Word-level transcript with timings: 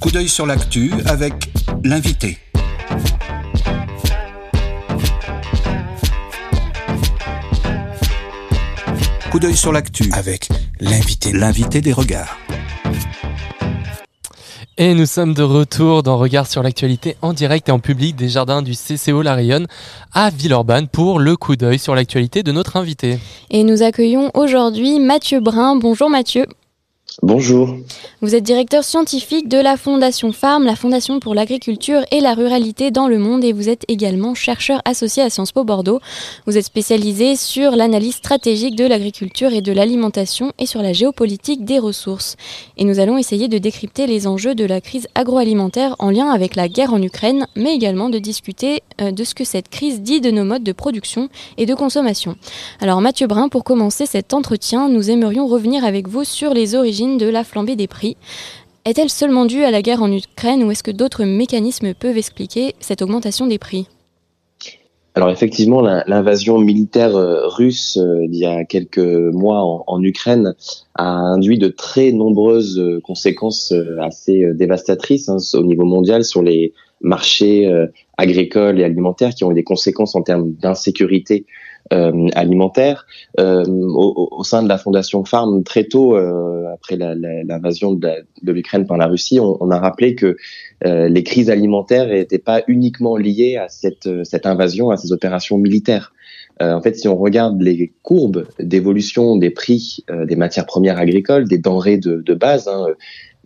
Coup 0.00 0.12
d'œil 0.12 0.28
sur 0.28 0.46
l'actu 0.46 0.92
avec 1.06 1.50
l'invité. 1.82 2.38
Coup 9.30 9.40
d'œil 9.40 9.56
sur 9.56 9.72
l'actu 9.72 10.08
avec 10.12 10.48
l'invité. 10.78 11.32
L'invité 11.32 11.80
des 11.80 11.92
regards. 11.92 12.38
Et 14.76 14.94
nous 14.94 15.06
sommes 15.06 15.34
de 15.34 15.42
retour 15.42 16.04
dans 16.04 16.16
Regard 16.16 16.46
sur 16.46 16.62
l'actualité 16.62 17.16
en 17.20 17.32
direct 17.32 17.68
et 17.68 17.72
en 17.72 17.80
public 17.80 18.14
des 18.14 18.28
jardins 18.28 18.62
du 18.62 18.74
CCO 18.74 19.22
La 19.22 19.34
Rayonne 19.34 19.66
à 20.14 20.30
Villeurbanne 20.30 20.86
pour 20.86 21.18
le 21.18 21.36
coup 21.36 21.56
d'œil 21.56 21.80
sur 21.80 21.96
l'actualité 21.96 22.44
de 22.44 22.52
notre 22.52 22.76
invité. 22.76 23.18
Et 23.50 23.64
nous 23.64 23.82
accueillons 23.82 24.30
aujourd'hui 24.34 25.00
Mathieu 25.00 25.40
Brun. 25.40 25.74
Bonjour 25.74 26.08
Mathieu. 26.08 26.46
Bonjour. 27.22 27.74
Vous 28.20 28.36
êtes 28.36 28.44
directeur 28.44 28.84
scientifique 28.84 29.48
de 29.48 29.58
la 29.58 29.76
Fondation 29.76 30.30
Farm, 30.30 30.64
la 30.64 30.76
Fondation 30.76 31.18
pour 31.18 31.34
l'agriculture 31.34 32.02
et 32.12 32.20
la 32.20 32.32
ruralité 32.32 32.92
dans 32.92 33.08
le 33.08 33.18
monde, 33.18 33.42
et 33.42 33.52
vous 33.52 33.68
êtes 33.68 33.84
également 33.88 34.36
chercheur 34.36 34.80
associé 34.84 35.24
à 35.24 35.28
Sciences 35.28 35.50
Po 35.50 35.64
Bordeaux. 35.64 35.98
Vous 36.46 36.56
êtes 36.56 36.66
spécialisé 36.66 37.34
sur 37.34 37.72
l'analyse 37.72 38.14
stratégique 38.14 38.76
de 38.76 38.86
l'agriculture 38.86 39.52
et 39.52 39.62
de 39.62 39.72
l'alimentation 39.72 40.52
et 40.60 40.66
sur 40.66 40.80
la 40.80 40.92
géopolitique 40.92 41.64
des 41.64 41.80
ressources. 41.80 42.36
Et 42.76 42.84
nous 42.84 43.00
allons 43.00 43.18
essayer 43.18 43.48
de 43.48 43.58
décrypter 43.58 44.06
les 44.06 44.28
enjeux 44.28 44.54
de 44.54 44.64
la 44.64 44.80
crise 44.80 45.08
agroalimentaire 45.16 45.96
en 45.98 46.10
lien 46.10 46.30
avec 46.30 46.54
la 46.54 46.68
guerre 46.68 46.94
en 46.94 47.02
Ukraine, 47.02 47.48
mais 47.56 47.74
également 47.74 48.10
de 48.10 48.20
discuter 48.20 48.84
euh, 49.00 49.10
de 49.10 49.24
ce 49.24 49.34
que 49.34 49.44
cette 49.44 49.70
crise 49.70 50.02
dit 50.02 50.20
de 50.20 50.30
nos 50.30 50.44
modes 50.44 50.62
de 50.62 50.72
production 50.72 51.28
et 51.56 51.66
de 51.66 51.74
consommation. 51.74 52.36
Alors 52.80 53.00
Mathieu 53.00 53.26
Brun, 53.26 53.48
pour 53.48 53.64
commencer 53.64 54.06
cet 54.06 54.34
entretien, 54.34 54.88
nous 54.88 55.10
aimerions 55.10 55.48
revenir 55.48 55.84
avec 55.84 56.06
vous 56.06 56.22
sur 56.22 56.54
les 56.54 56.76
origines 56.76 57.07
de 57.16 57.26
la 57.26 57.44
flambée 57.44 57.76
des 57.76 57.86
prix. 57.86 58.16
Est-elle 58.84 59.10
seulement 59.10 59.44
due 59.44 59.64
à 59.64 59.70
la 59.70 59.82
guerre 59.82 60.02
en 60.02 60.10
Ukraine 60.10 60.64
ou 60.64 60.70
est-ce 60.70 60.82
que 60.82 60.90
d'autres 60.90 61.24
mécanismes 61.24 61.94
peuvent 61.94 62.16
expliquer 62.16 62.74
cette 62.80 63.02
augmentation 63.02 63.46
des 63.46 63.58
prix? 63.58 63.86
Alors 65.18 65.30
effectivement, 65.30 65.80
l'invasion 65.82 66.58
militaire 66.58 67.16
euh, 67.16 67.48
russe 67.48 67.96
euh, 67.96 68.28
d'il 68.28 68.38
y 68.38 68.46
a 68.46 68.64
quelques 68.64 68.98
mois 68.98 69.82
en, 69.88 70.00
Ukraine 70.00 70.54
a 70.94 71.08
induit 71.08 71.58
de 71.58 71.66
très 71.66 72.12
nombreuses 72.12 72.78
euh, 72.78 73.00
conséquences 73.00 73.74
assez 74.00 74.44
dévastatrices 74.54 75.28
hein, 75.28 75.38
au 75.54 75.64
niveau 75.64 75.84
mondial 75.84 76.22
sur 76.22 76.40
les 76.40 76.72
marchés 77.00 77.68
agricoles 78.16 78.78
et 78.78 78.84
alimentaires 78.84 79.30
qui 79.30 79.42
ont 79.42 79.50
eu 79.50 79.54
des 79.54 79.64
conséquences 79.64 80.14
en 80.14 80.22
termes 80.22 80.52
d'insécurité 80.52 81.46
alimentaire. 81.90 83.06
Euh, 83.38 83.64
au, 83.66 84.28
au, 84.30 84.44
sein 84.44 84.62
de 84.62 84.68
la 84.68 84.78
fondation 84.78 85.24
Farm, 85.24 85.62
très 85.64 85.84
tôt 85.84 86.16
euh, 86.16 86.72
après 86.72 86.96
l'invasion 86.96 87.92
de 87.92 88.52
l'Ukraine 88.52 88.86
par 88.86 88.96
la 88.98 89.06
Russie, 89.06 89.40
on, 89.40 89.56
on, 89.60 89.70
a 89.70 89.78
rappelé 89.78 90.14
que 90.14 90.36
les 90.84 91.22
crises 91.24 91.50
alimentaires 91.50 92.08
n'étaient 92.08 92.38
pas 92.38 92.62
uniquement 92.68 93.16
liées 93.16 93.56
à 93.56 93.68
cette, 93.68 94.08
cette 94.24 94.46
invasion, 94.46 94.90
à 94.90 94.96
ces 94.96 95.12
opérations 95.12 95.58
militaires. 95.58 96.12
en 96.60 96.80
fait, 96.80 96.94
si 96.96 97.08
on 97.08 97.16
regarde 97.16 97.60
les 97.60 97.92
courbes 98.02 98.46
d'évolution 98.60 99.36
des 99.36 99.50
prix 99.50 100.04
des 100.26 100.36
matières 100.36 100.66
premières 100.66 100.98
agricoles, 100.98 101.48
des 101.48 101.58
denrées 101.58 101.98
de, 101.98 102.22
de 102.24 102.34
base, 102.34 102.68
hein, 102.68 102.86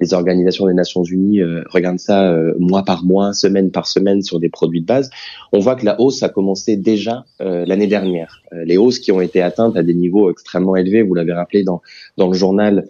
les 0.02 0.14
organisations 0.14 0.66
des 0.66 0.74
Nations 0.74 1.04
Unies 1.04 1.40
euh, 1.40 1.62
regardent 1.70 2.00
ça 2.00 2.28
euh, 2.28 2.54
mois 2.58 2.84
par 2.84 3.04
mois, 3.04 3.32
semaine 3.32 3.70
par 3.70 3.86
semaine 3.86 4.20
sur 4.20 4.40
des 4.40 4.48
produits 4.48 4.80
de 4.80 4.86
base, 4.86 5.10
on 5.52 5.60
voit 5.60 5.76
que 5.76 5.84
la 5.84 6.00
hausse 6.00 6.22
a 6.22 6.28
commencé 6.28 6.76
déjà 6.76 7.24
euh, 7.40 7.64
l'année 7.66 7.86
dernière. 7.86 8.42
les 8.52 8.76
hausses 8.76 8.98
qui 8.98 9.12
ont 9.12 9.20
été 9.20 9.40
atteintes 9.40 9.76
à 9.76 9.82
des 9.82 9.94
niveaux 9.94 10.30
extrêmement 10.30 10.76
élevés, 10.76 11.02
vous 11.02 11.14
l'avez 11.14 11.32
rappelé 11.32 11.62
dans, 11.62 11.80
dans 12.18 12.26
le 12.26 12.34
journal, 12.34 12.84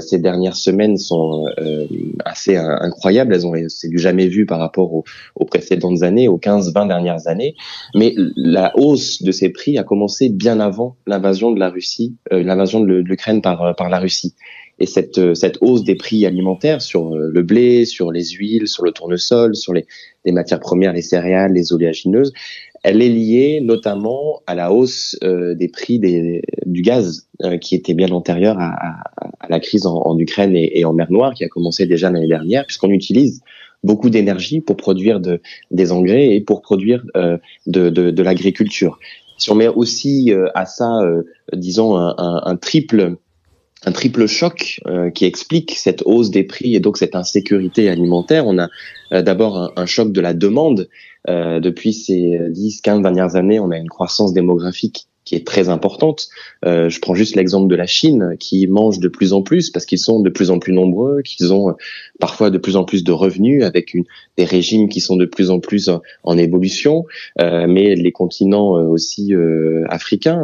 ces 0.00 0.18
dernières 0.18 0.56
semaines 0.56 0.98
sont 0.98 1.46
assez 2.24 2.56
incroyables. 2.56 3.32
Elles 3.34 3.46
ont 3.46 3.54
c'est 3.68 3.88
du 3.88 3.98
jamais 3.98 4.28
vu 4.28 4.44
par 4.44 4.58
rapport 4.58 4.92
aux, 4.92 5.04
aux 5.34 5.46
précédentes 5.46 6.02
années, 6.02 6.28
aux 6.28 6.38
15-20 6.38 6.88
dernières 6.88 7.26
années. 7.26 7.54
Mais 7.94 8.14
la 8.36 8.72
hausse 8.76 9.22
de 9.22 9.32
ces 9.32 9.48
prix 9.48 9.78
a 9.78 9.84
commencé 9.84 10.28
bien 10.28 10.60
avant 10.60 10.96
l'invasion 11.06 11.52
de 11.52 11.58
la 11.58 11.70
Russie, 11.70 12.16
l'invasion 12.30 12.80
de 12.80 12.86
l'Ukraine 12.86 13.40
par, 13.40 13.74
par 13.76 13.88
la 13.88 13.98
Russie. 13.98 14.34
Et 14.80 14.86
cette, 14.86 15.18
euh, 15.18 15.34
cette 15.34 15.58
hausse 15.60 15.84
des 15.84 15.96
prix 15.96 16.24
alimentaires 16.24 16.80
sur 16.82 17.14
euh, 17.14 17.30
le 17.32 17.42
blé, 17.42 17.84
sur 17.84 18.12
les 18.12 18.24
huiles, 18.24 18.68
sur 18.68 18.84
le 18.84 18.92
tournesol, 18.92 19.56
sur 19.56 19.72
les, 19.72 19.86
les 20.24 20.32
matières 20.32 20.60
premières, 20.60 20.92
les 20.92 21.02
céréales, 21.02 21.52
les 21.52 21.72
oléagineuses, 21.72 22.32
elle 22.84 23.02
est 23.02 23.08
liée 23.08 23.60
notamment 23.60 24.40
à 24.46 24.54
la 24.54 24.72
hausse 24.72 25.18
euh, 25.24 25.54
des 25.56 25.68
prix 25.68 25.98
des, 25.98 26.42
du 26.64 26.82
gaz 26.82 27.26
qui 27.60 27.74
était 27.74 27.94
bien 27.94 28.10
antérieure 28.10 28.56
à, 28.58 28.68
à, 28.68 29.30
à 29.40 29.48
la 29.48 29.58
crise 29.58 29.84
en, 29.84 29.96
en 29.96 30.16
Ukraine 30.16 30.54
et, 30.54 30.78
et, 30.78 30.84
en 30.84 30.92
mer 30.92 31.10
Noire 31.10 31.34
qui 31.34 31.44
a 31.44 31.48
commencé 31.48 31.86
déjà 31.86 32.08
l'année 32.10 32.28
dernière 32.28 32.64
puisqu'on 32.66 32.90
utilise 32.90 33.42
beaucoup 33.82 34.10
d'énergie 34.10 34.60
pour 34.60 34.76
produire 34.76 35.18
de, 35.18 35.40
des 35.72 35.90
engrais 35.90 36.34
et 36.36 36.40
pour 36.40 36.62
produire 36.62 37.04
de, 37.14 37.90
de, 37.90 38.10
de 38.10 38.22
l'agriculture. 38.22 38.98
Si 39.38 39.50
on 39.50 39.54
met 39.54 39.68
aussi 39.68 40.32
à 40.54 40.66
ça, 40.66 41.00
disons, 41.52 41.96
un, 41.96 42.14
un 42.18 42.56
triple 42.56 43.16
un 43.84 43.92
triple 43.92 44.26
choc 44.26 44.80
euh, 44.86 45.10
qui 45.10 45.24
explique 45.24 45.72
cette 45.76 46.02
hausse 46.04 46.30
des 46.30 46.44
prix 46.44 46.74
et 46.74 46.80
donc 46.80 46.96
cette 46.96 47.14
insécurité 47.14 47.88
alimentaire. 47.88 48.46
On 48.46 48.58
a 48.58 48.68
euh, 49.12 49.22
d'abord 49.22 49.72
un, 49.76 49.86
choc 49.86 50.12
de 50.12 50.20
la 50.20 50.34
demande. 50.34 50.88
Euh, 51.28 51.60
depuis 51.60 51.92
ces 51.92 52.38
10, 52.50 52.80
15 52.80 53.02
dernières 53.02 53.36
années, 53.36 53.60
on 53.60 53.70
a 53.70 53.76
une 53.76 53.88
croissance 53.88 54.32
démographique 54.32 55.06
qui 55.28 55.34
est 55.34 55.46
très 55.46 55.68
importante. 55.68 56.28
Euh, 56.64 56.88
je 56.88 57.00
prends 57.00 57.14
juste 57.14 57.36
l'exemple 57.36 57.68
de 57.68 57.76
la 57.76 57.84
Chine 57.86 58.36
qui 58.40 58.66
mange 58.66 58.98
de 58.98 59.08
plus 59.08 59.34
en 59.34 59.42
plus 59.42 59.68
parce 59.68 59.84
qu'ils 59.84 59.98
sont 59.98 60.20
de 60.20 60.30
plus 60.30 60.50
en 60.50 60.58
plus 60.58 60.72
nombreux, 60.72 61.20
qu'ils 61.20 61.52
ont 61.52 61.68
euh, 61.68 61.72
parfois 62.18 62.48
de 62.48 62.56
plus 62.56 62.76
en 62.76 62.84
plus 62.84 63.04
de 63.04 63.12
revenus 63.12 63.62
avec 63.62 63.92
une, 63.92 64.04
des 64.38 64.44
régimes 64.44 64.88
qui 64.88 65.00
sont 65.00 65.16
de 65.16 65.26
plus 65.26 65.50
en 65.50 65.60
plus 65.60 65.90
en, 66.22 66.38
évolution, 66.38 67.04
euh, 67.40 67.66
mais 67.68 67.94
les 67.94 68.12
continents 68.12 68.78
euh, 68.78 68.84
aussi 68.84 69.34
euh, 69.34 69.84
africains, 69.88 70.40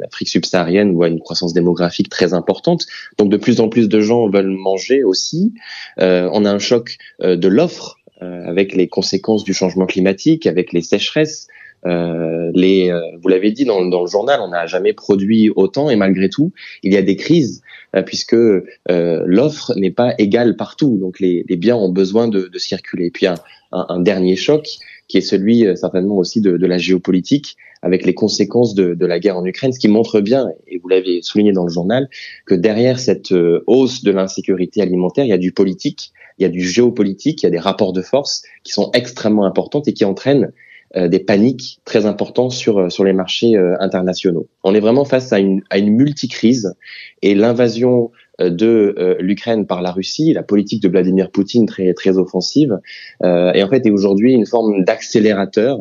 l'Afrique 0.00 0.28
subsaharienne 0.28 0.92
voit 0.92 1.08
une 1.08 1.18
croissance 1.18 1.54
démographique 1.54 2.10
très 2.10 2.34
importante, 2.34 2.86
donc 3.16 3.30
de 3.30 3.38
plus 3.38 3.60
en 3.60 3.68
plus 3.68 3.88
de 3.88 4.00
gens 4.00 4.28
veulent 4.28 4.46
manger 4.46 5.02
aussi. 5.02 5.54
on 5.98 6.44
a 6.44 6.50
un 6.50 6.58
choc 6.58 6.98
de 7.20 7.48
l'offre 7.48 7.98
avec 8.20 8.74
les 8.74 8.88
conséquences 8.88 9.44
du 9.44 9.54
changement 9.54 9.86
climatique, 9.86 10.46
avec 10.46 10.72
les 10.72 10.82
sécheresses, 10.82 11.48
euh, 11.86 12.50
les, 12.54 12.90
euh, 12.90 13.00
vous 13.22 13.28
l'avez 13.28 13.50
dit 13.52 13.64
dans, 13.64 13.84
dans, 13.86 14.02
le 14.02 14.08
journal, 14.08 14.40
on 14.40 14.48
n'a 14.48 14.66
jamais 14.66 14.92
produit 14.92 15.50
autant 15.54 15.90
et 15.90 15.96
malgré 15.96 16.28
tout, 16.28 16.52
il 16.82 16.92
y 16.92 16.96
a 16.96 17.02
des 17.02 17.16
crises 17.16 17.62
euh, 17.94 18.02
puisque 18.02 18.34
euh, 18.34 18.62
l'offre 18.88 19.74
n'est 19.76 19.90
pas 19.90 20.14
égale 20.18 20.56
partout. 20.56 20.98
Donc 20.98 21.20
les, 21.20 21.44
les, 21.48 21.56
biens 21.56 21.76
ont 21.76 21.90
besoin 21.90 22.28
de, 22.28 22.48
de 22.48 22.58
circuler. 22.58 23.06
Et 23.06 23.10
puis 23.10 23.26
un, 23.26 23.36
un, 23.72 24.00
dernier 24.00 24.36
choc 24.36 24.66
qui 25.06 25.18
est 25.18 25.22
celui 25.22 25.64
certainement 25.76 26.16
aussi 26.16 26.40
de, 26.40 26.56
de, 26.56 26.66
la 26.66 26.76
géopolitique 26.76 27.56
avec 27.80 28.04
les 28.04 28.12
conséquences 28.12 28.74
de, 28.74 28.94
de, 28.94 29.06
la 29.06 29.18
guerre 29.20 29.38
en 29.38 29.44
Ukraine, 29.44 29.72
ce 29.72 29.78
qui 29.78 29.88
montre 29.88 30.20
bien, 30.20 30.48
et 30.66 30.78
vous 30.78 30.88
l'avez 30.88 31.22
souligné 31.22 31.52
dans 31.52 31.64
le 31.64 31.70
journal, 31.70 32.10
que 32.44 32.54
derrière 32.54 32.98
cette 32.98 33.32
hausse 33.66 34.02
de 34.02 34.10
l'insécurité 34.10 34.82
alimentaire, 34.82 35.24
il 35.24 35.28
y 35.28 35.32
a 35.32 35.38
du 35.38 35.52
politique, 35.52 36.12
il 36.38 36.42
y 36.42 36.46
a 36.46 36.50
du 36.50 36.60
géopolitique, 36.60 37.42
il 37.42 37.46
y 37.46 37.48
a 37.48 37.50
des 37.50 37.58
rapports 37.58 37.92
de 37.92 38.02
force 38.02 38.42
qui 38.64 38.72
sont 38.72 38.90
extrêmement 38.92 39.44
importants 39.44 39.82
et 39.86 39.94
qui 39.94 40.04
entraînent 40.04 40.44
euh, 40.44 40.52
des 40.96 41.18
paniques 41.18 41.80
très 41.84 42.06
importantes 42.06 42.52
sur 42.52 42.78
euh, 42.78 42.88
sur 42.88 43.04
les 43.04 43.12
marchés 43.12 43.56
euh, 43.56 43.74
internationaux. 43.80 44.48
On 44.64 44.74
est 44.74 44.80
vraiment 44.80 45.04
face 45.04 45.32
à 45.32 45.38
une 45.38 45.62
à 45.70 45.78
une 45.78 45.90
multicrise 45.90 46.74
et 47.22 47.34
l'invasion 47.34 48.10
de 48.40 49.16
l'Ukraine 49.18 49.66
par 49.66 49.82
la 49.82 49.90
Russie, 49.90 50.32
la 50.32 50.44
politique 50.44 50.80
de 50.80 50.88
Vladimir 50.88 51.32
Poutine 51.32 51.66
très 51.66 51.92
très 51.92 52.18
offensive, 52.18 52.78
euh, 53.24 53.52
et 53.52 53.64
en 53.64 53.68
fait 53.68 53.84
est 53.84 53.90
aujourd'hui 53.90 54.32
une 54.32 54.46
forme 54.46 54.84
d'accélérateur 54.84 55.78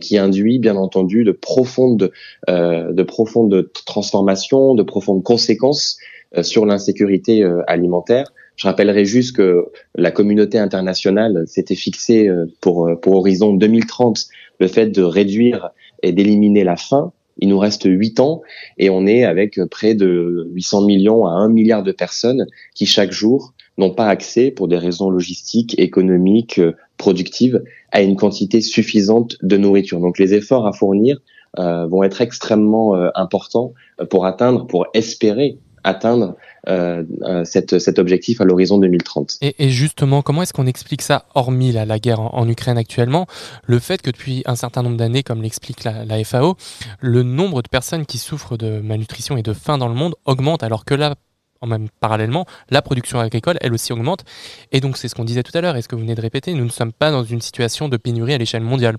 qui 0.00 0.18
induit 0.18 0.58
bien 0.58 0.74
entendu 0.74 1.22
de 1.22 1.30
profondes 1.30 2.10
de 2.48 3.02
profondes 3.04 3.70
transformations, 3.86 4.74
de 4.74 4.82
profondes 4.82 5.22
conséquences 5.22 5.98
sur 6.42 6.66
l'insécurité 6.66 7.44
alimentaire. 7.68 8.32
Je 8.56 8.66
rappellerai 8.66 9.04
juste 9.04 9.36
que 9.36 9.66
la 9.94 10.10
communauté 10.10 10.58
internationale 10.58 11.44
s'était 11.46 11.74
fixée 11.74 12.28
euh, 12.28 12.46
pour, 12.60 12.86
euh, 12.86 12.94
pour 12.94 13.14
horizon 13.14 13.54
2030 13.54 14.26
le 14.60 14.68
fait 14.68 14.86
de 14.86 15.02
réduire 15.02 15.70
et 16.02 16.12
d'éliminer 16.12 16.62
la 16.64 16.76
faim. 16.76 17.12
Il 17.38 17.48
nous 17.48 17.58
reste 17.58 17.84
huit 17.84 18.20
ans 18.20 18.42
et 18.78 18.90
on 18.90 19.06
est 19.06 19.24
avec 19.24 19.58
près 19.70 19.94
de 19.94 20.48
800 20.52 20.82
millions 20.82 21.26
à 21.26 21.32
1 21.32 21.48
milliard 21.48 21.82
de 21.82 21.90
personnes 21.90 22.46
qui 22.76 22.86
chaque 22.86 23.10
jour 23.10 23.54
n'ont 23.76 23.92
pas 23.92 24.06
accès 24.06 24.52
pour 24.52 24.68
des 24.68 24.78
raisons 24.78 25.10
logistiques, 25.10 25.76
économiques, 25.80 26.60
euh, 26.60 26.76
productives 26.96 27.64
à 27.90 28.02
une 28.02 28.14
quantité 28.14 28.60
suffisante 28.60 29.36
de 29.42 29.56
nourriture. 29.56 29.98
Donc 29.98 30.20
les 30.20 30.32
efforts 30.32 30.66
à 30.66 30.72
fournir 30.72 31.20
vont 31.56 32.02
être 32.02 32.20
extrêmement 32.20 32.94
importants 33.14 33.74
pour 34.10 34.26
atteindre, 34.26 34.66
pour 34.66 34.88
espérer 34.92 35.58
atteindre 35.84 36.36
euh, 36.66 37.04
euh, 37.22 37.44
cet 37.44 37.98
objectif 37.98 38.40
à 38.40 38.44
l'horizon 38.44 38.78
2030. 38.78 39.38
Et, 39.42 39.68
justement, 39.68 40.22
comment 40.22 40.42
est-ce 40.42 40.52
qu'on 40.52 40.66
explique 40.66 41.02
ça, 41.02 41.26
hormis 41.34 41.72
la, 41.72 41.98
guerre 41.98 42.20
en, 42.20 42.48
Ukraine 42.48 42.78
actuellement, 42.78 43.26
le 43.64 43.78
fait 43.78 44.00
que 44.02 44.10
depuis 44.10 44.42
un 44.46 44.56
certain 44.56 44.82
nombre 44.82 44.96
d'années, 44.96 45.22
comme 45.22 45.42
l'explique 45.42 45.84
la, 45.84 46.24
FAO, 46.24 46.56
le 47.00 47.22
nombre 47.22 47.62
de 47.62 47.68
personnes 47.68 48.06
qui 48.06 48.18
souffrent 48.18 48.56
de 48.56 48.80
malnutrition 48.80 49.36
et 49.36 49.42
de 49.42 49.52
faim 49.52 49.78
dans 49.78 49.88
le 49.88 49.94
monde 49.94 50.14
augmente, 50.24 50.62
alors 50.62 50.84
que 50.84 50.94
là, 50.94 51.14
en 51.60 51.66
même 51.66 51.88
parallèlement, 52.00 52.46
la 52.70 52.82
production 52.82 53.20
agricole, 53.20 53.56
elle 53.60 53.72
aussi 53.72 53.92
augmente. 53.92 54.24
Et 54.72 54.80
donc, 54.80 54.96
c'est 54.96 55.08
ce 55.08 55.14
qu'on 55.14 55.24
disait 55.24 55.42
tout 55.42 55.56
à 55.56 55.60
l'heure, 55.60 55.76
et 55.76 55.82
ce 55.82 55.88
que 55.88 55.94
vous 55.94 56.02
venez 56.02 56.14
de 56.14 56.20
répéter, 56.20 56.54
nous 56.54 56.64
ne 56.64 56.70
sommes 56.70 56.92
pas 56.92 57.10
dans 57.10 57.24
une 57.24 57.40
situation 57.40 57.88
de 57.88 57.96
pénurie 57.96 58.34
à 58.34 58.38
l'échelle 58.38 58.62
mondiale? 58.62 58.96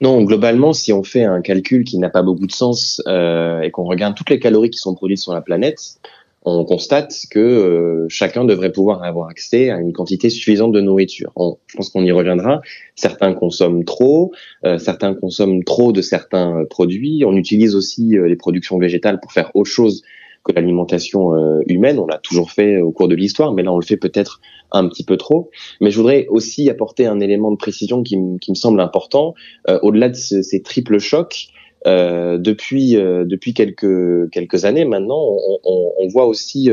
Non, 0.00 0.22
globalement, 0.22 0.72
si 0.72 0.92
on 0.92 1.02
fait 1.02 1.24
un 1.24 1.40
calcul 1.40 1.84
qui 1.84 1.98
n'a 1.98 2.10
pas 2.10 2.22
beaucoup 2.22 2.46
de 2.46 2.52
sens 2.52 3.02
euh, 3.06 3.60
et 3.60 3.70
qu'on 3.70 3.84
regarde 3.84 4.14
toutes 4.14 4.30
les 4.30 4.38
calories 4.38 4.70
qui 4.70 4.78
sont 4.78 4.94
produites 4.94 5.18
sur 5.18 5.32
la 5.32 5.40
planète, 5.40 6.00
on 6.42 6.64
constate 6.64 7.14
que 7.30 7.38
euh, 7.38 8.06
chacun 8.08 8.46
devrait 8.46 8.72
pouvoir 8.72 9.02
avoir 9.02 9.28
accès 9.28 9.68
à 9.70 9.78
une 9.78 9.92
quantité 9.92 10.30
suffisante 10.30 10.72
de 10.72 10.80
nourriture. 10.80 11.32
je 11.66 11.76
pense 11.76 11.90
qu'on 11.90 12.04
y 12.04 12.12
reviendra. 12.12 12.62
Certains 12.94 13.34
consomment 13.34 13.84
trop, 13.84 14.32
euh, 14.64 14.78
certains 14.78 15.14
consomment 15.14 15.64
trop 15.64 15.92
de 15.92 16.00
certains 16.00 16.64
produits. 16.70 17.24
On 17.26 17.36
utilise 17.36 17.74
aussi 17.74 18.16
les 18.16 18.36
productions 18.36 18.78
végétales 18.78 19.20
pour 19.20 19.32
faire 19.32 19.50
autre 19.54 19.70
chose 19.70 20.02
que 20.44 20.52
l'alimentation 20.52 21.34
euh, 21.34 21.60
humaine. 21.66 21.98
On 21.98 22.06
l'a 22.06 22.18
toujours 22.18 22.50
fait 22.50 22.80
au 22.80 22.92
cours 22.92 23.08
de 23.08 23.14
l'histoire, 23.14 23.52
mais 23.52 23.62
là 23.62 23.72
on 23.72 23.78
le 23.78 23.84
fait 23.84 23.96
peut-être 23.96 24.40
un 24.72 24.88
petit 24.88 25.04
peu 25.04 25.16
trop. 25.16 25.50
Mais 25.80 25.90
je 25.90 25.96
voudrais 25.96 26.26
aussi 26.28 26.70
apporter 26.70 27.06
un 27.06 27.20
élément 27.20 27.50
de 27.50 27.56
précision 27.56 28.02
qui, 28.02 28.16
me 28.16 28.54
semble 28.54 28.80
important. 28.80 29.34
Euh, 29.68 29.78
au-delà 29.82 30.08
de 30.08 30.14
ces 30.14 30.62
triples 30.62 30.98
chocs, 30.98 31.48
euh, 31.86 32.36
depuis 32.36 32.92
depuis 32.92 33.54
quelques 33.54 34.30
quelques 34.30 34.64
années 34.66 34.84
maintenant, 34.84 35.20
on, 35.20 35.58
on, 35.64 35.92
on 35.98 36.08
voit 36.08 36.26
aussi 36.26 36.70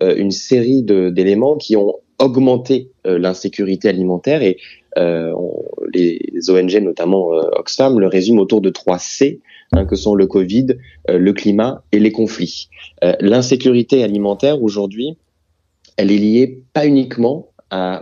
une 0.00 0.30
série 0.30 0.82
d'éléments 0.82 1.56
qui 1.56 1.76
ont 1.76 1.96
augmenté 2.18 2.90
l'insécurité 3.04 3.88
alimentaire 3.88 4.42
et 4.42 4.58
les, 4.96 6.30
les, 6.32 6.50
ONG, 6.50 6.74
notamment 6.82 7.30
Oxfam, 7.56 7.98
le 7.98 8.06
résument 8.06 8.42
autour 8.42 8.60
de 8.60 8.68
trois 8.68 8.98
C 8.98 9.40
Hein, 9.72 9.84
que 9.84 9.94
sont 9.94 10.16
le 10.16 10.26
Covid, 10.26 10.66
euh, 11.08 11.18
le 11.18 11.32
climat 11.32 11.84
et 11.92 12.00
les 12.00 12.10
conflits. 12.10 12.68
Euh, 13.04 13.14
l'insécurité 13.20 14.02
alimentaire 14.02 14.60
aujourd'hui, 14.64 15.16
elle 15.96 16.10
est 16.10 16.18
liée 16.18 16.64
pas 16.72 16.86
uniquement 16.86 17.46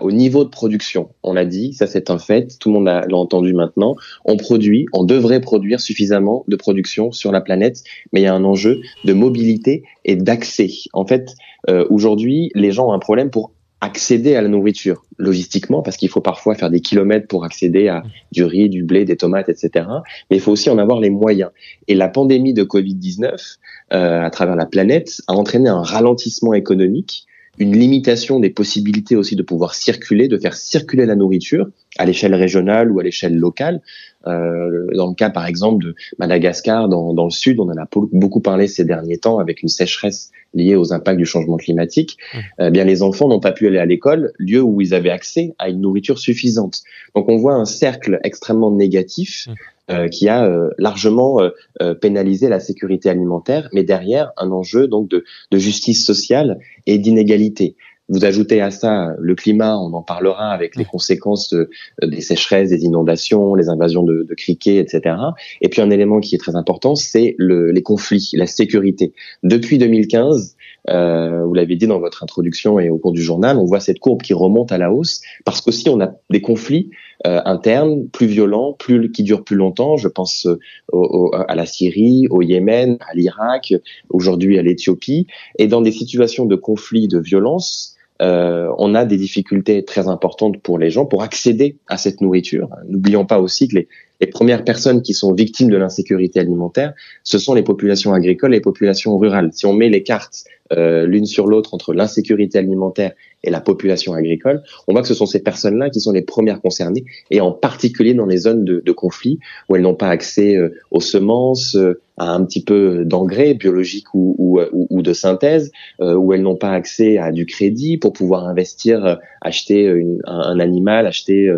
au 0.01 0.11
niveau 0.13 0.45
de 0.45 0.49
production. 0.49 1.11
On 1.23 1.35
l'a 1.35 1.45
dit, 1.45 1.75
ça 1.75 1.87
c'est 1.87 2.09
un 2.09 2.19
fait, 2.19 2.57
tout 2.59 2.71
le 2.71 2.77
monde 2.77 2.87
l'a 2.87 3.05
entendu 3.13 3.53
maintenant. 3.53 3.97
On 4.25 4.39
produit, 4.39 4.87
on 4.95 5.05
devrait 5.05 5.43
produire 5.43 5.79
suffisamment 5.79 6.43
de 6.49 6.57
production 6.57 7.13
sur 7.13 7.33
la 7.33 7.43
planète, 7.43 7.85
mais 8.11 8.23
il 8.23 8.25
y 8.25 8.29
a 8.29 8.35
un 8.35 8.45
enjeu 8.45 8.81
de 9.05 9.13
mobilité 9.13 9.83
et 10.07 10.17
d'accès. 10.17 10.71
En 10.95 11.05
fait, 11.05 11.35
euh, 11.69 11.85
aujourd'hui, 11.91 12.51
les 12.55 12.73
gens 12.73 12.89
ont 12.89 12.93
un 12.93 12.99
problème 12.99 13.29
pour 13.29 13.53
accéder 13.81 14.35
à 14.35 14.43
la 14.43 14.49
nourriture 14.49 15.05
logistiquement 15.19 15.83
parce 15.83 15.97
qu'il 15.97 16.09
faut 16.09 16.21
parfois 16.21 16.55
faire 16.55 16.71
des 16.71 16.81
kilomètres 16.81 17.29
pour 17.29 17.45
accéder 17.45 17.89
à 17.89 18.03
du 18.33 18.45
riz, 18.45 18.69
du 18.69 18.83
blé, 18.83 19.05
des 19.05 19.17
tomates, 19.17 19.49
etc. 19.49 19.87
Mais 20.31 20.37
il 20.37 20.41
faut 20.41 20.53
aussi 20.53 20.71
en 20.71 20.79
avoir 20.79 21.01
les 21.01 21.11
moyens. 21.11 21.51
Et 21.87 21.95
la 21.95 22.09
pandémie 22.09 22.55
de 22.55 22.65
Covid-19 22.65 23.57
euh, 23.93 24.23
à 24.23 24.31
travers 24.31 24.57
la 24.57 24.67
planète 24.67 25.21
a 25.29 25.35
entraîné 25.35 25.69
un 25.69 25.83
ralentissement 25.83 26.55
économique, 26.55 27.27
une 27.59 27.77
limitation 27.77 28.41
des 28.41 28.51
possibilités 28.51 29.17
aussi 29.17 29.37
de 29.37 29.43
pouvoir 29.43 29.75
circuler, 29.75 30.29
de 30.29 30.39
faire 30.39 30.55
circuler 30.55 31.07
la 31.07 31.17
nourriture 31.17 31.69
à 31.99 32.05
l'échelle 32.05 32.35
régionale 32.35 32.91
ou 32.91 33.01
à 33.01 33.03
l'échelle 33.03 33.37
locale. 33.37 33.81
Euh, 34.27 34.87
dans 34.95 35.09
le 35.09 35.15
cas, 35.15 35.31
par 35.31 35.47
exemple, 35.47 35.85
de 35.85 35.95
Madagascar, 36.19 36.89
dans, 36.89 37.15
dans, 37.15 37.25
le 37.25 37.31
sud, 37.31 37.61
on 37.61 37.69
en 37.69 37.77
a 37.77 37.87
beaucoup 38.13 38.41
parlé 38.41 38.67
ces 38.67 38.85
derniers 38.85 39.19
temps 39.19 39.39
avec 39.39 39.63
une 39.63 39.69
sécheresse 39.69 40.31
liée 40.55 40.77
aux 40.77 40.93
impacts 40.93 41.19
du 41.19 41.27
changement 41.27 41.57
climatique. 41.57 42.17
Mmh. 42.19 42.39
Euh, 42.61 42.71
bien, 42.71 42.85
les 42.85 43.03
enfants 43.03 43.29
n'ont 43.29 43.41
pas 43.41 43.53
pu 43.53 43.67
aller 43.67 43.79
à 43.79 43.87
l'école, 43.87 44.33
lieu 44.39 44.61
où 44.61 44.81
ils 44.81 44.95
avaient 44.95 45.11
accès 45.11 45.55
à 45.59 45.69
une 45.69 45.81
nourriture 45.81 46.19
suffisante. 46.19 46.83
Donc, 47.15 47.29
on 47.29 47.37
voit 47.37 47.55
un 47.55 47.65
cercle 47.65 48.19
extrêmement 48.25 48.71
négatif. 48.71 49.47
Mmh. 49.49 49.55
Euh, 49.91 50.09
qui 50.09 50.29
a 50.29 50.45
euh, 50.45 50.69
largement 50.77 51.41
euh, 51.41 51.95
pénalisé 51.95 52.51
la 52.51 52.61
sécurité 52.61 53.09
alimentaire, 53.09 53.71
mais 53.73 53.85
derrière 53.85 54.33
un 54.37 54.51
enjeu 54.51 54.87
donc 54.87 55.09
de, 55.09 55.25
de 55.51 55.59
justice 55.59 56.05
sociale 56.05 56.59
et 56.85 56.99
d'inégalité. 56.99 57.75
Vous 58.09 58.25
ajoutez 58.25 58.61
à 58.61 58.71
ça 58.71 59.15
le 59.19 59.35
climat, 59.35 59.77
on 59.77 59.93
en 59.93 60.03
parlera 60.03 60.51
avec 60.51 60.77
les 60.77 60.85
conséquences 60.85 61.55
des 62.03 62.21
sécheresses, 62.21 62.71
des 62.71 62.85
inondations, 62.85 63.55
les 63.55 63.69
invasions 63.69 64.03
de, 64.03 64.25
de 64.29 64.35
criquets, 64.35 64.77
etc. 64.77 65.15
Et 65.61 65.69
puis 65.69 65.83
un 65.83 65.91
élément 65.91 66.21
qui 66.21 66.35
est 66.35 66.39
très 66.39 66.57
important, 66.57 66.95
c'est 66.95 67.35
le, 67.39 67.71
les 67.71 67.83
conflits, 67.83 68.31
la 68.35 68.47
sécurité. 68.47 69.13
Depuis 69.43 69.79
2015, 69.79 70.57
euh, 70.91 71.45
vous 71.45 71.55
l'avez 71.55 71.77
dit 71.77 71.87
dans 71.87 72.01
votre 72.01 72.23
introduction 72.23 72.79
et 72.79 72.89
au 72.91 72.99
cours 72.99 73.13
du 73.13 73.23
journal, 73.23 73.59
on 73.59 73.65
voit 73.65 73.81
cette 73.81 73.99
courbe 73.99 74.23
qui 74.23 74.33
remonte 74.33 74.73
à 74.73 74.79
la 74.79 74.93
hausse 74.93 75.21
parce 75.45 75.61
qu'aussi 75.61 75.89
on 75.89 76.01
a 76.01 76.13
des 76.31 76.41
conflits 76.41 76.91
euh, 77.27 77.41
internes 77.45 78.09
plus 78.09 78.27
violents, 78.27 78.75
plus 78.79 79.11
qui 79.11 79.23
durent 79.23 79.45
plus 79.45 79.57
longtemps. 79.57 79.97
Je 79.97 80.09
pense 80.09 80.47
euh, 80.47 80.59
au, 80.93 81.31
à 81.35 81.55
la 81.55 81.67
Syrie, 81.67 82.27
au 82.31 82.43
Yémen, 82.43 82.99
à 83.01 83.15
l'Irak, 83.15 83.75
aujourd'hui 84.09 84.59
à 84.59 84.63
l'Éthiopie, 84.63 85.27
et 85.59 85.67
dans 85.67 85.83
des 85.83 85.93
situations 85.93 86.47
de 86.47 86.57
conflits, 86.57 87.09
de 87.09 87.19
violence, 87.19 87.97
euh, 88.21 88.73
on 88.79 88.95
a 88.95 89.05
des 89.05 89.17
difficultés 89.17 89.85
très 89.85 90.09
importantes 90.09 90.61
pour 90.61 90.79
les 90.79 90.91
gens 90.91 91.07
pour 91.07 91.23
accéder 91.23 91.77
à 91.87 91.97
cette 91.97 92.21
nourriture. 92.21 92.69
N'oublions 92.89 93.27
pas 93.27 93.41
aussi 93.41 93.69
que 93.69 93.77
les, 93.77 93.89
les 94.21 94.27
premières 94.27 94.65
personnes 94.65 95.03
qui 95.03 95.15
sont 95.15 95.33
victimes 95.33 95.71
de 95.71 95.77
l'insécurité 95.77 96.41
alimentaire, 96.41 96.93
ce 97.23 97.39
sont 97.39 97.55
les 97.55 97.63
populations 97.63 98.13
agricoles 98.13 98.53
et 98.53 98.57
les 98.57 98.63
populations 98.63 99.17
rurales. 99.19 99.51
Si 99.53 99.67
on 99.67 99.73
met 99.73 99.89
les 99.89 100.03
cartes 100.03 100.45
euh, 100.73 101.07
l'une 101.07 101.25
sur 101.25 101.47
l'autre 101.47 101.73
entre 101.73 101.95
l'insécurité 101.95 102.59
alimentaire 102.59 103.13
et 103.45 103.51
la 103.51 103.61
population 103.61 104.15
agricole, 104.15 104.63
on 104.87 104.93
voit 104.93 105.03
que 105.03 105.09
ce 105.09 105.15
sont 105.15 105.27
ces 105.27 105.43
personnes-là 105.43 105.91
qui 105.91 106.01
sont 106.01 106.13
les 106.13 106.23
premières 106.23 106.61
concernées, 106.61 107.05
et 107.31 107.41
en 107.41 107.53
particulier 107.53 108.15
dans 108.15 108.27
les 108.27 108.39
zones 108.39 108.65
de, 108.65 108.83
de 108.85 108.93
conflit 108.93 109.39
où 109.69 109.77
elles 109.77 109.83
n'ont 109.83 109.95
pas 109.95 110.09
accès 110.09 110.57
euh, 110.57 110.75
aux 110.91 111.01
semences, 111.01 111.77
euh, 111.77 112.01
à 112.17 112.33
un 112.33 112.45
petit 112.45 112.65
peu 112.65 113.05
d'engrais 113.05 113.55
biologiques 113.55 114.13
ou, 114.13 114.35
ou, 114.39 114.61
ou, 114.73 115.03
de 115.03 115.13
synthèse, 115.13 115.71
euh, 116.01 116.15
où 116.15 116.33
elles 116.33 116.43
n'ont 116.43 116.57
pas 116.57 116.73
accès 116.73 117.17
à 117.17 117.31
du 117.31 117.47
crédit 117.47 117.97
pour 117.97 118.13
pouvoir 118.13 118.49
investir, 118.49 119.19
acheter 119.41 119.85
une, 119.85 120.21
un, 120.25 120.59
animal, 120.59 121.07
acheter, 121.07 121.49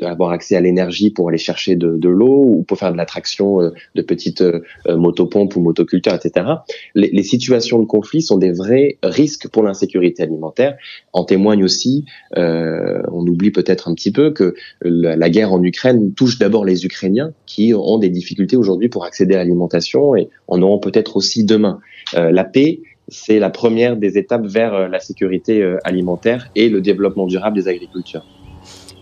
avoir 0.00 0.30
accès 0.30 0.56
à 0.56 0.62
l'énergie 0.62 1.10
pour 1.10 1.28
aller 1.28 1.36
chercher 1.36 1.76
de, 1.76 1.97
de 1.98 2.08
l'eau 2.08 2.44
ou 2.46 2.62
pour 2.62 2.78
faire 2.78 2.92
de 2.92 2.96
l'attraction 2.96 3.58
de 3.94 4.02
petites 4.02 4.44
motopompes 4.88 5.56
ou 5.56 5.60
motoculteurs, 5.60 6.14
etc. 6.14 6.46
Les, 6.94 7.22
situations 7.22 7.78
de 7.78 7.84
conflit 7.84 8.22
sont 8.22 8.38
des 8.38 8.52
vrais 8.52 8.98
risques 9.02 9.48
pour 9.48 9.62
l'insécurité 9.62 10.22
alimentaire 10.22 10.76
en 11.12 11.24
témoigne 11.24 11.64
aussi, 11.64 12.04
euh, 12.36 13.02
on 13.12 13.26
oublie 13.26 13.50
peut-être 13.50 13.88
un 13.88 13.94
petit 13.94 14.12
peu 14.12 14.30
que 14.30 14.54
la, 14.82 15.30
guerre 15.30 15.52
en 15.52 15.62
Ukraine 15.62 16.14
touche 16.14 16.38
d'abord 16.38 16.64
les 16.64 16.84
Ukrainiens 16.84 17.32
qui 17.46 17.74
ont 17.74 17.98
des 17.98 18.08
difficultés 18.08 18.56
aujourd'hui 18.56 18.88
pour 18.88 19.04
accéder 19.04 19.34
à 19.34 19.38
l'alimentation 19.38 20.16
et 20.16 20.28
en 20.46 20.62
auront 20.62 20.78
peut-être 20.78 21.16
aussi 21.16 21.44
demain. 21.44 21.80
Euh, 22.14 22.30
la 22.30 22.44
paix, 22.44 22.80
c'est 23.08 23.38
la 23.38 23.50
première 23.50 23.96
des 23.96 24.18
étapes 24.18 24.46
vers 24.46 24.74
euh, 24.74 24.88
la 24.88 25.00
sécurité 25.00 25.76
alimentaire 25.84 26.50
et 26.54 26.68
le 26.68 26.80
développement 26.80 27.26
durable 27.26 27.56
des 27.56 27.68
agricultures. 27.68 28.24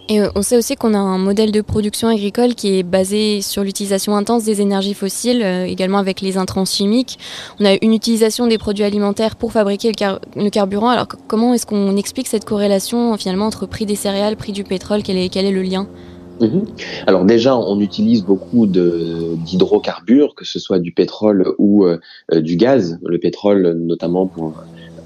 Et 0.08 0.20
euh, 0.20 0.28
on 0.34 0.42
sait 0.42 0.56
aussi 0.56 0.76
qu'on 0.76 0.94
a 0.94 0.98
un 0.98 1.18
modèle 1.18 1.50
de 1.50 1.60
production 1.60 2.08
agricole 2.08 2.54
qui 2.54 2.78
est 2.78 2.82
basé 2.82 3.40
sur 3.40 3.64
l'utilisation 3.64 4.16
intense 4.16 4.44
des 4.44 4.60
énergies 4.60 4.94
fossiles, 4.94 5.42
euh, 5.42 5.64
également 5.64 5.98
avec 5.98 6.20
les 6.20 6.36
intrants 6.38 6.64
chimiques. 6.64 7.18
On 7.58 7.64
a 7.64 7.74
une 7.82 7.92
utilisation 7.92 8.46
des 8.46 8.58
produits 8.58 8.84
alimentaires 8.84 9.34
pour 9.34 9.52
fabriquer 9.52 9.90
le, 10.36 10.50
carburant. 10.50 10.90
Alors 10.90 11.08
comment 11.26 11.54
est-ce 11.54 11.66
qu'on 11.66 11.96
explique 11.96 12.28
cette 12.28 12.44
corrélation 12.44 13.16
finalement 13.16 13.46
entre 13.46 13.66
prix 13.66 13.86
des 13.86 13.96
céréales, 13.96 14.36
prix 14.36 14.52
du 14.52 14.62
pétrole? 14.62 15.02
Quel 15.02 15.16
est, 15.16 15.28
quel 15.28 15.44
est 15.44 15.52
le 15.52 15.62
lien? 15.62 15.88
Mhm. 16.40 16.66
Alors 17.06 17.24
déjà, 17.24 17.56
on 17.56 17.80
utilise 17.80 18.22
beaucoup 18.22 18.66
d'hydrocarbures, 18.66 20.34
que 20.34 20.44
ce 20.44 20.58
soit 20.60 20.78
du 20.78 20.92
pétrole 20.92 21.52
ou 21.58 21.84
euh, 21.84 21.98
du 22.32 22.56
gaz. 22.56 22.98
Le 23.04 23.18
pétrole, 23.18 23.72
notamment 23.72 24.26
pour 24.26 24.52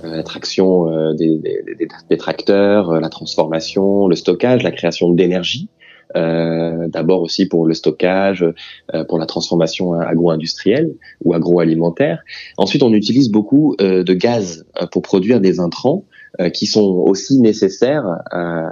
euh, 0.05 0.17
la 0.17 0.23
traction 0.23 0.91
euh, 0.91 1.15
des, 1.15 1.39
des, 1.39 1.89
des, 2.09 2.17
tracteurs, 2.17 2.91
euh, 2.91 3.01
la 3.01 3.09
transformation, 3.09 4.07
le 4.09 4.17
stockage, 4.17 4.63
la 4.63 4.71
création 4.71 5.13
d'énergie. 5.13 5.69
Euh, 6.17 6.89
D'abord 6.89 7.23
aussi 7.23 7.47
pour 7.47 7.67
le 7.67 7.75
stockage, 7.75 8.45
pour 9.09 9.19
la 9.19 9.27
transformation 9.27 9.93
agro-industrielle 9.93 10.93
ou 11.25 11.35
agroalimentaire. 11.35 12.25
Ensuite, 12.57 12.83
on 12.83 12.93
utilise 12.93 13.31
beaucoup 13.31 13.77
de 13.79 14.13
gaz 14.13 14.67
pour 14.91 15.03
produire 15.03 15.41
des 15.41 15.61
intrants 15.61 16.05
euh, 16.05 16.10
qui 16.49 16.67
sont 16.67 17.05
aussi 17.07 17.41
nécessaires 17.41 18.07
euh, 18.33 18.71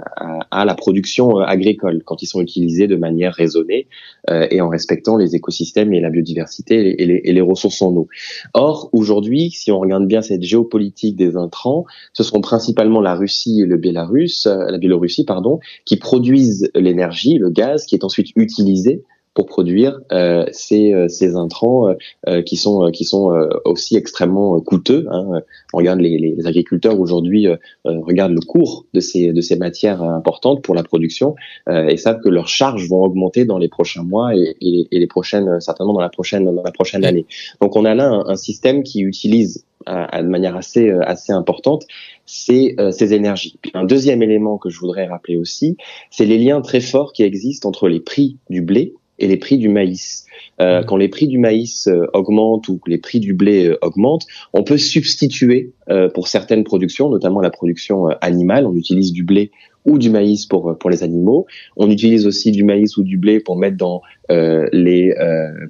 à, 0.49 0.65
la 0.65 0.73
production 0.73 1.39
euh, 1.39 1.43
agricole 1.43 2.01
quand 2.03 2.23
ils 2.23 2.25
sont 2.25 2.41
utilisés 2.41 2.87
de 2.87 2.95
manière 2.95 3.33
raisonnée 3.33 3.87
et 4.51 4.61
en 4.61 4.69
respectant 4.69 5.17
les 5.17 5.35
écosystèmes 5.35 5.93
et 5.93 6.01
la 6.01 6.09
biodiversité 6.09 7.01
et 7.01 7.05
les, 7.05 7.21
et 7.23 7.33
les 7.33 7.41
ressources 7.41 7.81
en 7.81 7.95
eau. 7.95 8.07
Or, 8.53 8.89
aujourd'hui, 8.91 9.49
si 9.49 9.71
on 9.71 9.79
regarde 9.79 10.05
bien 10.05 10.21
cette 10.21 10.43
géopolitique 10.43 11.15
des 11.15 11.35
intrants, 11.35 11.85
ce 12.13 12.23
sont 12.23 12.41
principalement 12.41 13.01
la 13.01 13.15
Russie 13.15 13.61
et 13.61 13.65
le 13.65 13.77
Bélarus, 13.77 14.45
la 14.45 14.77
Biélorussie, 14.77 15.25
pardon, 15.25 15.59
qui 15.85 15.97
produisent 15.97 16.69
l'énergie, 16.75 17.37
le 17.37 17.49
gaz, 17.49 17.85
qui 17.85 17.95
est 17.95 18.03
ensuite 18.03 18.27
utilisé 18.35 19.03
pour 19.39 19.45
produire 19.45 20.01
euh, 20.11 20.43
ces, 20.51 20.91
euh, 20.91 21.07
intrants 21.37 21.95
euh, 22.27 22.41
qui 22.41 22.57
sont 22.57 22.91
qui 22.91 23.05
sont 23.05 23.31
aussi 23.63 23.95
extrêmement 23.95 24.59
coûteux. 24.59 25.07
Hein. 25.09 25.39
Regarde 25.71 26.01
les, 26.01 26.35
agriculteurs 26.45 26.99
aujourd'hui 26.99 27.47
regardent 27.85 28.33
le 28.33 28.41
cours 28.41 28.85
de 28.93 28.99
ces 28.99 29.57
matières 29.57 30.03
importantes 30.03 30.61
pour 30.61 30.75
la 30.75 30.83
production 30.83 31.35
et 31.69 31.95
savent 31.95 32.19
que 32.21 32.27
leurs 32.29 32.47
charges 32.49 32.89
vont 32.89 33.01
augmenter 33.01 33.45
dans 33.45 33.57
les 33.57 33.69
prochains 33.69 34.03
mois 34.03 34.35
et, 34.35 34.55
les 34.91 35.07
prochaines 35.07 35.61
certainement 35.61 35.93
dans 35.93 36.01
la 36.01 36.09
prochaine 36.09 36.43
la 36.63 36.71
prochaine 36.71 37.05
année. 37.05 37.25
Donc 37.61 37.77
on 37.77 37.85
a 37.85 37.95
là 37.95 38.23
un, 38.25 38.35
système 38.35 38.83
qui 38.83 39.01
utilise 39.01 39.65
de 39.87 40.27
manière 40.27 40.55
assez 40.55 40.91
importante, 41.29 41.85
ces 42.25 42.75
énergies. 42.99 43.59
Un 43.73 43.85
deuxième 43.85 44.21
élément 44.21 44.57
que 44.57 44.69
je 44.69 44.79
voudrais 44.79 45.05
rappeler 45.05 45.37
aussi, 45.37 45.77
c'est 46.09 46.25
les 46.25 46.37
liens 46.37 46.61
très 46.61 46.81
forts 46.81 47.13
qui 47.13 47.23
existent 47.23 47.69
entre 47.69 47.87
les 47.87 47.99
prix 47.99 48.37
du 48.49 48.61
blé 48.61 48.95
et 49.19 49.27
les 49.27 49.37
prix 49.37 49.57
du 49.57 49.69
maïs. 49.69 50.25
Euh, 50.61 50.81
mmh. 50.81 50.85
quand 50.85 50.97
les 50.97 51.07
prix 51.07 51.27
du 51.27 51.37
maïs 51.37 51.87
euh, 51.87 52.05
augmentent 52.13 52.67
ou 52.67 52.77
que 52.77 52.89
les 52.89 52.97
prix 52.97 53.19
du 53.19 53.33
blé 53.33 53.67
euh, 53.67 53.77
augmentent, 53.81 54.25
on 54.53 54.63
peut 54.63 54.77
substituer 54.77 55.71
pour 56.13 56.27
certaines 56.27 56.63
productions, 56.63 57.09
notamment 57.09 57.41
la 57.41 57.49
production 57.49 58.09
animale, 58.21 58.67
on 58.67 58.75
utilise 58.75 59.11
du 59.11 59.23
blé 59.23 59.49
ou 59.85 59.97
du 59.97 60.11
maïs 60.11 60.45
pour 60.45 60.77
pour 60.77 60.91
les 60.91 61.01
animaux. 61.01 61.47
On 61.77 61.89
utilise 61.89 62.27
aussi 62.27 62.51
du 62.51 62.63
maïs 62.63 62.95
ou 62.97 63.03
du 63.03 63.17
blé 63.17 63.39
pour 63.39 63.57
mettre 63.57 63.75
dans 63.75 64.03
les 64.29 65.15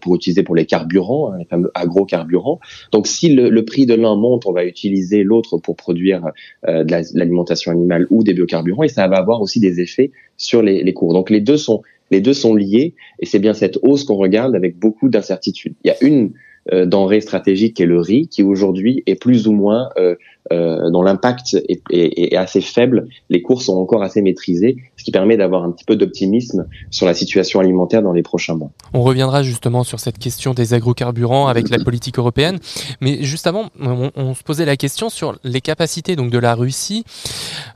pour 0.01 0.15
utiliser 0.15 0.43
pour 0.43 0.57
les 0.57 0.65
carburants, 0.65 1.31
hein, 1.31 1.37
les 1.39 1.45
fameux 1.45 1.71
agrocarburants. 1.73 2.59
Donc 2.91 3.07
si 3.07 3.33
le, 3.33 3.49
le 3.49 3.63
prix 3.63 3.85
de 3.85 3.93
l'un 3.93 4.17
monte, 4.17 4.45
on 4.45 4.51
va 4.51 4.65
utiliser 4.65 5.23
l'autre 5.23 5.57
pour 5.57 5.77
produire 5.77 6.31
de 6.67 7.17
l'alimentation 7.17 7.71
animale 7.71 8.05
ou 8.09 8.25
des 8.25 8.33
biocarburants 8.33 8.83
et 8.83 8.89
ça 8.89 9.07
va 9.07 9.19
avoir 9.19 9.39
aussi 9.39 9.61
des 9.61 9.79
effets 9.79 10.11
sur 10.35 10.61
les, 10.61 10.83
les 10.83 10.93
cours. 10.93 11.13
Donc 11.13 11.29
les 11.29 11.39
deux 11.39 11.55
sont 11.55 11.81
les 12.11 12.21
deux 12.21 12.33
sont 12.33 12.55
liés 12.55 12.95
et 13.19 13.25
c'est 13.25 13.39
bien 13.39 13.53
cette 13.53 13.77
hausse 13.81 14.03
qu'on 14.03 14.15
regarde 14.15 14.55
avec 14.55 14.77
beaucoup 14.77 15.09
d'incertitudes. 15.09 15.75
Il 15.83 15.87
y 15.87 15.91
a 15.91 15.97
une 16.01 16.33
denrée 16.71 17.21
stratégique 17.21 17.75
qui 17.77 17.83
est 17.83 17.87
le 17.87 17.99
riz, 17.99 18.27
qui 18.27 18.43
aujourd'hui 18.43 19.03
est 19.05 19.15
plus 19.15 19.47
ou 19.47 19.53
moins 19.53 19.89
euh, 19.97 20.15
euh, 20.51 20.89
dont 20.89 21.03
l'impact 21.03 21.57
est, 21.91 22.35
assez 22.35 22.61
faible. 22.61 23.07
Les 23.29 23.43
cours 23.43 23.61
sont 23.61 23.77
encore 23.77 24.01
assez 24.01 24.19
maîtrisés, 24.23 24.77
ce 24.97 25.03
qui 25.03 25.11
permet 25.11 25.37
d'avoir 25.37 25.63
un 25.63 25.69
petit 25.69 25.85
peu 25.85 25.95
d'optimisme 25.95 26.65
sur 26.89 27.05
la 27.05 27.13
situation 27.13 27.59
alimentaire 27.59 28.01
dans 28.01 28.13
les 28.13 28.23
prochains 28.23 28.55
mois. 28.55 28.71
On 28.93 29.03
reviendra 29.03 29.43
justement 29.43 29.83
sur 29.83 29.99
cette 29.99 30.17
question 30.17 30.55
des 30.55 30.73
agrocarburants 30.73 31.47
avec 31.47 31.69
la 31.69 31.77
politique 31.77 32.17
européenne, 32.17 32.57
mais 32.99 33.21
juste 33.21 33.45
avant, 33.45 33.69
on, 33.79 34.33
se 34.33 34.41
posait 34.41 34.65
la 34.65 34.75
question 34.75 35.09
sur 35.09 35.37
les 35.43 35.61
capacités 35.61 36.15
donc 36.15 36.31
de 36.31 36.39
la 36.39 36.55
Russie, 36.55 37.03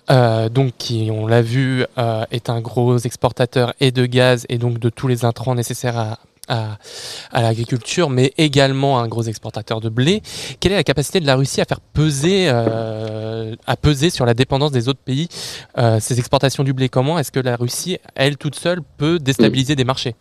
euh, 0.09 0.49
donc 0.49 0.73
qui, 0.79 1.09
on 1.11 1.27
l'a 1.27 1.43
vu, 1.43 1.85
euh, 1.99 2.23
est 2.31 2.49
un 2.49 2.59
gros 2.59 2.97
exportateur 2.97 3.75
et 3.81 3.91
de 3.91 4.07
gaz 4.07 4.47
et 4.49 4.57
donc 4.57 4.79
de 4.79 4.89
tous 4.89 5.07
les 5.07 5.25
intrants 5.25 5.53
nécessaires 5.53 5.97
à 5.97 6.17
à, 6.47 6.77
l'agriculture, 7.33 8.09
mais 8.09 8.33
également 8.37 8.99
un 8.99 9.07
gros 9.07 9.23
exportateur 9.23 9.81
de 9.81 9.89
blé. 9.89 10.21
Quelle 10.59 10.71
est 10.71 10.75
la 10.75 10.83
capacité 10.83 11.19
de 11.19 11.27
la 11.27 11.35
Russie 11.35 11.61
à 11.61 11.65
faire 11.65 11.81
peser, 11.81 12.47
euh, 12.49 13.55
à 13.65 13.75
peser 13.75 14.09
sur 14.09 14.25
la 14.25 14.33
dépendance 14.33 14.71
des 14.71 14.89
autres 14.89 14.99
pays 15.03 15.27
euh, 15.77 15.99
ces 15.99 16.19
exportations 16.19 16.63
du 16.63 16.73
blé? 16.73 16.89
Comment 16.89 17.19
est-ce 17.19 17.31
que 17.31 17.39
la 17.39 17.55
Russie, 17.55 17.97
elle 18.15 18.37
toute 18.37 18.55
seule, 18.55 18.81
peut 18.97 19.19
déstabiliser 19.19 19.75
des 19.75 19.83
marchés? 19.83 20.15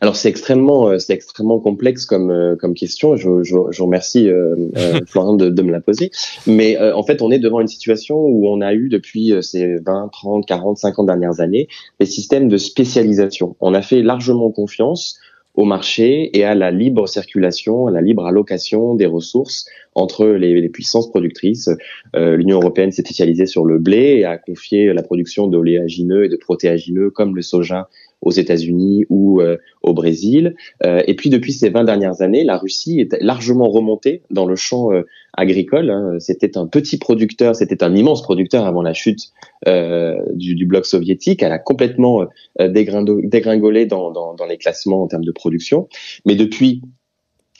Alors 0.00 0.16
c'est 0.16 0.28
extrêmement, 0.28 0.88
euh, 0.88 0.98
c'est 0.98 1.12
extrêmement 1.12 1.58
complexe 1.58 2.06
comme 2.06 2.30
euh, 2.30 2.56
comme 2.56 2.74
question. 2.74 3.16
Je, 3.16 3.42
je, 3.42 3.56
je 3.70 3.82
remercie 3.82 4.28
euh, 4.28 4.54
Florent 5.06 5.34
de, 5.34 5.48
de, 5.48 5.62
me 5.62 5.72
la 5.72 5.80
poser. 5.80 6.10
Mais 6.46 6.78
en 6.78 7.02
fait, 7.02 7.22
on 7.22 7.30
est 7.30 7.38
devant 7.38 7.60
une 7.60 7.68
situation 7.68 8.16
où 8.16 8.48
on 8.48 8.60
a 8.60 8.74
eu 8.74 8.88
depuis 8.88 9.32
ces 9.42 9.76
20, 9.78 10.08
30, 10.12 10.46
40, 10.46 10.78
50 10.78 11.06
dernières 11.06 11.40
années 11.40 11.68
des 12.00 12.06
systèmes 12.06 12.48
de 12.48 12.56
spécialisation. 12.56 13.56
On 13.60 13.74
a 13.74 13.82
fait 13.82 14.02
largement 14.02 14.50
confiance 14.50 15.18
au 15.58 15.64
marché 15.64 16.30
et 16.38 16.44
à 16.44 16.54
la 16.54 16.70
libre 16.70 17.08
circulation, 17.08 17.88
à 17.88 17.90
la 17.90 18.00
libre 18.00 18.24
allocation 18.24 18.94
des 18.94 19.06
ressources 19.06 19.66
entre 19.96 20.24
les, 20.24 20.68
puissances 20.68 21.10
productrices. 21.10 21.68
Euh, 22.14 22.36
L'Union 22.36 22.60
européenne 22.60 22.92
s'est 22.92 23.02
spécialisée 23.02 23.46
sur 23.46 23.64
le 23.64 23.80
blé 23.80 24.18
et 24.18 24.24
a 24.24 24.38
confié 24.38 24.92
la 24.92 25.02
production 25.02 25.48
d'oléagineux 25.48 26.26
et 26.26 26.28
de 26.28 26.36
protéagineux 26.36 27.10
comme 27.10 27.34
le 27.34 27.42
soja 27.42 27.88
aux 28.22 28.30
États-Unis 28.30 29.04
ou 29.08 29.40
euh, 29.40 29.56
au 29.82 29.94
Brésil. 29.94 30.54
Euh, 30.84 31.02
et 31.06 31.14
puis 31.14 31.30
depuis 31.30 31.52
ces 31.52 31.70
20 31.70 31.84
dernières 31.84 32.20
années, 32.20 32.44
la 32.44 32.58
Russie 32.58 33.00
est 33.00 33.16
largement 33.20 33.68
remontée 33.68 34.22
dans 34.30 34.46
le 34.46 34.56
champ 34.56 34.92
euh, 34.92 35.02
agricole. 35.34 35.90
Hein. 35.90 36.16
C'était 36.18 36.58
un 36.58 36.66
petit 36.66 36.98
producteur, 36.98 37.54
c'était 37.54 37.84
un 37.84 37.94
immense 37.94 38.22
producteur 38.22 38.66
avant 38.66 38.82
la 38.82 38.92
chute 38.92 39.32
du, 40.34 40.66
bloc 40.66 40.86
soviétique. 40.86 41.42
Elle 41.42 41.52
a 41.52 41.58
complètement 41.58 42.26
dégringolé 42.58 43.86
dans, 43.86 44.10
dans 44.10 44.46
les 44.48 44.56
classements 44.56 45.02
en 45.02 45.06
termes 45.06 45.24
de 45.24 45.32
production. 45.32 45.88
Mais 46.24 46.34
depuis 46.34 46.82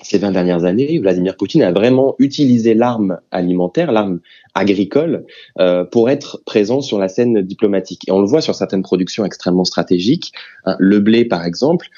ces 0.02 0.18
20 0.18 0.32
dernières 0.32 0.64
années, 0.64 0.98
Vladimir 0.98 1.36
Poutine 1.36 1.62
a 1.62 1.72
vraiment 1.72 2.14
utilisé 2.18 2.74
l'arme 2.74 3.18
alimentaire, 3.30 3.90
l'arme 3.90 4.20
agricole, 4.54 5.24
euh, 5.58 5.84
pour 5.84 6.08
être 6.08 6.40
présent 6.46 6.80
sur 6.80 6.98
la 6.98 7.08
scène 7.08 7.42
diplomatique. 7.42 8.08
Et 8.08 8.12
on 8.12 8.20
le 8.20 8.26
voit 8.26 8.40
sur 8.40 8.54
certaines 8.54 8.82
productions 8.82 9.24
extrêmement 9.24 9.64
stratégiques. 9.64 10.32
Hein, 10.64 10.76
le 10.78 11.00
blé, 11.00 11.24
par 11.24 11.44
exemple, 11.44 11.88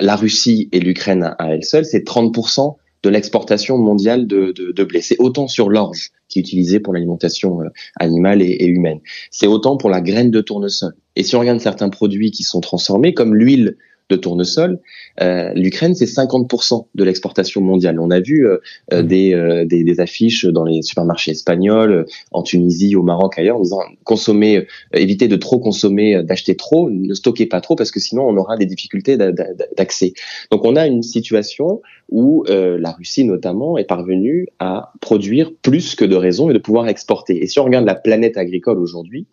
la 0.00 0.16
Russie 0.16 0.68
et 0.72 0.80
l'Ukraine 0.80 1.34
à 1.38 1.54
elles 1.54 1.64
seules, 1.64 1.86
c'est 1.86 2.06
30% 2.06 2.76
de 3.02 3.08
l'exportation 3.08 3.78
mondiale 3.78 4.26
de, 4.26 4.52
de, 4.52 4.72
de 4.72 4.84
blé. 4.84 5.00
C'est 5.00 5.18
autant 5.20 5.48
sur 5.48 5.70
l'orge 5.70 6.10
qui 6.28 6.40
est 6.40 6.42
utilisée 6.42 6.80
pour 6.80 6.92
l'alimentation 6.92 7.62
euh, 7.62 7.68
animale 7.98 8.42
et, 8.42 8.50
et 8.50 8.66
humaine. 8.66 9.00
C'est 9.30 9.46
autant 9.46 9.76
pour 9.76 9.88
la 9.88 10.00
graine 10.02 10.30
de 10.30 10.40
tournesol. 10.40 10.94
Et 11.14 11.22
si 11.22 11.36
on 11.36 11.40
regarde 11.40 11.60
certains 11.60 11.88
produits 11.88 12.32
qui 12.32 12.42
sont 12.42 12.60
transformés, 12.60 13.14
comme 13.14 13.34
l'huile 13.34 13.76
de 14.08 14.16
tournesol, 14.16 14.78
euh, 15.20 15.52
l'Ukraine, 15.54 15.94
c'est 15.94 16.06
50% 16.06 16.86
de 16.94 17.04
l'exportation 17.04 17.60
mondiale. 17.60 17.98
On 17.98 18.10
a 18.10 18.20
vu 18.20 18.46
euh, 18.46 18.58
euh, 18.92 19.02
mmh. 19.02 19.06
des, 19.06 19.64
des, 19.66 19.84
des, 19.84 20.00
affiches 20.00 20.44
dans 20.44 20.64
les 20.64 20.82
supermarchés 20.82 21.32
espagnols, 21.32 22.06
en 22.30 22.42
Tunisie, 22.42 22.94
au 22.94 23.02
Maroc, 23.02 23.38
ailleurs, 23.38 23.56
en 23.56 23.62
disant 23.62 23.80
consommer, 24.04 24.66
éviter 24.92 25.26
de 25.26 25.36
trop 25.36 25.58
consommer, 25.58 26.22
d'acheter 26.22 26.54
trop, 26.54 26.90
ne 26.90 27.14
stockez 27.14 27.46
pas 27.46 27.60
trop 27.60 27.74
parce 27.74 27.90
que 27.90 27.98
sinon 27.98 28.28
on 28.28 28.36
aura 28.36 28.56
des 28.56 28.66
difficultés 28.66 29.16
d'accès. 29.16 30.12
Donc 30.50 30.64
on 30.64 30.76
a 30.76 30.86
une 30.86 31.02
situation 31.02 31.80
où 32.08 32.44
la 32.46 32.92
Russie 32.92 33.24
notamment 33.24 33.78
est 33.78 33.84
parvenue 33.84 34.46
à 34.58 34.92
produire 35.00 35.50
plus 35.62 35.94
que 35.94 36.04
de 36.04 36.16
raison 36.16 36.50
et 36.50 36.52
de 36.52 36.58
pouvoir 36.58 36.88
exporter. 36.88 37.42
Et 37.42 37.46
si 37.46 37.58
on 37.58 37.64
regarde 37.64 37.86
la 37.86 37.94
planète 37.94 38.36
agricole 38.36 38.78
aujourd'hui, 38.78 39.26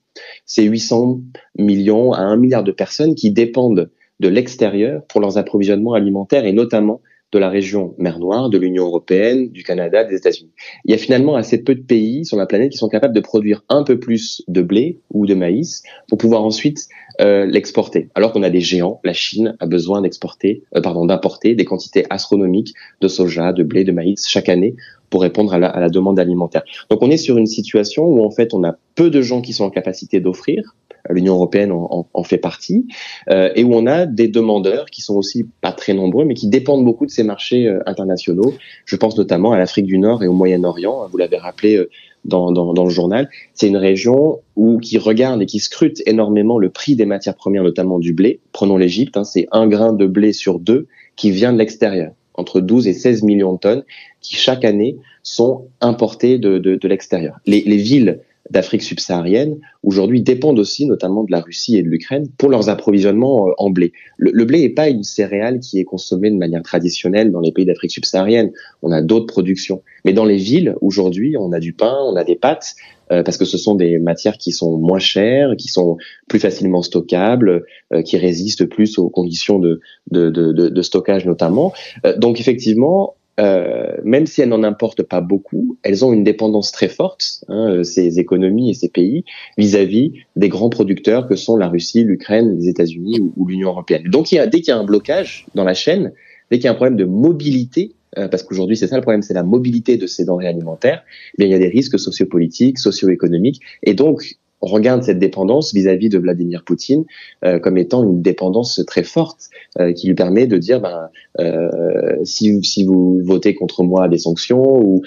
c'est 0.46 0.64
800 0.64 1.22
millions 1.58 2.14
à 2.14 2.22
1 2.22 2.38
milliard 2.38 2.64
de 2.64 2.72
personnes 2.72 3.16
qui 3.16 3.32
dépendent 3.32 3.90
de 4.20 4.28
l'extérieur 4.28 5.04
pour 5.08 5.22
leurs 5.22 5.38
approvisionnements 5.38 5.94
alimentaires 5.94 6.46
et 6.46 6.54
notamment 6.54 7.02
de 7.34 7.40
la 7.40 7.50
région 7.50 7.96
mer 7.98 8.20
Noire, 8.20 8.50
de 8.50 8.58
l'Union 8.58 8.86
européenne, 8.86 9.50
du 9.50 9.64
Canada, 9.64 10.04
des 10.04 10.16
États-Unis. 10.16 10.52
Il 10.86 10.92
y 10.92 10.94
a 10.94 10.98
finalement 10.98 11.36
assez 11.36 11.64
peu 11.64 11.74
de 11.76 11.82
pays 11.82 12.26
sur 12.26 12.38
la 12.38 12.46
planète 12.46 12.72
qui 12.72 12.78
sont 12.78 12.90
capables 12.90 13.16
de 13.16 13.20
produire 13.20 13.64
un 13.70 13.84
peu 13.84 14.00
plus 14.00 14.44
de 14.48 14.62
blé 14.62 15.00
ou 15.10 15.26
de 15.26 15.34
maïs 15.34 15.82
pour 16.08 16.20
pouvoir 16.20 16.44
ensuite 16.46 16.88
euh, 17.22 17.46
l'exporter. 17.46 18.10
Alors 18.16 18.32
qu'on 18.32 18.44
a 18.44 18.50
des 18.50 18.62
géants, 18.62 19.02
la 19.04 19.14
Chine 19.14 19.56
a 19.60 19.66
besoin 19.66 20.02
d'exporter, 20.02 20.64
euh, 20.76 20.82
pardon, 20.82 21.06
d'importer 21.06 21.56
des 21.56 21.66
quantités 21.66 22.06
astronomiques 22.10 22.74
de 23.02 23.08
soja, 23.08 23.52
de 23.52 23.64
blé, 23.64 23.84
de 23.84 23.92
maïs 23.92 24.28
chaque 24.28 24.50
année 24.50 24.76
pour 25.10 25.22
répondre 25.22 25.54
à 25.54 25.60
la, 25.60 25.68
à 25.68 25.80
la 25.80 25.90
demande 25.90 26.20
alimentaire. 26.20 26.64
Donc 26.90 27.02
on 27.02 27.12
est 27.12 27.18
sur 27.18 27.38
une 27.38 27.46
situation 27.46 28.04
où 28.04 28.24
en 28.24 28.32
fait 28.32 28.54
on 28.54 28.64
a 28.64 28.76
peu 28.96 29.10
de 29.10 29.22
gens 29.22 29.42
qui 29.42 29.54
sont 29.54 29.64
en 29.64 29.70
capacité 29.70 30.20
d'offrir 30.20 30.76
l'Union 31.10 31.36
européenne 31.36 31.72
en, 31.72 32.08
en, 32.14 32.24
fait 32.24 32.38
partie, 32.38 32.88
euh, 33.30 33.50
et 33.56 33.64
où 33.64 33.74
on 33.74 33.86
a 33.88 34.06
des 34.06 34.28
demandeurs 34.28 34.86
qui 34.86 35.02
sont 35.02 35.16
aussi 35.16 35.46
pas 35.62 35.72
très 35.72 35.94
nombreux, 35.94 36.26
mais 36.26 36.34
qui 36.34 36.48
dépendent 36.48 36.86
beaucoup 36.86 37.06
de 37.06 37.12
ces 37.12 37.24
marchés 37.24 37.68
euh, 37.68 37.80
internationaux. 37.86 38.54
Je 38.86 38.96
pense 38.96 39.18
notamment 39.18 39.52
à 39.52 39.58
l'Afrique 39.58 39.86
du 39.86 39.98
Nord 39.98 40.24
et 40.24 40.28
au 40.28 40.34
Moyen-Orient. 40.34 41.08
Vous 41.12 41.18
l'avez 41.18 41.38
rappelé 41.38 41.76
euh, 41.76 41.90
dans, 42.26 42.52
dans, 42.52 42.74
dans, 42.74 42.86
le 42.86 42.90
journal. 42.90 43.30
C'est 43.54 43.68
une 43.68 43.78
région 43.78 44.40
où 44.56 44.78
qui 44.78 44.98
regarde 44.98 45.42
et 45.42 45.46
qui 45.46 45.60
scrute 45.60 46.02
énormément 46.06 46.58
le 46.58 46.70
prix 46.70 46.96
des 46.96 47.06
matières 47.06 47.36
premières, 47.36 47.64
notamment 47.64 48.00
du 48.00 48.14
blé. 48.14 48.40
Prenons 48.54 48.78
l'Égypte, 48.78 49.18
hein, 49.18 49.26
c'est 49.26 49.48
un 49.52 49.68
grain 49.68 49.92
de 49.92 50.06
blé 50.06 50.32
sur 50.32 50.60
deux 50.60 50.88
qui 51.18 51.32
vient 51.32 51.52
de 51.52 51.58
l'extérieur 51.58 52.14
entre 52.36 52.62
12 52.62 52.88
et 52.88 52.94
16 52.94 53.24
millions 53.24 53.54
de 53.54 53.60
tonnes 53.60 53.84
qui 54.22 54.36
chaque 54.36 54.66
année 54.66 54.98
sont 55.22 55.68
importées 55.82 56.40
de, 56.40 56.58
de, 56.58 56.76
de 56.76 56.88
l'extérieur. 56.88 57.38
Les, 57.46 57.62
les 57.62 57.78
villes 57.78 58.22
d'Afrique 58.50 58.84
subsaharienne, 58.84 59.58
aujourd'hui 59.84 60.22
dépendent 60.22 60.60
aussi 60.60 60.86
notamment 60.86 61.24
de 61.24 61.32
la 61.32 61.40
Russie 61.40 61.78
et 61.78 61.84
de 61.84 61.88
l'Ukraine 61.88 62.28
pour 62.38 62.50
leurs 62.50 62.70
approvisionnements 62.70 63.48
euh, 63.48 63.52
en 63.58 63.70
blé. 63.70 63.94
Le, 64.18 64.44
blé 64.44 64.62
n'est 64.62 64.70
pas 64.70 64.90
une 64.90 65.04
céréale 65.04 65.60
qui 65.60 65.80
est 65.80 65.86
consommée 65.86 66.30
de 66.30 66.36
manière 66.36 66.62
traditionnelle 66.62 67.32
dans 67.32 67.40
les 67.40 67.54
pays 67.54 67.66
d'Afrique 67.66 67.92
subsaharienne. 67.92 68.52
On 68.82 68.92
a 68.92 69.02
d'autres 69.02 69.28
productions. 69.28 69.82
Mais 70.04 70.12
dans 70.12 70.26
les 70.26 70.38
villes, 70.38 70.76
aujourd'hui, 70.82 71.38
on 71.38 71.54
a 71.54 71.60
du 71.60 71.72
pain, 71.72 71.96
on 72.06 72.18
a 72.18 72.26
des 72.26 72.36
pâtes, 72.36 72.76
euh, 73.12 73.24
parce 73.24 73.38
que 73.38 73.46
ce 73.46 73.58
sont 73.58 73.76
des 73.76 73.98
matières 73.98 74.38
qui 74.38 74.52
sont 74.52 74.78
moins 74.78 75.00
chères, 75.00 75.56
qui 75.58 75.70
sont 75.70 75.98
plus 76.28 76.40
facilement 76.40 76.82
stockables, 76.82 77.64
euh, 77.94 78.02
qui 78.02 78.18
résistent 78.18 78.66
plus 78.66 78.98
aux 78.98 79.10
conditions 79.10 79.58
de, 79.58 80.82
stockage 80.82 81.26
notamment. 81.26 81.72
donc 82.18 82.42
effectivement, 82.42 83.16
euh, 83.40 83.98
même 84.04 84.26
si 84.28 84.42
elles 84.42 84.50
n'en 84.50 84.64
importent 84.64 85.04
pas 85.04 85.22
beaucoup, 85.22 85.78
elles 85.84 86.06
ont 86.06 86.14
une 86.14 86.24
dépendance 86.24 86.72
très 86.72 86.88
forte, 86.88 87.44
hein, 87.48 87.72
euh, 87.72 87.84
ces 87.84 88.20
économies 88.20 88.70
et 88.70 88.74
ces 88.74 88.90
pays, 88.90 89.24
vis-à-vis 89.58 90.14
des 90.36 90.50
grands 90.50 90.70
producteurs 90.70 91.28
que 91.28 91.36
sont 91.36 91.58
la 91.58 91.68
Russie, 91.68 92.04
l'Ukraine, 92.04 92.58
les 92.60 92.68
États-Unis 92.68 93.20
ou, 93.36 93.48
l'Union 93.48 93.70
européenne. 93.70 94.04
Donc, 94.10 94.32
il 94.32 94.36
y 94.36 94.40
a, 94.40 94.46
dès 94.46 94.60
qu'il 94.60 94.70
y 94.70 94.72
a 94.72 94.78
un 94.78 94.84
blocage 94.84 95.48
dans 95.56 95.64
la 95.64 95.74
chaîne, 95.74 96.12
dès 96.52 96.58
qu'il 96.58 96.66
y 96.66 96.68
a 96.68 96.72
un 96.72 96.76
problème 96.76 96.98
de 96.98 97.06
mobilité, 97.06 97.94
euh, 98.20 98.28
parce 98.28 98.44
qu'aujourd'hui 98.44 98.78
c'est 98.78 98.88
ça 98.88 98.96
le 98.96 99.02
problème, 99.02 99.24
c'est 99.24 99.34
la 99.34 99.44
mobilité 99.44 99.98
de 99.98 100.06
ces 100.06 100.26
denrées 100.26 100.48
alimentaires, 100.48 101.04
eh 101.34 101.38
bien, 101.40 101.48
il 101.48 101.52
y 101.52 101.56
a 101.56 101.60
des 101.60 101.70
risques 101.70 101.98
sociopolitiques, 101.98 102.78
socio-économiques, 102.78 103.62
et 103.82 103.96
donc 103.96 104.36
on 104.43 104.43
regarde 104.66 105.04
cette 105.04 105.20
dépendance 105.20 105.74
vis-à-vis 105.74 106.10
de 106.10 106.18
Vladimir 106.18 106.64
Poutine 106.64 107.06
euh, 107.44 107.60
comme 107.60 107.78
étant 107.78 108.04
une 108.04 108.22
dépendance 108.22 108.82
très 108.88 109.04
forte 109.04 109.50
euh, 109.80 109.94
qui 109.94 110.08
lui 110.08 110.16
permet 110.16 110.48
de 110.48 110.58
dire 110.58 110.80
ben, 110.80 111.10
euh, 111.40 112.18
si, 112.24 112.64
si 112.64 112.86
vous 112.86 113.22
votez 113.24 113.56
contre 113.56 113.84
moi 113.84 114.08
des 114.08 114.18
sanctions 114.18 114.64
ou 114.64 115.02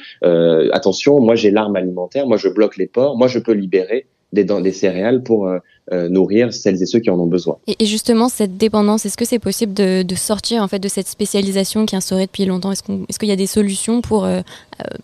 attention, 0.73 1.21
moi 1.21 1.35
j'ai 1.35 1.51
l'arme 1.51 1.77
alimentaire, 1.77 2.27
moi 2.27 2.37
je 2.37 2.49
bloque 2.49 2.77
les 2.77 2.87
ports, 2.87 3.17
moi 3.17 3.29
je 3.29 3.39
peux 3.39 3.53
libérer 3.53 4.07
des, 4.33 4.45
des 4.45 4.73
céréales 4.73 5.23
pour 5.23 5.49
nourrir 5.93 6.53
celles 6.53 6.83
et 6.83 6.87
ceux 6.87 6.99
qui 6.99 7.11
en 7.11 7.19
ont 7.19 7.27
besoin. 7.27 7.59
Et, 7.67 7.87
justement, 7.87 8.29
cette 8.29 8.57
dépendance, 8.57 9.07
est-ce 9.07 9.17
que 9.17 9.25
c'est 9.25 9.39
possible 9.39 9.73
de, 9.73 10.03
de, 10.03 10.15
sortir 10.15 10.63
en 10.63 10.69
fait 10.69 10.81
de 10.81 10.89
cette 10.89 11.07
spécialisation 11.07 11.87
qui 11.87 11.95
est 11.95 11.99
instaurée 11.99 12.27
depuis 12.27 12.45
longtemps? 12.45 12.73
Est-ce 12.73 12.83
qu'il 12.83 13.03
est 13.09 13.19
qu'il 13.19 13.29
y 13.29 13.33
a 13.33 13.37
des 13.37 13.47
solutions 13.47 14.03
pour 14.03 14.27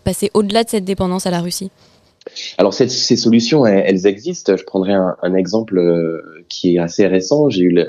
passer 0.03 0.29
au-delà 0.33 0.63
de 0.63 0.69
cette 0.69 0.85
dépendance 0.85 1.25
à 1.25 1.31
la 1.31 1.41
Russie? 1.41 1.71
Alors 2.57 2.73
ces, 2.73 2.87
solutions, 2.87 3.65
elles, 3.65 4.07
existent. 4.07 4.55
Je 4.57 4.63
prendrai 4.63 4.93
un, 4.93 5.15
un, 5.21 5.35
exemple 5.35 5.77
euh, 5.77 6.21
qui 6.49 6.75
est 6.75 6.79
assez 6.79 7.07
récent. 7.07 7.49
J'ai 7.49 7.63
eu 7.63 7.85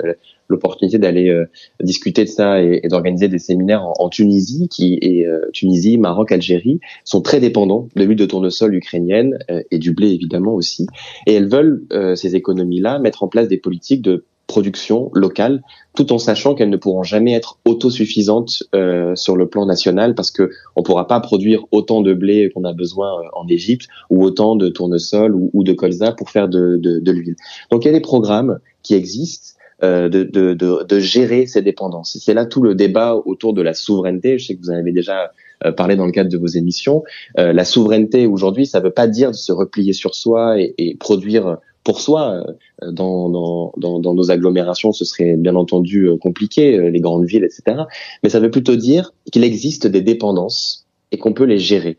l'opportunité 0.47 0.97
d'aller 0.97 1.29
euh, 1.29 1.45
discuter 1.81 2.23
de 2.23 2.29
ça 2.29 2.61
et, 2.61 2.81
d'organiser 2.87 3.27
des 3.27 3.39
séminaires 3.39 3.85
en, 3.85 4.09
Tunisie, 4.09 4.67
qui 4.69 4.97
est 5.01 5.25
euh, 5.25 5.49
Tunisie, 5.53 5.97
Maroc, 5.97 6.31
Algérie, 6.31 6.79
sont 7.03 7.21
très 7.21 7.39
dépendants 7.39 7.89
de 7.95 8.03
l'huile 8.03 8.17
de 8.17 8.25
tournesol 8.25 8.75
ukrainienne 8.75 9.37
et 9.71 9.79
du 9.79 9.93
blé 9.93 10.09
évidemment 10.11 10.53
aussi. 10.53 10.87
Et 11.27 11.33
elles 11.33 11.49
veulent 11.49 11.83
ces 12.15 12.35
économies-là 12.35 12.99
mettre 12.99 13.23
en 13.23 13.27
place 13.27 13.47
des 13.47 13.57
politiques 13.57 14.01
de 14.01 14.25
production 14.55 15.11
locale, 15.13 15.63
tout 15.97 16.13
en 16.13 16.17
sachant 16.17 16.55
qu'elles 16.55 16.69
ne 16.69 16.77
pourront 16.77 17.03
jamais 17.03 17.33
être 17.33 17.59
autosuffisantes 17.65 18.63
euh, 18.73 19.13
sur 19.13 19.35
le 19.35 19.49
plan 19.49 19.65
national 19.65 20.15
parce 20.15 20.31
que 20.31 20.49
on 20.77 20.81
pourra 20.81 21.07
pas 21.07 21.19
produire 21.19 21.65
autant 21.71 21.99
de 21.99 22.13
blé 22.13 22.49
qu'on 22.55 22.63
a 22.63 22.71
besoin 22.71 23.19
euh, 23.19 23.27
en 23.33 23.45
Égypte 23.49 23.89
ou 24.09 24.23
autant 24.23 24.55
de 24.55 24.69
tournesol 24.69 25.35
ou, 25.35 25.63
de 25.65 25.73
colza 25.73 26.13
pour 26.13 26.29
faire 26.29 26.47
de, 26.47 26.79
l'huile. 27.11 27.35
Donc 27.69 27.83
il 27.83 27.87
y 27.87 27.89
a 27.89 27.93
des 27.93 27.99
programmes 27.99 28.59
qui 28.81 28.93
existent 28.93 29.59
euh, 29.83 30.07
de, 30.07 30.99
gérer 30.99 31.47
ces 31.47 31.61
dépendances. 31.61 32.17
C'est 32.21 32.33
là 32.33 32.45
tout 32.45 32.63
le 32.63 32.75
débat 32.75 33.13
autour 33.25 33.53
de 33.53 33.61
la 33.61 33.73
souveraineté. 33.73 34.39
Je 34.39 34.45
sais 34.45 34.55
que 34.55 34.61
vous 34.61 34.69
en 34.69 34.75
avez 34.75 34.93
déjà 34.93 35.33
parlé 35.75 35.97
dans 35.97 36.05
le 36.05 36.13
cadre 36.13 36.29
de 36.29 36.37
vos 36.37 36.47
émissions. 36.47 37.03
La 37.35 37.65
souveraineté 37.65 38.25
aujourd'hui, 38.25 38.65
ça 38.65 38.79
ne 38.79 38.85
veut 38.85 38.91
pas 38.91 39.07
dire 39.07 39.31
de 39.31 39.35
se 39.35 39.51
replier 39.51 39.91
sur 39.91 40.15
soi 40.15 40.55
et 40.57 40.95
produire 40.97 41.57
pour 41.85 42.01
soi. 42.01 42.43
Euh, 42.83 42.91
dans, 42.91 43.29
dans, 43.29 43.71
dans, 43.77 43.99
dans, 43.99 44.13
nos 44.13 44.31
agglomérations, 44.31 44.91
ce 44.91 45.05
serait 45.05 45.37
bien 45.37 45.55
entendu 45.55 46.09
euh, 46.09 46.17
compliqué, 46.17 46.77
euh, 46.77 46.89
les 46.89 46.99
grandes 46.99 47.25
villes, 47.25 47.45
etc. 47.45 47.83
Mais 48.21 48.29
ça 48.29 48.41
veut 48.41 48.51
plutôt 48.51 48.75
dire 48.75 49.13
qu'il 49.31 49.45
existe 49.45 49.87
des 49.87 50.01
dépendances 50.01 50.85
et 51.13 51.17
qu'on 51.17 51.31
peut 51.31 51.45
les 51.45 51.59
gérer. 51.59 51.97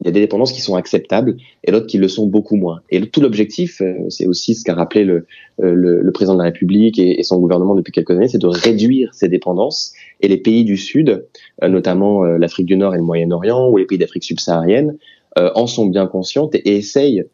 Il 0.00 0.06
y 0.06 0.10
a 0.10 0.12
des 0.12 0.20
dépendances 0.20 0.52
qui 0.52 0.60
sont 0.60 0.76
acceptables 0.76 1.36
et 1.64 1.72
d'autres 1.72 1.86
qui 1.86 1.98
le 1.98 2.06
sont 2.06 2.26
beaucoup 2.26 2.54
moins. 2.54 2.80
Et 2.88 3.00
tout 3.08 3.20
l'objectif, 3.20 3.82
c'est 4.08 4.28
aussi 4.28 4.54
ce 4.54 4.62
qu'a 4.62 4.74
rappelé 4.74 5.04
le, 5.04 5.26
le, 5.58 6.00
le, 6.00 6.12
président 6.12 6.34
de 6.34 6.38
la 6.38 6.44
République 6.44 7.00
et, 7.00 7.18
et 7.18 7.22
son 7.24 7.40
gouvernement 7.40 7.74
depuis 7.74 7.90
quelques 7.90 8.12
années, 8.12 8.28
c'est 8.28 8.38
de 8.38 8.46
réduire 8.46 9.12
ces 9.12 9.28
dépendances. 9.28 9.92
Et 10.20 10.28
les 10.28 10.36
pays 10.36 10.62
du 10.62 10.76
Sud, 10.76 11.26
notamment 11.60 12.22
l'Afrique 12.22 12.66
du 12.66 12.76
Nord 12.76 12.94
et 12.94 12.98
le 12.98 13.02
Moyen-Orient 13.02 13.70
ou 13.70 13.76
les 13.76 13.86
pays 13.86 13.98
d'Afrique 13.98 14.22
subsaharienne, 14.22 14.96
en 15.36 15.66
sont 15.66 15.86
bien 15.86 16.06
conscientes 16.06 16.54
et 16.54 16.76
essayent 16.76 17.24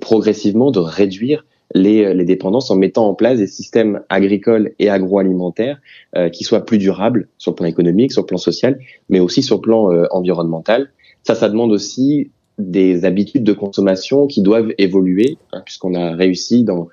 progressivement 0.00 0.70
de 0.70 0.78
réduire 0.78 1.44
les, 1.74 2.04
euh, 2.04 2.14
les, 2.14 2.24
dépendances 2.24 2.70
en 2.70 2.76
mettant 2.76 3.08
en 3.08 3.14
place 3.14 3.38
des 3.38 3.46
systèmes 3.46 4.00
agricoles 4.08 4.72
et 4.78 4.90
agroalimentaires 4.90 5.80
euh, 6.16 6.28
qui 6.28 6.44
soient 6.44 6.64
plus 6.64 6.78
durables 6.78 7.28
sur 7.38 7.52
le 7.52 7.56
plan 7.56 7.66
économique, 7.66 8.12
sur 8.12 8.22
le 8.22 8.26
plan 8.26 8.38
social, 8.38 8.78
mais 9.08 9.20
aussi 9.20 9.42
sur 9.42 9.56
le 9.56 9.62
plan 9.62 9.90
environnemental. 10.10 10.90
Ça, 11.22 11.34
ça 11.34 11.48
demande 11.48 11.72
aussi 11.72 12.30
des 12.58 13.04
habitudes 13.04 13.44
de 13.44 13.52
consommation 13.52 14.26
qui 14.26 14.42
doivent 14.42 14.72
évoluer, 14.78 15.38
hein, 15.52 15.62
puisqu'on 15.64 15.94
a 15.94 16.14
réussi 16.14 16.64
dans 16.64 16.88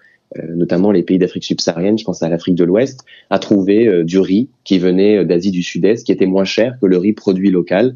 notamment 0.49 0.91
les 0.91 1.03
pays 1.03 1.17
d'Afrique 1.17 1.45
subsaharienne, 1.45 1.97
je 1.97 2.03
pense 2.03 2.21
à 2.21 2.27
l'Afrique 2.27 2.55
de 2.55 2.65
l'Ouest, 2.65 3.05
à 3.29 3.39
trouver 3.39 4.03
du 4.03 4.19
riz 4.19 4.49
qui 4.65 4.77
venait 4.77 5.23
d'Asie 5.23 5.51
du 5.51 5.63
Sud-Est, 5.63 6.05
qui 6.05 6.11
était 6.11 6.25
moins 6.25 6.43
cher 6.43 6.77
que 6.81 6.85
le 6.85 6.97
riz 6.97 7.13
produit 7.13 7.49
local, 7.49 7.95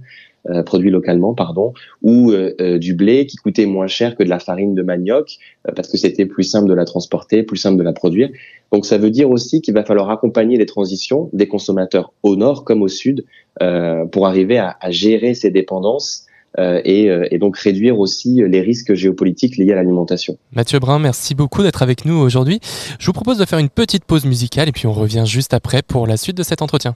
euh, 0.49 0.63
produit 0.63 0.89
localement, 0.89 1.35
pardon, 1.35 1.71
ou 2.01 2.31
euh, 2.31 2.55
euh, 2.59 2.79
du 2.79 2.95
blé 2.95 3.27
qui 3.27 3.37
coûtait 3.37 3.67
moins 3.67 3.85
cher 3.85 4.15
que 4.15 4.23
de 4.23 4.29
la 4.29 4.39
farine 4.39 4.73
de 4.73 4.81
manioc 4.81 5.37
parce 5.75 5.87
que 5.87 5.97
c'était 5.97 6.25
plus 6.25 6.43
simple 6.43 6.67
de 6.67 6.73
la 6.73 6.83
transporter, 6.83 7.43
plus 7.43 7.57
simple 7.57 7.77
de 7.77 7.83
la 7.83 7.93
produire. 7.93 8.27
Donc 8.71 8.87
ça 8.87 8.97
veut 8.97 9.11
dire 9.11 9.29
aussi 9.29 9.61
qu'il 9.61 9.75
va 9.75 9.83
falloir 9.83 10.09
accompagner 10.09 10.57
les 10.57 10.65
transitions 10.65 11.29
des 11.31 11.47
consommateurs 11.47 12.11
au 12.23 12.35
nord 12.35 12.63
comme 12.63 12.81
au 12.81 12.87
sud 12.87 13.23
pour 14.11 14.25
arriver 14.25 14.57
à, 14.57 14.77
à, 14.81 14.89
gérer 14.89 15.35
ces 15.35 15.51
dépendances. 15.51 16.25
Et, 16.57 17.05
et, 17.05 17.37
donc 17.37 17.57
réduire 17.57 17.99
aussi 17.99 18.41
les 18.45 18.61
risques 18.61 18.93
géopolitiques 18.93 19.57
liés 19.57 19.71
à 19.71 19.75
l'alimentation. 19.75 20.37
Mathieu 20.53 20.79
Brun, 20.79 20.99
merci 20.99 21.35
beaucoup 21.35 21.61
d'être 21.61 21.83
avec 21.83 22.03
nous 22.05 22.15
aujourd'hui. 22.15 22.59
Je 22.99 23.05
vous 23.05 23.13
propose 23.13 23.37
de 23.37 23.45
faire 23.45 23.59
une 23.59 23.69
petite 23.69 24.05
pause 24.05 24.25
musicale 24.25 24.67
et 24.67 24.71
puis 24.71 24.87
on 24.87 24.93
revient 24.93 25.23
juste 25.25 25.53
après 25.53 25.83
pour 25.83 26.07
la 26.07 26.17
suite 26.17 26.35
de 26.35 26.43
cet 26.43 26.61
entretien. 26.63 26.95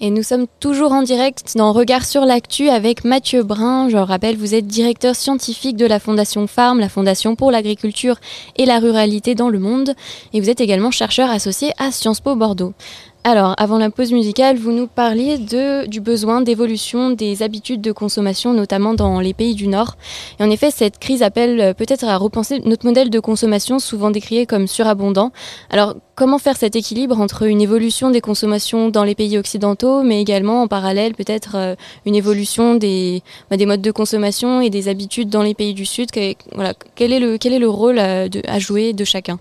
Et 0.00 0.10
nous 0.10 0.22
sommes 0.22 0.46
toujours 0.60 0.92
en 0.92 1.02
direct 1.02 1.54
dans 1.56 1.72
Regard 1.72 2.04
sur 2.04 2.24
l'actu 2.24 2.68
avec 2.68 3.02
Mathieu 3.02 3.42
Brun. 3.42 3.88
Je 3.88 3.96
rappelle, 3.96 4.36
vous 4.36 4.54
êtes 4.54 4.68
directeur 4.68 5.16
scientifique 5.16 5.76
de 5.76 5.86
la 5.86 5.98
Fondation 5.98 6.46
Farm, 6.46 6.78
la 6.78 6.88
Fondation 6.88 7.34
pour 7.34 7.50
l'agriculture 7.50 8.14
et 8.54 8.64
la 8.64 8.78
ruralité 8.78 9.34
dans 9.34 9.48
le 9.48 9.58
monde. 9.58 9.94
Et 10.32 10.40
vous 10.40 10.50
êtes 10.50 10.60
également 10.60 10.92
chercheur 10.92 11.28
associé 11.30 11.72
à 11.78 11.90
Sciences 11.90 12.20
Po 12.20 12.36
Bordeaux. 12.36 12.74
Alors, 13.30 13.54
avant 13.58 13.76
la 13.76 13.90
pause 13.90 14.10
musicale, 14.10 14.56
vous 14.56 14.72
nous 14.72 14.86
parliez 14.86 15.36
de, 15.36 15.86
du 15.86 16.00
besoin 16.00 16.40
d'évolution 16.40 17.10
des 17.10 17.42
habitudes 17.42 17.82
de 17.82 17.92
consommation, 17.92 18.54
notamment 18.54 18.94
dans 18.94 19.20
les 19.20 19.34
pays 19.34 19.54
du 19.54 19.68
Nord. 19.68 19.96
Et 20.40 20.44
en 20.44 20.48
effet, 20.48 20.70
cette 20.70 20.98
crise 20.98 21.22
appelle 21.22 21.60
euh, 21.60 21.74
peut-être 21.74 22.04
à 22.04 22.16
repenser 22.16 22.62
notre 22.64 22.86
modèle 22.86 23.10
de 23.10 23.20
consommation, 23.20 23.80
souvent 23.80 24.10
décrié 24.10 24.46
comme 24.46 24.66
surabondant. 24.66 25.30
Alors, 25.68 25.94
comment 26.14 26.38
faire 26.38 26.56
cet 26.56 26.74
équilibre 26.74 27.20
entre 27.20 27.42
une 27.42 27.60
évolution 27.60 28.10
des 28.10 28.22
consommations 28.22 28.88
dans 28.88 29.04
les 29.04 29.14
pays 29.14 29.36
occidentaux, 29.36 30.02
mais 30.02 30.22
également 30.22 30.62
en 30.62 30.66
parallèle 30.66 31.12
peut-être 31.12 31.54
euh, 31.56 31.74
une 32.06 32.14
évolution 32.14 32.76
des, 32.76 33.22
bah, 33.50 33.58
des 33.58 33.66
modes 33.66 33.82
de 33.82 33.90
consommation 33.90 34.62
et 34.62 34.70
des 34.70 34.88
habitudes 34.88 35.28
dans 35.28 35.42
les 35.42 35.52
pays 35.52 35.74
du 35.74 35.84
Sud? 35.84 36.10
Quel, 36.12 37.12
est 37.12 37.20
le, 37.20 37.36
quel 37.36 37.52
est 37.52 37.58
le 37.58 37.68
rôle 37.68 37.98
à, 37.98 38.24
euh, 38.24 38.28
à 38.46 38.58
jouer 38.58 38.94
de 38.94 39.04
chacun? 39.04 39.38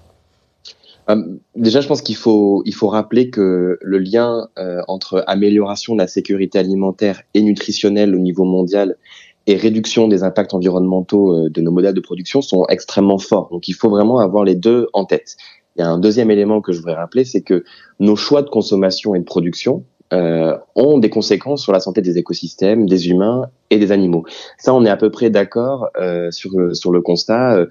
Déjà, 1.55 1.81
je 1.81 1.87
pense 1.87 2.01
qu'il 2.01 2.15
faut, 2.15 2.61
il 2.65 2.73
faut 2.73 2.87
rappeler 2.87 3.29
que 3.29 3.77
le 3.81 3.97
lien 3.97 4.47
euh, 4.57 4.81
entre 4.87 5.23
amélioration 5.27 5.93
de 5.93 5.99
la 5.99 6.07
sécurité 6.07 6.59
alimentaire 6.59 7.21
et 7.33 7.41
nutritionnelle 7.41 8.15
au 8.15 8.19
niveau 8.19 8.43
mondial 8.43 8.97
et 9.45 9.55
réduction 9.55 10.09
des 10.09 10.23
impacts 10.23 10.53
environnementaux 10.53 11.45
euh, 11.45 11.49
de 11.49 11.61
nos 11.61 11.71
modèles 11.71 11.93
de 11.93 12.01
production 12.01 12.41
sont 12.41 12.65
extrêmement 12.67 13.17
forts. 13.17 13.49
Donc, 13.51 13.67
il 13.67 13.73
faut 13.73 13.89
vraiment 13.89 14.19
avoir 14.19 14.43
les 14.43 14.55
deux 14.55 14.87
en 14.93 15.05
tête. 15.05 15.37
Il 15.75 15.81
y 15.81 15.83
a 15.83 15.89
un 15.89 15.99
deuxième 15.99 16.31
élément 16.31 16.59
que 16.61 16.73
je 16.73 16.79
voudrais 16.79 16.95
rappeler, 16.95 17.23
c'est 17.23 17.41
que 17.41 17.63
nos 17.99 18.15
choix 18.15 18.41
de 18.41 18.49
consommation 18.49 19.15
et 19.15 19.19
de 19.19 19.23
production, 19.23 19.85
euh, 20.13 20.57
ont 20.75 20.97
des 20.99 21.09
conséquences 21.09 21.63
sur 21.63 21.73
la 21.73 21.79
santé 21.79 22.01
des 22.01 22.17
écosystèmes, 22.17 22.87
des 22.87 23.09
humains 23.09 23.49
et 23.69 23.77
des 23.77 23.91
animaux. 23.91 24.23
Ça, 24.57 24.73
on 24.73 24.85
est 24.85 24.89
à 24.89 24.95
peu 24.95 25.11
près 25.11 25.29
d'accord 25.29 25.89
euh, 25.99 26.31
sur 26.31 26.51
sur 26.73 26.91
le 26.91 27.01
constat. 27.01 27.57
Euh, 27.57 27.65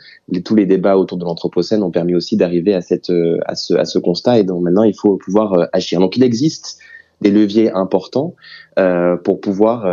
tous 0.44 0.54
les 0.54 0.66
débats 0.66 0.98
autour 0.98 1.16
de 1.16 1.24
l'anthropocène 1.24 1.82
ont 1.82 1.90
permis 1.90 2.14
aussi 2.14 2.36
d'arriver 2.36 2.74
à 2.74 2.82
cette 2.82 3.08
euh, 3.08 3.38
à 3.46 3.54
ce 3.54 3.74
à 3.74 3.86
ce 3.86 3.98
constat 3.98 4.38
et 4.40 4.44
donc 4.44 4.62
maintenant 4.62 4.82
il 4.82 4.94
faut 4.94 5.16
pouvoir 5.16 5.68
agir. 5.72 5.98
Donc 5.98 6.16
il 6.16 6.22
existe 6.22 6.78
des 7.22 7.30
leviers 7.30 7.72
importants 7.72 8.34
pour 9.24 9.40
pouvoir 9.40 9.86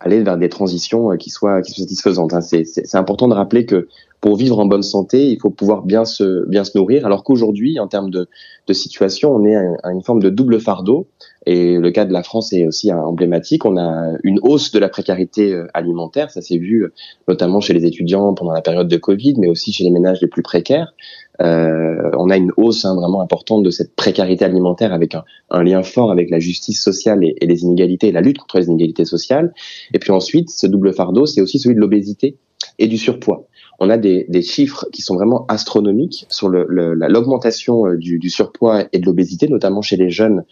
aller 0.00 0.22
vers 0.22 0.38
des 0.38 0.48
transitions 0.48 1.10
qui 1.18 1.28
soient 1.28 1.60
qui 1.60 1.72
soient 1.72 1.84
satisfaisantes. 1.84 2.32
Hein. 2.32 2.40
C'est 2.40 2.94
important 2.94 3.28
de 3.28 3.34
rappeler 3.34 3.66
que 3.66 3.88
pour 4.20 4.36
vivre 4.36 4.58
en 4.58 4.66
bonne 4.66 4.82
santé, 4.82 5.28
il 5.28 5.38
faut 5.40 5.50
pouvoir 5.50 5.82
bien 5.82 6.04
se, 6.04 6.46
bien 6.48 6.64
se 6.64 6.76
nourrir, 6.76 7.06
alors 7.06 7.24
qu'aujourd'hui, 7.24 7.78
en 7.78 7.86
termes 7.86 8.10
de, 8.10 8.28
de 8.66 8.72
situation, 8.72 9.34
on 9.34 9.44
est 9.44 9.56
à 9.56 9.92
une 9.92 10.02
forme 10.02 10.22
de 10.22 10.30
double 10.30 10.60
fardeau. 10.60 11.06
Et 11.48 11.76
le 11.76 11.90
cas 11.92 12.04
de 12.04 12.12
la 12.12 12.24
France 12.24 12.52
est 12.52 12.66
aussi 12.66 12.92
emblématique. 12.92 13.64
On 13.64 13.76
a 13.76 14.16
une 14.24 14.40
hausse 14.42 14.72
de 14.72 14.80
la 14.80 14.88
précarité 14.88 15.52
euh, 15.52 15.68
alimentaire, 15.74 16.30
ça 16.30 16.40
s'est 16.40 16.58
vu 16.58 16.82
euh, 16.82 16.92
notamment 17.28 17.60
chez 17.60 17.72
les 17.72 17.86
étudiants 17.86 18.34
pendant 18.34 18.52
la 18.52 18.62
période 18.62 18.88
de 18.88 18.96
Covid, 18.96 19.34
mais 19.38 19.46
aussi 19.46 19.72
chez 19.72 19.84
les 19.84 19.90
ménages 19.90 20.20
les 20.20 20.26
plus 20.26 20.42
précaires. 20.42 20.92
Euh, 21.40 22.10
on 22.18 22.30
a 22.30 22.36
une 22.36 22.50
hausse 22.56 22.84
hein, 22.84 22.96
vraiment 22.96 23.20
importante 23.20 23.62
de 23.62 23.70
cette 23.70 23.94
précarité 23.94 24.44
alimentaire 24.44 24.92
avec 24.92 25.14
un, 25.50 25.62
lien 25.62 25.82
fort 25.84 26.10
avec 26.10 26.30
la 26.30 26.40
justice 26.40 26.82
sociale 26.82 27.22
et, 27.22 27.36
et 27.40 27.46
les 27.46 27.62
inégalités, 27.62 28.10
la 28.10 28.22
lutte 28.22 28.38
contre 28.38 28.58
les 28.58 28.66
inégalités 28.66 29.04
sociales. 29.04 29.54
Et 29.94 30.00
puis 30.00 30.10
ensuite, 30.10 30.50
ce 30.50 30.66
double 30.66 30.94
fardeau, 30.94 31.26
c'est 31.26 31.42
aussi 31.42 31.60
celui 31.60 31.76
de 31.76 31.80
l'obésité 31.80 32.36
et 32.78 32.86
du 32.88 32.98
surpoids 32.98 33.48
on 33.78 33.90
a 33.90 33.98
des, 33.98 34.26
des, 34.28 34.42
chiffres 34.42 34.86
qui 34.92 35.02
sont 35.02 35.14
vraiment 35.14 35.44
astronomiques 35.48 36.26
sur 36.28 36.48
l'augmentation 36.48 37.84
le, 37.84 37.94
euh, 37.94 37.96
du, 37.96 38.18
du, 38.18 38.30
surpoids 38.30 38.84
et 38.92 38.98
de 38.98 39.06
l'obésité, 39.06 39.48
notamment 39.48 39.82
chez 39.82 39.96
les 39.96 40.10
jeunes, 40.10 40.44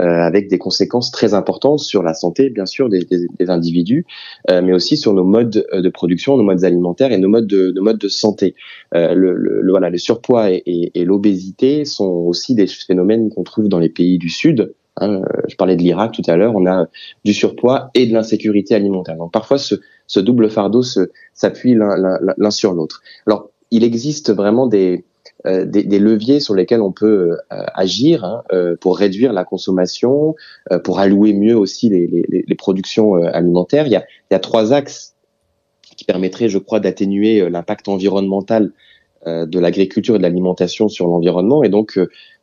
euh, 0.00 0.04
avec 0.04 0.48
des 0.48 0.58
conséquences 0.58 1.10
très 1.10 1.34
importantes 1.34 1.80
sur 1.80 2.02
la 2.02 2.14
santé, 2.14 2.50
bien 2.50 2.66
sûr, 2.66 2.88
des, 2.88 3.04
des, 3.04 3.26
des 3.38 3.50
individus, 3.50 4.06
euh, 4.50 4.62
mais 4.62 4.72
aussi 4.72 4.96
sur 4.96 5.12
nos 5.12 5.24
modes 5.24 5.66
euh, 5.72 5.82
de 5.82 5.88
production, 5.88 6.36
nos 6.36 6.44
modes 6.44 6.64
alimentaires 6.64 7.12
et 7.12 7.18
nos 7.18 7.28
modes 7.28 7.46
de, 7.46 7.72
nos 7.74 7.82
modes 7.82 7.98
de 7.98 8.08
santé. 8.08 8.54
Euh, 8.94 9.14
le, 9.14 9.34
le, 9.34 9.70
voilà, 9.70 9.90
le 9.90 9.98
surpoids 9.98 10.52
et, 10.52 10.62
et, 10.66 11.00
et 11.00 11.04
l'obésité 11.04 11.84
sont 11.84 12.06
aussi 12.06 12.54
des 12.54 12.66
phénomènes 12.66 13.30
qu'on 13.30 13.42
trouve 13.42 13.68
dans 13.68 13.80
les 13.80 13.88
pays 13.88 14.18
du 14.18 14.28
Sud, 14.28 14.72
Hein, 15.00 15.22
je 15.48 15.56
parlais 15.56 15.76
de 15.76 15.82
l'Irak 15.82 16.12
tout 16.12 16.22
à 16.26 16.36
l'heure, 16.36 16.54
on 16.54 16.66
a 16.66 16.86
du 17.24 17.34
surpoids 17.34 17.90
et 17.94 18.06
de 18.06 18.12
l'insécurité 18.12 18.74
alimentaire. 18.74 19.16
Donc 19.16 19.32
parfois 19.32 19.58
ce, 19.58 20.20
double 20.20 20.50
fardeau 20.50 20.82
s'appuie 21.34 21.74
l'un 21.74 22.50
sur 22.50 22.72
l'autre. 22.72 23.02
Alors 23.26 23.50
il 23.70 23.84
existe 23.84 24.32
vraiment 24.32 24.66
des, 24.66 25.04
euh, 25.46 25.64
leviers 25.64 26.40
sur 26.40 26.54
lesquels 26.54 26.80
on 26.80 26.92
peut 26.92 27.38
euh, 27.52 27.64
agir 27.74 28.24
hein, 28.24 28.42
euh, 28.52 28.76
pour 28.80 28.98
réduire 28.98 29.32
la 29.32 29.44
consommation, 29.44 30.34
euh, 30.72 30.78
pour 30.78 30.98
allouer 30.98 31.32
mieux 31.32 31.56
aussi 31.56 31.88
les 31.88 32.54
productions 32.56 33.14
alimentaires. 33.14 33.86
Il 33.86 33.92
y, 33.92 33.96
a, 33.96 34.04
il 34.30 34.34
y 34.34 34.36
a 34.36 34.40
trois 34.40 34.72
axes 34.72 35.14
qui 35.96 36.04
permettraient, 36.04 36.48
je 36.48 36.58
crois, 36.58 36.80
d'atténuer 36.80 37.48
l'impact 37.50 37.88
environnemental 37.88 38.72
de 39.26 39.58
l'agriculture 39.58 40.14
et 40.14 40.18
de 40.18 40.22
l'alimentation 40.22 40.88
sur 40.88 41.08
l'environnement. 41.08 41.64
Et 41.64 41.68
donc, 41.68 41.98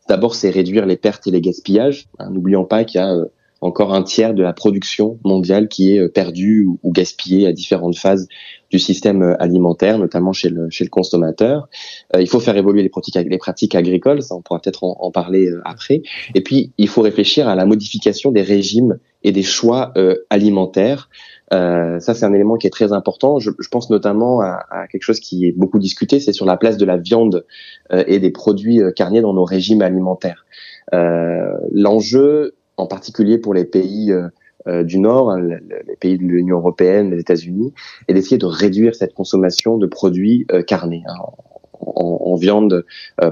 D'abord, 0.07 0.35
c'est 0.35 0.49
réduire 0.49 0.85
les 0.85 0.97
pertes 0.97 1.25
et 1.27 1.31
les 1.31 1.41
gaspillages. 1.41 2.07
Hein, 2.19 2.29
n'oublions 2.29 2.65
pas 2.65 2.83
qu'il 2.83 3.01
y 3.01 3.03
a 3.03 3.11
euh, 3.11 3.25
encore 3.61 3.93
un 3.93 4.03
tiers 4.03 4.35
de 4.35 4.43
la 4.43 4.53
production 4.53 5.17
mondiale 5.23 5.67
qui 5.67 5.95
est 5.95 5.99
euh, 5.99 6.07
perdue 6.09 6.67
ou, 6.83 6.91
gaspillée 6.91 7.47
à 7.47 7.51
différentes 7.51 7.97
phases 7.97 8.27
du 8.69 8.77
système 8.77 9.23
euh, 9.23 9.41
alimentaire, 9.41 9.97
notamment 9.97 10.31
chez 10.31 10.49
le, 10.49 10.69
consommateur. 10.91 11.67
il 12.19 12.27
faut 12.27 12.39
faire 12.39 12.55
évoluer 12.55 12.83
les 12.83 12.89
pratiques, 12.89 13.15
les 13.15 13.37
pratiques 13.37 13.73
agricoles, 13.73 14.21
ça 14.21 14.35
on 14.35 14.41
pourra 14.41 14.61
peut-être 14.61 14.83
en, 14.83 15.09
parler 15.09 15.49
après. 15.63 16.03
Et 16.35 16.41
puis, 16.41 16.71
il 16.77 16.87
faut 16.87 17.01
réfléchir 17.01 17.47
à 17.47 17.55
la 17.55 17.65
modification 17.65 18.31
des 18.31 18.43
régimes 18.43 18.99
et 19.23 19.31
des 19.31 19.43
choix 19.43 19.93
alimentaires. 20.29 21.09
Euh, 21.53 21.99
ça, 21.99 22.13
c'est 22.13 22.25
un 22.25 22.33
élément 22.33 22.57
qui 22.57 22.67
est 22.67 22.71
très 22.71 22.91
important. 22.91 23.39
Je, 23.39 23.51
je 23.59 23.69
pense 23.69 23.89
notamment 23.89 24.41
à, 24.41 24.65
à, 24.69 24.87
quelque 24.87 25.03
chose 25.03 25.19
qui 25.19 25.45
est 25.45 25.51
beaucoup 25.51 25.79
discuté, 25.79 26.19
c'est 26.19 26.33
sur 26.33 26.45
la 26.45 26.57
place 26.57 26.77
de 26.77 26.85
la 26.85 26.97
viande 26.97 27.45
euh, 27.91 28.03
et 28.07 28.19
des 28.19 28.31
produits 28.31 28.81
euh, 28.81 28.91
carniers 28.91 29.21
dans 29.21 29.33
nos 29.33 29.43
régimes 29.43 29.81
alimentaires. 29.81 30.45
Euh, 30.93 31.53
l'enjeu, 31.71 32.55
en 32.77 32.87
particulier 32.87 33.37
pour 33.37 33.53
les 33.53 33.65
pays 33.65 34.13
du 34.83 34.97
Nord, 34.97 35.29
hein, 35.29 35.39
les 35.41 35.95
pays 35.99 36.17
de 36.17 36.23
l'Union 36.23 36.57
européenne, 36.57 37.11
les 37.11 37.19
États-Unis, 37.19 37.71
est 38.07 38.15
d'essayer 38.15 38.39
de 38.39 38.47
réduire 38.47 38.95
cette 38.95 39.13
consommation 39.13 39.77
de 39.77 39.85
produits 39.85 40.47
carnés. 40.67 41.03
Hein. 41.07 41.13
En, 41.79 42.19
en, 42.25 42.35
viande 42.35 42.83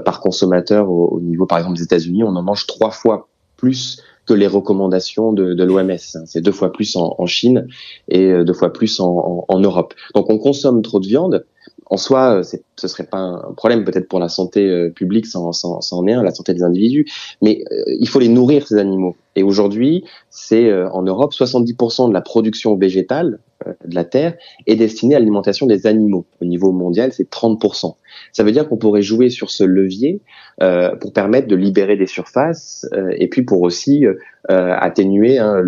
par 0.04 0.20
consommateur 0.20 0.88
au, 0.88 1.08
au, 1.08 1.20
niveau, 1.20 1.44
par 1.44 1.58
exemple, 1.58 1.76
des 1.76 1.82
États-Unis, 1.82 2.22
on 2.22 2.36
en 2.36 2.42
mange 2.42 2.66
trois 2.66 2.92
fois 2.92 3.28
plus 3.56 4.00
que 4.26 4.34
les 4.34 4.46
recommandations 4.46 5.32
de, 5.32 5.54
de 5.54 5.64
l'OMS. 5.64 5.98
C'est 5.98 6.40
deux 6.40 6.52
fois 6.52 6.72
plus 6.72 6.96
en, 6.96 7.14
en, 7.18 7.26
Chine 7.26 7.66
et 8.08 8.26
euh, 8.26 8.44
deux 8.44 8.52
fois 8.52 8.72
plus 8.72 9.00
en, 9.00 9.44
en, 9.48 9.60
Europe. 9.60 9.94
Donc 10.14 10.30
on 10.30 10.38
consomme 10.38 10.82
trop 10.82 11.00
de 11.00 11.06
viande. 11.06 11.44
En 11.86 11.98
soi, 11.98 12.42
ce 12.42 12.88
serait 12.88 13.04
pas 13.04 13.18
un 13.18 13.52
problème 13.56 13.84
peut-être 13.84 14.08
pour 14.08 14.18
la 14.18 14.30
santé 14.30 14.66
euh, 14.66 14.90
publique, 14.90 15.26
ça, 15.26 15.38
ça, 15.52 15.68
ça 15.80 15.96
en 15.96 16.06
est 16.06 16.12
un, 16.12 16.22
la 16.22 16.32
santé 16.32 16.54
des 16.54 16.62
individus, 16.62 17.06
mais 17.42 17.62
euh, 17.70 17.84
il 18.00 18.08
faut 18.08 18.20
les 18.20 18.28
nourrir 18.28 18.66
ces 18.66 18.78
animaux. 18.78 19.16
Et 19.36 19.42
aujourd'hui, 19.42 20.04
c'est 20.30 20.72
en 20.72 21.02
Europe 21.02 21.32
70% 21.32 22.08
de 22.08 22.14
la 22.14 22.22
production 22.22 22.76
végétale 22.76 23.40
de 23.84 23.94
la 23.94 24.04
terre 24.04 24.34
est 24.66 24.76
destinée 24.76 25.14
à 25.14 25.18
l'alimentation 25.18 25.66
des 25.66 25.86
animaux. 25.86 26.26
Au 26.40 26.44
niveau 26.44 26.72
mondial, 26.72 27.12
c'est 27.12 27.30
30%. 27.30 27.96
Ça 28.32 28.44
veut 28.44 28.52
dire 28.52 28.68
qu'on 28.68 28.76
pourrait 28.76 29.02
jouer 29.02 29.30
sur 29.30 29.50
ce 29.50 29.64
levier 29.64 30.20
euh, 30.62 30.94
pour 30.96 31.12
permettre 31.12 31.48
de 31.48 31.56
libérer 31.56 31.96
des 31.96 32.06
surfaces 32.06 32.86
euh, 32.92 33.10
et 33.16 33.28
puis 33.28 33.42
pour 33.42 33.62
aussi 33.62 34.06
euh, 34.06 34.14
atténuer 34.48 35.38
hein, 35.38 35.62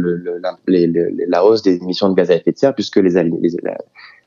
la, 0.67 1.45
hausse 1.45 1.63
des 1.63 1.77
émissions 1.77 2.09
de 2.09 2.15
gaz 2.15 2.31
à 2.31 2.35
effet 2.35 2.53
de 2.53 2.59
serre 2.59 2.75
puisque 2.75 2.97
les, 2.97 3.17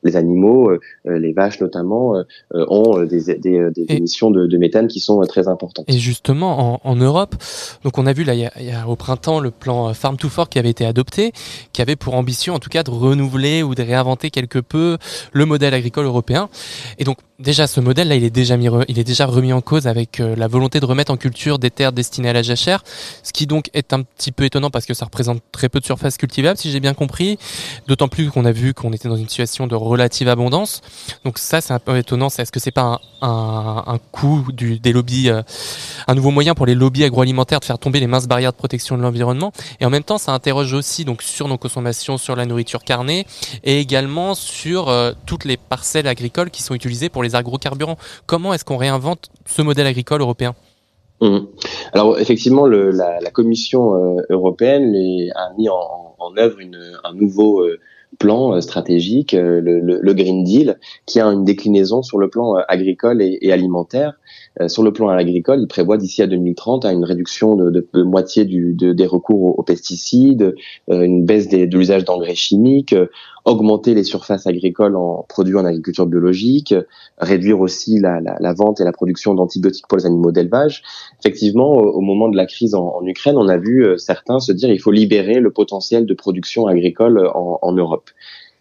les 0.04 0.16
animaux, 0.16 0.70
euh, 0.72 0.80
les 1.06 1.34
vaches 1.34 1.60
notamment, 1.62 2.16
euh, 2.16 2.24
ont 2.70 3.04
des, 3.04 3.36
des, 3.38 3.70
des 3.72 3.86
émissions 3.90 4.32
de, 4.32 4.48
de, 4.48 4.58
méthane 4.58 4.88
qui 4.88 5.00
sont 5.00 5.20
très 5.22 5.48
importantes. 5.48 5.86
Et 5.88 5.98
justement, 5.98 6.76
en, 6.86 6.90
en 6.90 6.96
Europe, 6.96 7.36
donc 7.84 7.98
on 7.98 8.06
a 8.06 8.14
vu 8.14 8.24
là 8.24 8.34
il 8.34 8.42
y 8.42 8.46
a, 8.46 8.52
il 8.60 8.66
y 8.66 8.72
a 8.72 8.88
au 8.88 8.96
printemps 8.96 9.40
le 9.40 9.52
plan 9.52 9.94
Farm 9.94 10.18
to 10.18 10.30
Fork 10.30 10.52
qui 10.52 10.60
avait 10.60 10.70
été 10.70 10.86
adopté, 10.86 11.32
qui 11.74 11.82
avait 11.82 11.96
pour 11.96 12.16
ambition 12.16 12.54
en 12.54 12.60
tout 12.60 12.70
cas 12.70 12.84
de 12.84 12.92
renouveler 12.92 13.64
ou 13.64 13.76
de 13.76 13.84
réinventer 13.84 14.30
quelque 14.30 14.60
peu 14.60 14.98
le 15.34 15.46
modèle 15.46 15.74
agricole 15.74 16.06
européen. 16.06 16.50
Et 16.98 17.04
donc 17.04 17.18
déjà, 17.39 17.67
ce 17.67 17.80
modèle-là, 17.80 18.15
il 18.15 18.23
est 18.23 18.30
déjà 18.30 18.56
il 18.88 18.99
est 18.99 19.04
déjà 19.04 19.25
remis 19.25 19.54
en 19.54 19.62
cause 19.62 19.88
avec 19.88 20.19
euh, 20.19 20.36
la 20.36 20.47
volonté 20.47 20.80
de 20.80 20.86
remettre 20.86 21.12
en 21.12 21.17
culture 21.17 21.60
des 21.60 21.71
terres 21.71 21.91
destinées 21.91 22.30
à 22.30 22.34
la 22.34 22.41
jachère, 22.41 22.84
ce 23.23 23.32
qui 23.32 23.47
donc 23.47 23.69
est 23.73 23.93
un 23.93 24.04
petit 24.04 24.32
peu 24.32 24.43
étonnant 24.43 24.69
parce 24.69 24.86
que 24.86 24.93
ça 24.93 25.06
représente 25.06 25.41
très 25.52 25.69
peu 25.69 25.80
de 25.80 25.86
surface 25.86 26.17
cultivable, 26.17 26.58
si 26.58 26.71
j'ai 26.71 26.80
bien 26.80 26.93
compris. 26.93 27.38
D'autant 27.88 28.08
plus 28.08 28.30
qu'on 28.30 28.45
a 28.45 28.52
vu 28.52 28.73
qu'on 28.73 28.91
était 28.91 29.08
dans 29.08 29.15
une 29.15 29.30
situation 29.30 29.67
de 29.67 29.75
relative 29.75 30.28
abondance. 30.28 30.82
Donc 31.23 31.38
ça, 31.38 31.62
c'est 31.62 31.73
un 31.73 31.80
peu 31.80 31.97
étonnant. 31.97 32.28
Est-ce 32.28 32.52
que 32.52 32.60
c'est 32.60 32.71
pas 32.71 32.99
un, 33.21 33.28
un, 33.28 33.84
un 33.88 33.97
coup 34.12 34.45
du, 34.52 34.80
des 34.80 34.91
lobbies, 34.91 35.30
euh, 35.30 35.41
un 36.08 36.15
nouveau 36.15 36.32
moyen 36.32 36.54
pour 36.56 36.65
les 36.65 36.75
lobbies 36.75 37.04
agroalimentaires 37.04 37.60
de 37.60 37.65
faire 37.65 37.80
tomber 37.80 37.99
les 37.99 38.08
minces 38.08 38.28
barrières 38.28 38.52
de 38.52 38.58
protection 38.58 38.97
de 38.97 39.02
l'environnement? 39.02 39.52
Et 39.80 39.86
en 39.86 39.89
même 39.89 40.04
temps, 40.04 40.17
ça 40.17 40.34
interroge 40.34 40.73
aussi 40.73 41.06
donc 41.06 41.21
sur 41.21 41.47
nos 41.47 41.58
consommations, 41.58 42.17
sur 42.17 42.36
la 42.36 42.45
nourriture 42.45 42.84
carnée 42.84 43.25
et 43.63 43.80
également 43.80 44.36
sur 44.36 44.89
euh, 44.89 45.13
toutes 45.25 45.45
les 45.45 45.58
parcelles 45.58 46.08
agricoles 46.08 46.52
qui 46.52 46.63
sont 46.63 46.75
utilisées 46.75 47.10
pour 47.10 47.23
les 47.23 47.29
agrocarburants. 47.36 47.98
Comment 48.26 48.54
est-ce 48.54 48.65
qu'on 48.65 48.78
réinvente 48.78 49.30
ce 49.46 49.62
modèle 49.62 49.88
agricole 49.88 50.22
européen 50.22 50.56
mmh. 51.22 51.38
Alors 51.94 52.20
effectivement, 52.20 52.65
la, 52.68 53.32
Commission 53.32 53.96
euh, 53.96 54.22
européenne 54.30 54.92
les, 54.92 55.30
a 55.36 55.54
mis 55.58 55.70
en, 55.70 56.15
œuvre 56.38 56.58
un 57.04 57.13
nouveau 57.13 57.62
euh, 57.62 57.80
plan 58.18 58.56
euh, 58.56 58.62
stratégique, 58.62 59.34
le, 59.34 60.13
Green 60.13 60.44
Deal, 60.44 60.78
qui 61.06 61.20
a 61.20 61.26
une 61.26 61.44
déclinaison 61.44 62.02
sur 62.02 62.18
le 62.20 62.30
plan 62.30 62.56
agricole 62.68 63.22
et, 63.22 63.52
alimentaire. 63.52 64.13
sur 64.68 64.84
le 64.84 64.92
plan 64.92 65.10
agricole, 65.10 65.62
il 65.62 65.68
prévoit 65.68 65.98
d'ici 65.98 66.22
à 66.22 66.28
2030 66.28 66.86
une 66.86 67.04
réduction 67.06 67.56
de, 67.56 67.88
moitié 68.04 68.46
des 68.46 69.06
recours 69.06 69.58
aux, 69.58 69.63
pesticides, 69.63 70.54
une 70.89 71.26
baisse 71.26 71.48
de 71.50 71.78
l'usage 71.78 72.04
d'engrais 72.04 72.36
chimiques, 72.36 72.96
augmenter 73.50 73.96
les 73.96 74.04
surfaces 74.04 74.46
agricoles 74.48 74.96
en 74.96 75.26
produits 75.28 75.56
en 75.56 75.66
agriculture 75.66 76.06
biologique, 76.06 76.76
réduire 77.18 77.60
aussi 77.60 78.00
la, 78.00 78.54
vente 78.54 78.80
et 78.80 78.84
la 78.84 78.92
production 78.92 79.34
d'antibiotiques 79.34 79.88
pour 79.88 79.98
les 79.98 80.06
animaux 80.06 80.32
d'élevage. 80.32 80.84
Effectivement, 81.20 81.72
au, 81.72 82.02
moment 82.02 82.30
de 82.30 82.38
la 82.38 82.46
crise 82.46 82.76
en, 82.76 83.02
Ukraine, 83.06 83.38
on 83.38 83.48
a 83.48 83.58
vu 83.58 83.86
euh, 83.86 83.98
certains 83.98 84.40
se 84.40 84.52
dire 84.52 84.70
il 84.70 84.80
faut 84.80 84.92
libérer 84.92 85.40
le 85.40 85.52
potentiel 85.52 86.06
de 86.06 86.14
production 86.14 86.68
agricole 86.68 87.28
en, 87.34 87.60
en 87.62 87.72
Europe. 87.72 88.10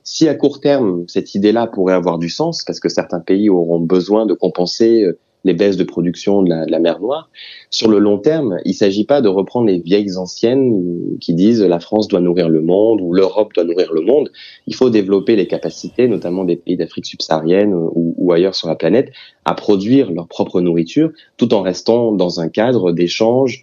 Si 0.05 0.27
à 0.27 0.35
court 0.35 0.61
terme, 0.61 1.05
cette 1.07 1.35
idée-là 1.35 1.67
pourrait 1.67 1.93
avoir 1.93 2.19
du 2.19 2.31
sens, 2.31 2.65
parce 2.65 2.81
que 2.81 2.89
certains 2.89 3.21
pays 3.21 3.51
auront 3.51 3.79
besoin 3.79 4.25
de 4.25 4.33
compenser 4.33 5.03
euh, 5.03 5.19
les 5.45 5.55
baisses 5.55 5.77
de 5.77 5.85
production 5.85 6.43
de 6.43 6.51
la, 6.51 6.67
de 6.67 6.71
la, 6.71 6.79
mer 6.79 7.01
Noire. 7.01 7.31
Sur 7.71 7.89
le 7.89 7.99
long 7.99 8.19
terme, 8.19 8.59
il 8.65 8.71
ne 8.71 8.75
s'agit 8.75 9.05
pas 9.05 9.21
de 9.21 9.29
reprendre 9.29 9.67
les 9.67 9.79
vieilles 9.79 10.17
anciennes 10.17 11.17
qui 11.21 11.35
disent 11.35 11.63
la 11.63 11.81
France 11.81 12.09
doit 12.09 12.21
nourrir 12.21 12.49
le 12.49 12.61
monde 12.61 13.01
ou 13.01 13.13
l'Europe 13.13 13.53
doit 13.55 13.65
nourrir 13.65 13.93
le 13.93 14.01
monde. 14.01 14.31
Il 14.67 14.75
faut 14.75 14.91
développer 14.91 15.37
les 15.37 15.47
capacités, 15.47 16.09
notamment 16.09 16.45
des 16.45 16.57
pays 16.57 16.77
d'Afrique 16.77 17.07
subsaharienne 17.07 17.75
ou, 17.75 18.15
ou, 18.17 18.33
ailleurs 18.33 18.55
sur 18.55 18.69
la 18.69 18.77
planète, 18.77 19.13
à 19.45 19.55
produire 19.55 20.11
leur 20.13 20.29
propre 20.29 20.61
nourriture, 20.61 21.11
tout 21.37 21.55
en 21.55 21.63
restant 21.63 22.13
dans 22.13 22.41
un 22.41 22.49
cadre 22.49 22.93
d'échange 22.93 23.63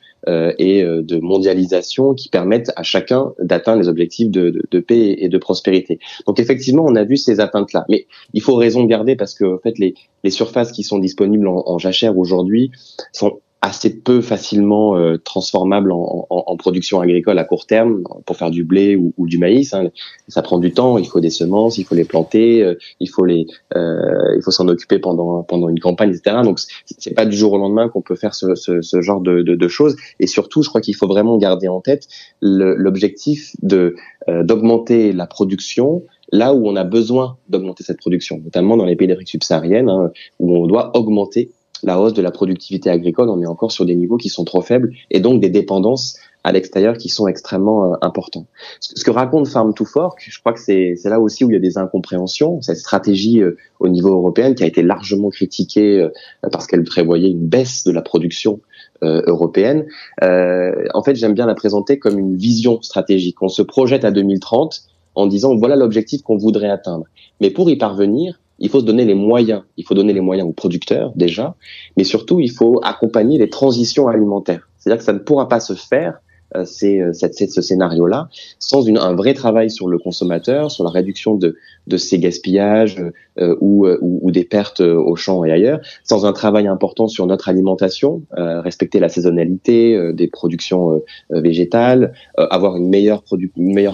et 0.58 0.84
euh, 0.84 1.02
de 1.02 1.18
mondialisation 1.20 2.14
qui 2.14 2.30
permettent 2.30 2.72
à 2.76 2.84
chacun 2.84 3.34
d'atteindre 3.40 3.82
les 3.82 3.88
objectifs 3.88 4.30
de, 4.30 4.50
de, 4.50 4.64
de, 4.70 4.80
paix 4.80 5.16
et 5.20 5.30
de 5.30 5.38
prospérité. 5.38 6.00
Donc 6.28 6.40
effectivement, 6.40 6.84
on 6.86 6.96
a 6.96 7.04
vu 7.04 7.18
ces 7.18 7.40
atteintes-là, 7.40 7.86
mais 7.90 8.08
il 8.34 8.42
faut 8.42 8.56
raison 8.56 8.84
garder 8.86 9.16
parce 9.16 9.34
que 9.34 9.46
en 9.56 9.60
fait 9.60 9.78
les, 9.78 9.94
les 10.24 10.32
surfaces 10.32 10.72
qui 10.72 10.84
sont 10.84 11.00
disponibles 11.00 11.48
en, 11.48 11.64
en 11.66 11.78
jachère 11.78 12.18
aujourd'hui 12.18 12.72
sont 13.12 13.40
assez 13.66 14.00
peu 14.00 14.22
facilement 14.22 14.96
euh, 14.96 15.18
transformable 15.18 15.92
en, 15.92 16.28
en, 16.30 16.44
en, 16.46 16.58
production 16.58 17.02
agricole 17.02 17.40
à 17.40 17.44
court 17.44 17.66
terme 17.66 18.04
pour 18.26 18.38
faire 18.38 18.52
du 18.52 18.64
blé 18.64 18.96
ou, 18.96 19.14
ou 19.18 19.28
du 19.28 19.40
maïs. 19.40 19.74
Hein. 19.74 19.90
Ça 20.28 20.42
prend 20.44 20.60
du 20.60 20.72
temps, 20.72 20.98
il 21.00 21.08
faut 21.08 21.20
des 21.20 21.32
semences, 21.32 21.78
il 21.80 21.84
faut 21.84 21.96
les 21.96 22.06
planter, 22.06 22.62
euh, 22.62 22.76
il 23.00 23.08
faut 23.08 23.26
les, 23.26 23.48
euh, 23.76 24.36
il 24.36 24.42
faut 24.44 24.52
s'en 24.52 24.68
occuper 24.68 25.00
pendant 25.00 25.42
pendant 25.44 25.70
une 25.70 25.80
campagne, 25.80 26.12
etc. 26.12 26.38
Donc 26.44 26.60
c'est 26.86 27.14
pas 27.16 27.26
du 27.26 27.36
jour 27.36 27.54
au 27.54 27.58
lendemain 27.58 27.90
qu'on 27.90 28.02
peut 28.02 28.16
faire 28.16 28.36
ce, 28.36 28.54
ce, 28.54 28.82
ce 28.82 29.02
genre 29.02 29.20
de, 29.20 29.42
de, 29.42 29.56
de, 29.56 29.68
choses. 29.68 29.96
Et 30.20 30.28
surtout, 30.28 30.62
je 30.62 30.70
crois 30.70 30.82
qu'il 30.82 30.96
faut 30.96 31.08
vraiment 31.08 31.38
garder 31.38 31.68
en 31.68 31.82
tête 31.82 32.08
l'objectif 32.42 33.56
de 33.64 33.96
euh, 34.30 34.44
d'augmenter 34.44 35.12
la 35.12 35.26
production 35.26 36.04
là 36.32 36.54
où 36.54 36.68
on 36.68 36.76
a 36.76 36.84
besoin 36.84 37.38
d'augmenter 37.50 37.84
cette 37.84 38.00
production, 38.00 38.40
notamment 38.44 38.78
dans 38.78 38.86
les 38.86 38.96
pays 38.96 39.08
d'Afrique 39.08 39.30
subsaharienne, 39.30 39.90
hein, 39.90 40.12
où 40.40 40.56
on 40.56 40.68
doit 40.68 40.96
augmenter 40.96 41.52
la 41.86 42.00
hausse 42.00 42.14
de 42.14 42.22
la 42.22 42.32
productivité 42.32 42.90
agricole, 42.90 43.30
on 43.30 43.42
est 43.42 43.46
encore 43.46 43.72
sur 43.72 43.86
des 43.86 43.96
niveaux 43.96 44.18
qui 44.18 44.30
sont 44.30 44.44
trop 44.44 44.62
faibles 44.62 44.92
et 45.12 45.20
donc 45.20 45.40
des 45.40 45.50
dépendances 45.50 46.18
à 46.44 46.52
l'extérieur 46.52 46.98
qui 46.98 47.10
sont 47.10 47.28
extrêmement 47.28 47.94
euh, 47.94 47.96
importants. 48.02 48.48
Ce, 48.80 49.04
que 49.04 49.12
raconte 49.12 49.48
Farm 49.48 49.74
to 49.74 49.86
Fork, 49.86 50.20
je 50.28 50.40
crois 50.40 50.54
que 50.54 50.60
c'est 50.60 50.96
là 51.06 51.20
aussi 51.20 51.44
où 51.44 51.50
il 51.50 51.54
y 51.54 51.58
a 51.58 51.60
des 51.60 51.78
incompréhensions. 51.78 52.62
Cette 52.62 52.78
stratégie 52.78 53.42
euh, 53.42 53.56
au 53.80 53.88
niveau 53.88 54.10
européen 54.10 54.54
qui 54.54 54.64
a 54.64 54.68
été 54.68 54.82
largement 54.82 55.30
critiquée 55.30 56.00
euh, 56.00 56.10
parce 56.52 56.68
qu'elle 56.68 56.84
prévoyait 56.84 57.30
une 57.30 57.48
baisse 57.48 57.84
de 57.84 57.92
la 57.92 58.02
production 58.02 58.62
euh, 59.04 59.22
européenne. 59.26 59.86
en 60.22 61.04
fait, 61.04 61.16
j'aime 61.16 61.34
bien 61.34 61.46
la 61.46 61.56
présenter 61.56 62.00
comme 62.00 62.18
une 62.18 62.36
vision 62.36 62.82
stratégique. 62.82 63.42
On 63.42 63.50
se 63.50 63.62
projette 63.62 64.06
à 64.06 64.12
2030 64.12 64.84
en 65.16 65.28
disant 65.28 65.56
voilà 65.56 65.76
l'objectif 65.76 66.22
qu'on 66.24 66.38
voudrait 66.38 66.70
atteindre. 66.70 67.06
Mais 67.42 67.50
pour 67.50 67.70
y 67.70 67.76
parvenir, 67.76 68.40
il 68.60 68.70
faut 68.70 68.80
se 68.80 68.86
donner 68.86 69.06
les 69.06 69.16
moyens. 69.16 69.64
Il 69.78 69.86
faut 69.86 69.94
donner 69.94 70.14
les 70.14 70.22
moyens 70.22 70.48
aux 70.48 70.54
producteurs 70.54 71.12
déjà, 71.16 71.56
mais 71.98 72.04
surtout 72.04 72.40
il 72.40 72.52
faut 72.52 72.80
accompagner 72.84 73.38
les 73.38 73.50
transitions 73.50 74.08
alimentaires. 74.08 74.68
C'est-à-dire 74.78 75.00
que 75.00 75.06
ça 75.06 75.14
ne 75.14 75.20
pourra 75.20 75.50
pas 75.50 75.60
se 75.60 75.74
faire 75.74 76.20
euh, 76.56 76.64
c'est 76.66 77.02
euh, 77.02 77.14
ce 77.14 77.62
scénario-là, 77.62 78.30
sans 78.60 78.88
un 78.90 79.16
vrai 79.16 79.34
travail 79.34 79.70
sur 79.70 79.88
le 79.88 79.98
consommateur, 79.98 80.72
sur 80.72 80.84
la 80.84 80.90
réduction 80.90 81.36
de, 81.36 81.56
de 81.88 81.98
ces 81.98 82.20
gaspillages 82.20 83.02
euh, 83.40 83.56
ou, 83.62 84.32
des 84.32 84.44
pertes 84.44 84.82
au 84.82 85.16
champ 85.16 85.46
et 85.46 85.52
ailleurs, 85.52 85.80
sans 86.04 86.26
un 86.26 86.34
travail 86.34 86.68
important 86.68 87.08
sur 87.08 87.26
notre 87.26 87.48
alimentation, 87.48 88.24
respecter 88.36 89.00
la 89.00 89.08
saisonnalité 89.08 90.12
des 90.14 90.28
productions 90.28 91.02
végétales, 91.30 92.14
avoir 92.38 92.76
une 92.76 92.90
meilleure, 92.90 93.24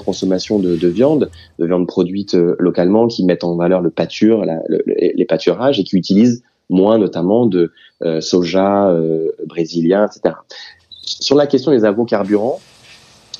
consommation 0.04 0.58
de, 0.58 0.76
de, 0.76 0.88
viande, 0.88 1.30
de 1.60 1.65
viande 1.65 1.86
produite 1.86 2.34
localement, 2.34 3.08
qui 3.08 3.24
mettent 3.24 3.43
en 3.43 3.56
valeur 3.56 3.82
le 3.82 3.91
pâture, 3.91 4.45
les 4.88 5.26
pâturages 5.26 5.80
et 5.80 5.84
qui 5.84 5.97
utilisent 5.97 6.43
moins 6.69 6.97
notamment 6.97 7.45
de 7.45 7.71
soja 8.19 8.95
brésilien, 9.45 10.08
etc. 10.08 10.36
Sur 11.19 11.36
la 11.36 11.47
question 11.47 11.71
des 11.71 11.84
agrocarburants, 11.84 12.60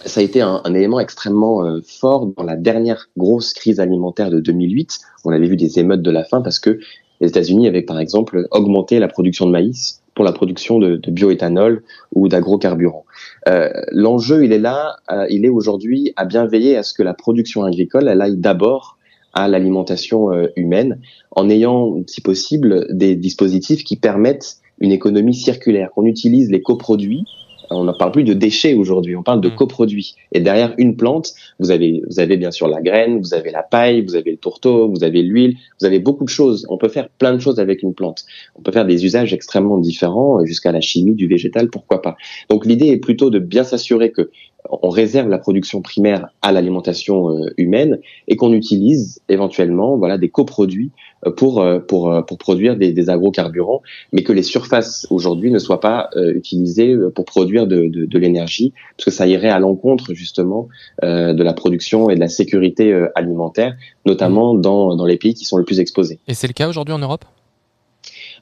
ça 0.06 0.20
a 0.20 0.24
été 0.24 0.42
un, 0.42 0.62
élément 0.74 1.00
extrêmement 1.00 1.64
euh, 1.64 1.80
fort 1.86 2.26
dans 2.26 2.44
la 2.44 2.56
dernière 2.56 3.08
grosse 3.18 3.54
crise 3.54 3.80
alimentaire 3.80 4.30
de 4.30 4.40
2008. 4.40 5.00
On 5.26 5.32
avait 5.32 5.48
vu 5.48 5.56
des 5.56 5.80
émeutes 5.80 6.02
de 6.02 6.12
la 6.12 6.24
faim 6.24 6.42
parce 6.42 6.60
que 6.60 6.80
les 7.22 7.30
États-Unis 7.30 7.68
avaient 7.68 7.84
par 7.84 8.00
exemple 8.00 8.48
augmenté 8.52 9.00
la 9.00 9.08
production 9.08 9.46
de 9.46 9.52
maïs 9.52 10.02
pour 10.16 10.26
la 10.26 10.32
production 10.32 10.80
de, 10.80 11.00
bioéthanol 11.08 11.84
ou 12.14 12.28
d'agrocarburants. 12.28 13.06
Euh, 13.48 13.70
L'enjeu, 13.92 14.44
il 14.44 14.52
est 14.52 14.60
là, 14.60 14.98
euh, 15.12 15.28
il 15.30 15.46
est 15.46 15.50
aujourd'hui 15.50 16.14
à 16.16 16.26
bien 16.26 16.48
veiller 16.48 16.76
à 16.76 16.84
ce 16.84 16.94
que 16.94 17.04
la 17.04 17.14
production 17.14 17.64
agricole, 17.64 18.10
aille 18.10 18.38
d'abord 18.38 18.98
à 19.34 19.48
l'alimentation 19.48 20.30
humaine, 20.58 21.00
en 21.32 21.50
ayant, 21.50 22.04
si 22.06 22.20
possible, 22.20 22.86
des 22.90 23.16
dispositifs 23.16 23.86
qui 23.86 23.96
permettent 23.96 24.58
une 24.82 24.92
économie 24.92 25.34
circulaire, 25.34 25.92
qu'on 25.92 26.06
utilise 26.06 26.52
les 26.52 26.62
coproduits 26.62 27.24
on 27.72 27.84
ne 27.84 27.92
parle 27.92 28.12
plus 28.12 28.24
de 28.24 28.34
déchets 28.34 28.74
aujourd'hui, 28.74 29.16
on 29.16 29.24
parle 29.24 29.42
de 29.42 29.50
mm. 29.50 29.56
coproduits. 29.56 30.16
Et 30.32 30.40
derrière 30.40 30.74
une 30.78 30.96
plante, 30.96 31.34
vous 31.60 31.72
avez, 31.72 32.02
vous 32.10 32.20
avez 32.20 32.38
bien 32.38 32.52
sûr 32.52 32.68
la 32.68 32.82
graine, 32.82 33.20
vous 33.20 33.34
avez 33.34 33.52
la 33.52 33.64
paille, 33.64 34.02
vous 34.02 34.16
avez 34.16 34.32
le 34.32 34.38
tourteau, 34.38 34.90
vous 34.90 35.04
avez 35.04 35.22
l'huile, 35.22 35.58
vous 35.80 35.86
avez 35.86 36.00
beaucoup 36.00 36.24
de 36.24 36.30
choses. 36.30 36.66
On 36.70 36.78
peut 36.78 36.90
faire 36.90 37.10
plein 37.10 37.34
de 37.34 37.40
choses 37.40 37.60
avec 37.60 37.84
une 37.84 37.94
plante. 37.94 38.26
On 38.56 38.62
peut 38.62 38.72
faire 38.72 38.86
des 38.86 39.06
usages 39.06 39.34
extrêmement 39.34 39.78
différents, 39.78 40.46
jusqu'à 40.46 40.72
la 40.72 40.82
chimie, 40.82 41.16
du 41.16 41.28
végétal, 41.28 41.70
pourquoi 41.70 42.02
pas. 42.02 42.16
Donc 42.50 42.66
l'idée 42.66 42.88
est 42.88 42.98
plutôt 42.98 43.30
de 43.30 43.40
bien 43.40 43.64
s'assurer 43.64 44.12
que 44.12 44.30
on 44.82 44.90
réserve 44.90 45.30
la 45.30 45.38
production 45.38 45.82
primaire 45.82 46.30
à 46.42 46.52
l'alimentation 46.52 47.30
euh, 47.30 47.54
humaine 47.58 48.00
et 48.28 48.36
qu'on 48.36 48.54
utilise 48.54 49.22
éventuellement 49.30 49.98
voilà 49.98 50.18
des 50.18 50.30
coproduits 50.30 50.92
euh, 51.26 51.32
pour 51.32 51.62
euh, 51.62 51.80
pour 51.80 52.26
pour 52.26 52.38
produire 52.38 52.78
des, 52.78 52.94
des 52.94 53.10
agrocarburants, 53.10 53.82
mais 54.14 54.24
que 54.24 54.34
les 54.34 54.44
surfaces 54.44 55.08
aujourd'hui 55.10 55.52
ne 55.52 55.60
soient 55.60 55.80
pas 55.80 56.10
utilisées 56.16 56.96
pour 57.16 57.26
produire 57.26 57.68
de, 57.68 57.88
de, 57.88 58.06
de 58.06 58.20
l'énergie, 58.20 58.74
parce 58.98 59.06
que 59.06 59.12
ça 59.12 59.28
irait 59.28 59.50
à 59.50 59.60
l'encontre 59.60 60.14
justement 60.14 60.68
de 61.02 61.44
la 61.44 61.54
production 61.54 62.10
et 62.10 62.16
de 62.16 62.20
la 62.20 62.28
sécurité 62.28 63.08
alimentaire, 63.16 63.76
notamment 64.06 64.54
mmh. 64.54 64.62
dans 64.62 64.96
dans 64.96 65.06
les 65.06 65.18
pays 65.18 65.34
qui 65.34 65.46
sont 65.46 65.58
le 65.58 65.66
plus 65.66 65.80
exposés. 65.80 66.20
Et 66.28 66.34
c'est 66.34 66.48
le 66.48 66.54
cas 66.54 66.68
aujourd'hui 66.70 66.94
en 66.94 67.00
Europe? 67.00 67.26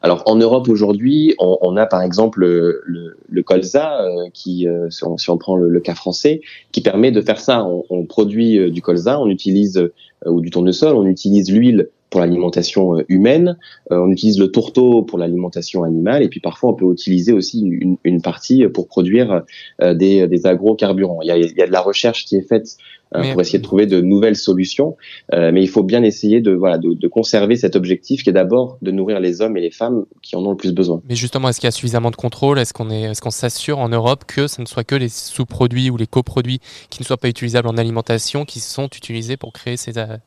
Alors 0.02 0.24
en 0.26 0.36
Europe 0.36 0.70
aujourd'hui, 0.70 1.36
on, 1.40 1.76
a 1.76 1.86
par 1.86 2.02
exemple 2.02 2.40
le, 2.40 3.16
le, 3.28 3.44
colza, 3.44 4.02
euh, 4.02 4.30
qui, 4.34 4.68
euh, 4.68 4.90
si, 4.90 5.30
on, 5.30 5.38
prend 5.38 5.58
le, 5.58 5.80
cas 5.82 5.96
français, 5.96 6.42
qui 6.72 6.82
permet 6.82 7.12
de 7.12 7.22
faire 7.22 7.40
ça. 7.40 7.66
On, 7.66 7.84
on 7.90 8.06
produit 8.06 8.58
euh, 8.58 8.70
du 8.70 8.82
colza, 8.82 9.20
on 9.20 9.30
utilise 9.30 9.90
ou 10.26 10.42
du 10.42 10.50
tournesol, 10.50 10.96
on 10.96 11.06
utilise 11.06 11.52
l'huile 11.52 11.90
pour 12.10 12.22
l'alimentation 12.22 13.04
humaine, 13.08 13.58
on 13.92 14.10
utilise 14.10 14.40
le 14.40 14.52
tourteau 14.52 15.04
pour 15.04 15.20
l'alimentation 15.20 15.84
animale, 15.84 16.24
et 16.24 16.30
puis 16.30 16.40
parfois 16.40 16.72
on 16.72 16.74
peut 16.74 16.92
utiliser 16.92 17.34
aussi 17.34 17.62
une, 17.62 17.98
une 18.04 18.22
partie 18.22 18.68
pour 18.68 18.88
produire 18.88 19.44
des, 19.80 20.28
des 20.28 20.46
agrocarburants. 20.46 21.20
Il 21.22 21.28
y, 21.28 21.32
a, 21.32 21.38
il 21.38 21.58
y 21.58 21.62
a 21.62 21.68
de 21.68 21.72
la 21.72 21.82
recherche 21.82 22.26
qui 22.26 22.36
est 22.36 22.48
faite 22.48 22.78
euh, 23.16 23.32
pour 23.32 23.42
essayer 23.42 23.58
de 23.58 23.64
trouver 23.64 23.88
de 23.88 24.02
nouvelles 24.02 24.36
solutions. 24.36 24.96
Euh, 25.34 25.52
mais 25.52 25.64
il 25.64 25.68
faut 25.68 25.82
bien 25.82 26.04
essayer 26.04 26.42
de, 26.42 26.52
voilà, 26.52 26.78
de, 26.78 26.94
de, 26.94 27.08
conserver 27.08 27.56
cet 27.56 27.76
objectif 27.76 28.22
qui 28.22 28.30
est 28.30 28.34
d'abord 28.34 28.78
de 28.84 28.92
nourrir 28.92 29.20
les 29.20 29.42
hommes 29.42 29.58
et 29.58 29.62
les 29.62 29.72
femmes 29.72 30.06
qui 30.22 30.36
en 30.36 30.46
ont 30.46 30.52
le 30.52 30.58
plus 30.58 30.74
besoin. 30.74 31.02
Mais 31.10 31.16
justement, 31.16 31.50
est-ce 31.50 31.60
qu'il 31.60 31.66
y 31.66 31.70
a 31.70 31.72
suffisamment 31.72 32.12
de 32.12 32.16
contrôle? 32.16 32.60
Est-ce 32.60 32.72
qu'on 32.72 32.92
est, 32.92 33.10
est 33.10 33.20
qu'on 33.20 33.32
s'assure 33.32 33.80
en 33.80 33.90
Europe 33.90 34.26
que 34.28 34.46
ce 34.46 34.62
ne 34.62 34.68
soit 34.68 34.84
que 34.84 34.94
les 34.94 35.10
sous-produits 35.10 35.90
ou 35.90 35.98
les 35.98 36.06
coproduits 36.06 36.60
qui 36.92 37.02
ne 37.02 37.06
soient 37.06 37.18
pas 37.18 37.30
utilisables 37.30 37.68
en 37.68 37.78
alimentation 37.78 38.46
qui 38.46 38.60
sont 38.60 38.86
utilisés 38.86 39.38
pour 39.38 39.54
créer 39.54 39.76
ces 39.76 39.98
euh, 39.98 40.18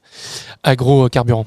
agrocarburants? 0.65 1.47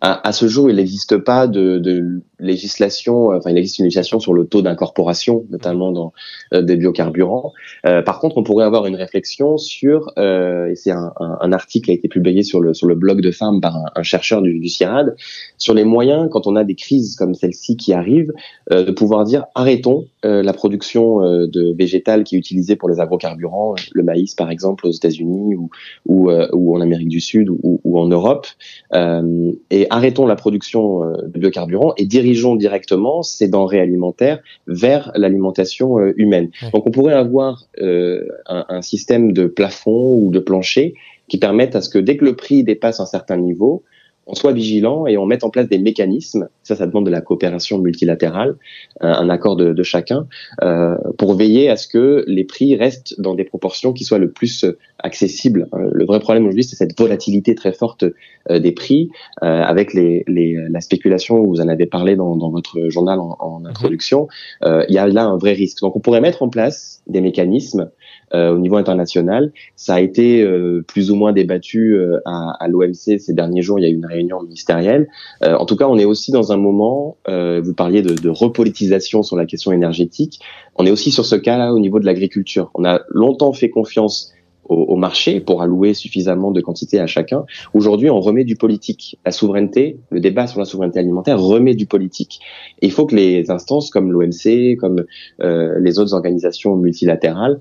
À, 0.00 0.26
à, 0.26 0.32
ce 0.32 0.48
jour, 0.48 0.70
il 0.70 0.76
n'existe 0.76 1.18
pas 1.18 1.46
de, 1.46 1.78
de, 1.78 2.22
législation, 2.38 3.28
enfin 3.28 3.50
il 3.50 3.58
existe 3.58 3.78
une 3.80 3.84
législation 3.84 4.18
sur 4.18 4.32
le 4.32 4.46
taux 4.46 4.62
d'incorporation, 4.62 5.44
notamment 5.50 5.92
dans 5.92 6.12
euh, 6.54 6.62
des 6.62 6.76
biocarburants. 6.76 7.52
Euh, 7.86 8.02
par 8.02 8.18
contre, 8.18 8.38
on 8.38 8.42
pourrait 8.42 8.64
avoir 8.64 8.86
une 8.86 8.96
réflexion 8.96 9.58
sur, 9.58 10.12
euh, 10.18 10.70
et 10.70 10.74
c'est 10.74 10.90
un, 10.90 11.12
un, 11.20 11.38
un, 11.40 11.52
article 11.52 11.86
qui 11.86 11.90
a 11.90 11.94
été 11.94 12.08
publié 12.08 12.42
sur 12.42 12.60
le 12.60 12.72
sur 12.72 12.86
le 12.86 12.94
blog 12.94 13.20
de 13.20 13.30
femmes 13.30 13.60
par 13.60 13.76
un, 13.76 13.84
un 13.94 14.02
chercheur 14.02 14.42
du, 14.42 14.58
du, 14.58 14.68
CIRAD, 14.68 15.16
sur 15.58 15.74
les 15.74 15.84
moyens 15.84 16.28
quand 16.30 16.46
on 16.46 16.56
a 16.56 16.64
des 16.64 16.74
crises 16.74 17.14
comme 17.16 17.34
celle-ci 17.34 17.76
qui 17.76 17.92
arrivent, 17.92 18.32
euh, 18.72 18.84
de 18.84 18.90
pouvoir 18.90 19.24
dire 19.24 19.44
arrêtons 19.54 20.06
euh, 20.24 20.42
la 20.42 20.52
production 20.52 21.20
de 21.20 21.74
végétales 21.76 22.24
qui 22.24 22.36
est 22.36 22.38
utilisée 22.38 22.76
pour 22.76 22.88
les 22.88 23.00
agrocarburants, 23.00 23.74
le 23.92 24.02
maïs 24.02 24.34
par 24.34 24.50
exemple 24.50 24.86
aux 24.86 24.92
États-Unis 24.92 25.56
ou 25.56 25.70
ou, 26.06 26.30
ou, 26.30 26.76
en 26.76 26.80
Amérique 26.80 27.08
du 27.08 27.20
Sud 27.20 27.48
ou, 27.50 27.80
ou 27.84 27.98
en 27.98 28.06
Europe, 28.06 28.46
et 28.92 29.86
arrêtons 29.90 30.26
la 30.26 30.36
production 30.36 31.00
de 31.00 31.38
biocarburants 31.38 31.94
et 31.96 32.06
dirigeons 32.06 32.56
directement 32.56 33.22
ces 33.22 33.48
denrées 33.48 33.80
alimentaires 33.80 34.40
vers 34.66 35.12
l'alimentation 35.14 35.98
euh, 35.98 36.12
humaine. 36.16 36.50
Donc 36.72 36.86
on 36.86 36.90
pourrait 36.90 37.14
avoir 37.14 37.64
euh, 37.80 38.26
un, 38.46 38.66
un, 38.68 38.82
système 38.82 39.32
de 39.32 39.46
plafond 39.46 40.14
ou 40.14 40.30
de 40.30 40.38
plancher 40.38 40.94
qui 41.28 41.38
permettent 41.38 41.76
à 41.76 41.80
ce 41.80 41.88
que 41.88 41.98
dès 41.98 42.16
que 42.16 42.24
le 42.24 42.34
prix 42.34 42.64
dépasse 42.64 43.00
un 43.00 43.06
certain 43.06 43.36
niveau, 43.36 43.82
on 44.30 44.34
soit 44.34 44.52
vigilant 44.52 45.06
et 45.06 45.18
on 45.18 45.26
mette 45.26 45.42
en 45.42 45.50
place 45.50 45.68
des 45.68 45.78
mécanismes, 45.78 46.48
ça 46.62 46.76
ça 46.76 46.86
demande 46.86 47.04
de 47.04 47.10
la 47.10 47.20
coopération 47.20 47.78
multilatérale, 47.78 48.56
un, 49.00 49.28
accord 49.28 49.56
de, 49.56 49.72
de 49.72 49.82
chacun, 49.82 50.26
euh, 50.62 50.96
pour 51.18 51.34
veiller 51.34 51.68
à 51.68 51.76
ce 51.76 51.88
que 51.88 52.24
les 52.28 52.44
prix 52.44 52.76
restent 52.76 53.20
dans 53.20 53.34
des 53.34 53.44
proportions 53.44 53.92
qui 53.92 54.04
soient 54.04 54.18
le 54.18 54.30
plus 54.30 54.64
euh, 54.64 54.78
accessibles. 55.00 55.68
Euh, 55.74 55.90
le 55.92 56.04
vrai 56.04 56.20
problème 56.20 56.44
aujourd'hui 56.44 56.64
c'est 56.64 56.76
cette 56.76 56.96
volatilité 56.96 57.54
très 57.54 57.72
forte 57.72 58.04
euh, 58.50 58.60
des 58.60 58.72
prix, 58.72 59.10
euh, 59.42 59.46
avec 59.62 59.94
les, 59.94 60.24
les, 60.28 60.56
la 60.70 60.80
spéculation, 60.80 61.42
vous 61.42 61.60
en 61.60 61.68
avez 61.68 61.86
parlé 61.86 62.14
dans, 62.14 62.36
dans 62.36 62.50
votre 62.50 62.88
journal 62.88 63.18
en, 63.18 63.36
en 63.40 63.64
introduction, 63.64 64.28
il 64.62 64.94
y 64.94 64.98
a 64.98 65.06
là 65.08 65.24
un 65.24 65.36
vrai 65.36 65.52
risque. 65.52 65.80
Donc 65.80 65.96
on 65.96 66.00
pourrait 66.00 66.20
mettre 66.20 66.42
en 66.42 66.48
place 66.48 67.02
des 67.06 67.20
mécanismes 67.20 67.90
euh, 68.32 68.54
au 68.54 68.58
niveau 68.58 68.76
international. 68.76 69.52
Ça 69.74 69.94
a 69.94 70.00
été 70.00 70.42
euh, 70.42 70.84
plus 70.86 71.10
ou 71.10 71.16
moins 71.16 71.32
débattu 71.32 71.94
euh, 71.94 72.20
à, 72.24 72.54
à 72.60 72.68
l'OMC 72.68 73.18
ces 73.18 73.32
derniers 73.32 73.62
jours. 73.62 73.80
Il 73.80 73.82
y 73.82 73.86
a 73.86 73.88
eu 73.88 73.94
une 73.94 74.06
réunion 74.06 74.19
ministérielle. 74.22 75.08
en 75.42 75.64
tout 75.66 75.76
cas, 75.76 75.86
on 75.88 75.98
est 75.98 76.04
aussi 76.04 76.32
dans 76.32 76.52
un 76.52 76.56
moment. 76.56 77.16
vous 77.26 77.74
parliez 77.74 78.02
de, 78.02 78.28
repolitisation 78.28 79.22
sur 79.22 79.36
la 79.36 79.46
question 79.46 79.72
énergétique. 79.72 80.40
On 80.76 80.86
est 80.86 80.90
aussi 80.90 81.10
sur 81.10 81.24
ce 81.24 81.36
cas-là 81.36 81.72
au 81.72 81.78
niveau 81.78 82.00
de 82.00 82.06
l'agriculture. 82.06 82.70
On 82.74 82.84
a 82.84 83.00
longtemps 83.10 83.52
fait 83.52 83.70
confiance 83.70 84.32
au, 84.70 84.96
marché 84.96 85.40
pour 85.40 85.62
allouer 85.62 85.94
suffisamment 85.94 86.52
de 86.52 86.60
quantité 86.60 87.00
à 87.00 87.06
chacun. 87.06 87.44
Aujourd'hui, 87.74 88.08
on 88.08 88.20
remet 88.20 88.44
du 88.44 88.56
politique. 88.56 89.18
La 89.24 89.32
souveraineté, 89.32 89.98
le 90.10 90.20
débat 90.20 90.46
sur 90.46 90.60
la 90.60 90.64
souveraineté 90.64 91.00
alimentaire 91.00 91.40
remet 91.40 91.74
du 91.74 91.86
politique. 91.86 92.40
Il 92.80 92.92
faut 92.92 93.06
que 93.06 93.16
les 93.16 93.50
instances 93.50 93.90
comme 93.90 94.12
l'OMC, 94.12 94.76
comme 94.78 95.04
euh, 95.42 95.78
les 95.80 95.98
autres 95.98 96.14
organisations 96.14 96.76
multilatérales, 96.76 97.60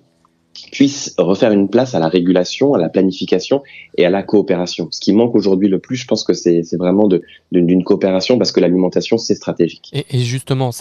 puisse 0.72 1.14
refaire 1.18 1.52
une 1.52 1.70
place 1.70 1.96
à 1.96 2.00
la 2.00 2.08
régulation, 2.08 2.74
à 2.74 2.78
la 2.78 2.90
planification 2.90 3.64
et 3.98 4.06
à 4.06 4.10
la 4.10 4.24
coopération. 4.24 4.88
Ce 4.92 5.00
qui 5.00 5.14
manque 5.14 5.36
aujourd'hui 5.36 5.68
le 5.68 5.80
plus, 5.80 5.96
je 5.96 6.06
pense 6.06 6.24
que 6.24 6.34
c'est 6.34 6.64
vraiment 6.78 7.08
d'une 7.52 7.84
coopération 7.84 8.38
parce 8.38 8.52
que 8.52 8.60
l'alimentation, 8.60 9.18
c'est 9.18 9.36
stratégique. 9.36 9.90
Et, 9.94 10.20
justement, 10.20 10.72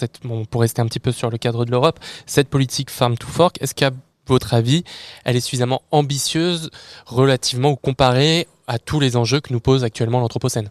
pour 0.50 0.60
rester 0.62 0.82
un 0.82 0.86
petit 0.86 1.00
peu 1.00 1.12
sur 1.12 1.30
le 1.30 1.38
cadre 1.38 1.64
de 1.64 1.70
l'Europe, 1.70 2.00
cette 2.26 2.48
politique 2.48 2.90
Farm 2.90 3.16
to 3.16 3.26
Fork, 3.26 3.62
est-ce 3.62 3.74
qu'à 3.74 3.90
votre 4.26 4.52
avis, 4.52 4.84
elle 5.24 5.36
est 5.36 5.40
suffisamment 5.40 5.82
ambitieuse 5.90 6.70
relativement 7.06 7.70
ou 7.70 7.76
comparée 7.76 8.46
à 8.66 8.78
tous 8.78 9.00
les 9.00 9.16
enjeux 9.16 9.40
que 9.40 9.52
nous 9.52 9.60
pose 9.60 9.84
actuellement 9.84 10.20
l'Anthropocène? 10.20 10.70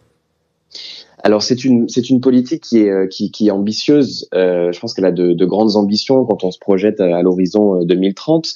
Alors 1.24 1.42
c'est 1.42 1.64
une 1.64 1.88
c'est 1.88 2.10
une 2.10 2.20
politique 2.20 2.62
qui 2.62 2.78
est 2.78 2.90
euh, 2.90 3.06
qui, 3.06 3.30
qui 3.30 3.48
est 3.48 3.50
ambitieuse. 3.50 4.28
Euh, 4.34 4.70
je 4.72 4.78
pense 4.78 4.94
qu'elle 4.94 5.04
a 5.04 5.12
de, 5.12 5.32
de, 5.32 5.46
grandes 5.46 5.76
ambitions 5.76 6.24
quand 6.24 6.44
on 6.44 6.50
se 6.50 6.58
projette 6.58 7.00
à, 7.00 7.22
l'horizon 7.22 7.82
2030. 7.84 8.46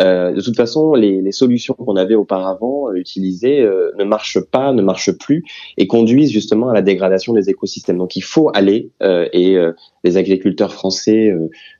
Euh, 0.00 0.02
euh, 0.02 0.32
de 0.32 0.40
toute 0.40 0.56
façon, 0.56 0.94
les, 0.94 1.20
les 1.22 1.32
solutions 1.32 1.74
qu'on 1.74 1.96
avait 1.96 2.14
auparavant 2.14 2.92
utilisées 2.92 3.62
ne 3.98 4.04
marchent 4.04 4.40
pas, 4.40 4.72
ne 4.72 4.82
marchent 4.82 5.12
plus 5.12 5.44
et 5.78 5.86
conduisent 5.86 6.30
justement 6.30 6.68
à 6.68 6.74
la 6.74 6.82
dégradation 6.82 7.32
des 7.32 7.48
écosystèmes. 7.50 7.98
Donc 7.98 8.16
il 8.16 8.22
faut 8.22 8.50
aller 8.54 8.90
et 9.00 9.56
les 10.04 10.16
agriculteurs 10.16 10.72
français, 10.72 11.32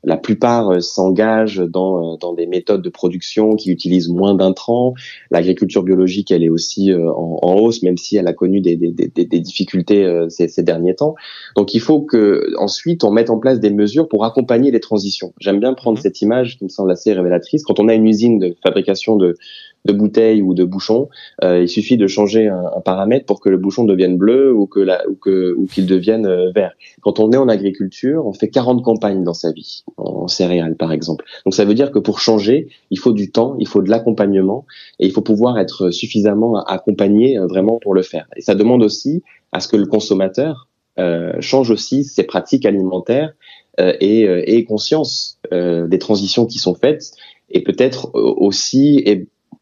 la 0.04 0.16
plupart 0.16 0.82
s'engagent 0.82 1.58
dans 1.58 2.16
dans 2.16 2.32
des 2.32 2.46
méthodes 2.46 2.82
de 2.82 2.88
production 2.88 3.56
qui 3.56 3.70
utilisent 3.70 4.08
moins 4.08 4.34
d'intrants. 4.34 4.94
L'agriculture 5.30 5.82
biologique, 5.82 6.30
elle 6.30 6.42
est 6.42 6.48
aussi 6.48 6.92
en, 6.94 7.38
en, 7.42 7.54
hausse, 7.56 7.82
même 7.82 7.96
si 7.96 8.16
elle 8.16 8.26
a 8.26 8.32
connu 8.32 8.60
des, 8.60 8.76
des, 8.76 8.90
des, 8.90 9.24
des 9.24 9.40
difficultés 9.40 10.06
ces, 10.32 10.48
ces, 10.48 10.62
derniers 10.62 10.94
temps. 10.94 11.14
Donc 11.56 11.74
il 11.74 11.80
faut 11.80 12.00
que 12.00 12.52
ensuite 12.58 13.04
on 13.04 13.10
mette 13.10 13.30
en 13.30 13.38
place 13.38 13.60
des 13.60 13.70
mesures 13.70 14.08
pour 14.08 14.24
accompagner 14.24 14.70
les 14.70 14.80
transitions. 14.80 15.32
J'aime 15.38 15.60
bien 15.60 15.74
prendre 15.74 15.98
mmh. 15.98 16.02
cette 16.02 16.22
image 16.22 16.58
qui 16.58 16.64
me 16.64 16.68
semble 16.68 16.90
assez 16.90 17.12
révélatrice. 17.12 17.62
Quand 17.62 17.78
on 17.78 17.88
a 17.88 17.94
une 17.94 18.06
usine 18.06 18.38
de 18.38 18.56
fabrication 18.62 19.16
de 19.16 19.36
de 19.84 19.92
bouteilles 19.92 20.42
ou 20.42 20.54
de 20.54 20.64
bouchons, 20.64 21.08
euh, 21.42 21.62
il 21.62 21.68
suffit 21.68 21.96
de 21.96 22.06
changer 22.06 22.48
un, 22.48 22.64
un, 22.76 22.80
paramètre 22.80 23.26
pour 23.26 23.40
que 23.40 23.48
le 23.48 23.58
bouchon 23.58 23.84
devienne 23.84 24.16
bleu 24.16 24.52
ou 24.52 24.66
que 24.66 24.80
la, 24.80 25.08
ou 25.08 25.14
que 25.14 25.54
ou 25.56 25.66
qu'il 25.66 25.86
devienne 25.86 26.26
euh, 26.26 26.50
vert. 26.54 26.72
Quand 27.00 27.18
on 27.20 27.32
est 27.32 27.36
en 27.36 27.48
agriculture, 27.48 28.26
on 28.26 28.32
fait 28.32 28.48
40 28.48 28.82
campagnes 28.82 29.24
dans 29.24 29.34
sa 29.34 29.52
vie, 29.52 29.84
en 29.96 30.28
céréales 30.28 30.76
par 30.76 30.92
exemple. 30.92 31.24
Donc 31.44 31.54
ça 31.54 31.64
veut 31.64 31.74
dire 31.74 31.90
que 31.90 31.98
pour 31.98 32.20
changer, 32.20 32.68
il 32.90 32.98
faut 32.98 33.12
du 33.12 33.30
temps, 33.30 33.56
il 33.58 33.66
faut 33.66 33.82
de 33.82 33.90
l'accompagnement 33.90 34.66
et 35.00 35.06
il 35.06 35.12
faut 35.12 35.22
pouvoir 35.22 35.58
être 35.58 35.90
suffisamment 35.90 36.62
accompagné 36.64 37.38
euh, 37.38 37.46
vraiment 37.46 37.78
pour 37.78 37.94
le 37.94 38.02
faire. 38.02 38.26
Et 38.36 38.40
ça 38.40 38.54
demande 38.54 38.82
aussi 38.82 39.22
à 39.52 39.60
ce 39.60 39.68
que 39.68 39.76
le 39.76 39.86
consommateur 39.86 40.68
euh, 40.98 41.32
change 41.40 41.70
aussi 41.70 42.04
ses 42.04 42.24
pratiques 42.24 42.66
alimentaires 42.66 43.32
euh, 43.80 43.94
et, 44.00 44.28
euh, 44.28 44.42
et 44.46 44.64
conscience 44.64 45.38
euh, 45.50 45.86
des 45.86 45.98
transitions 45.98 46.44
qui 46.44 46.58
sont 46.58 46.74
faites 46.74 47.12
et 47.48 47.62
peut-être 47.62 48.10
aussi 48.14 49.02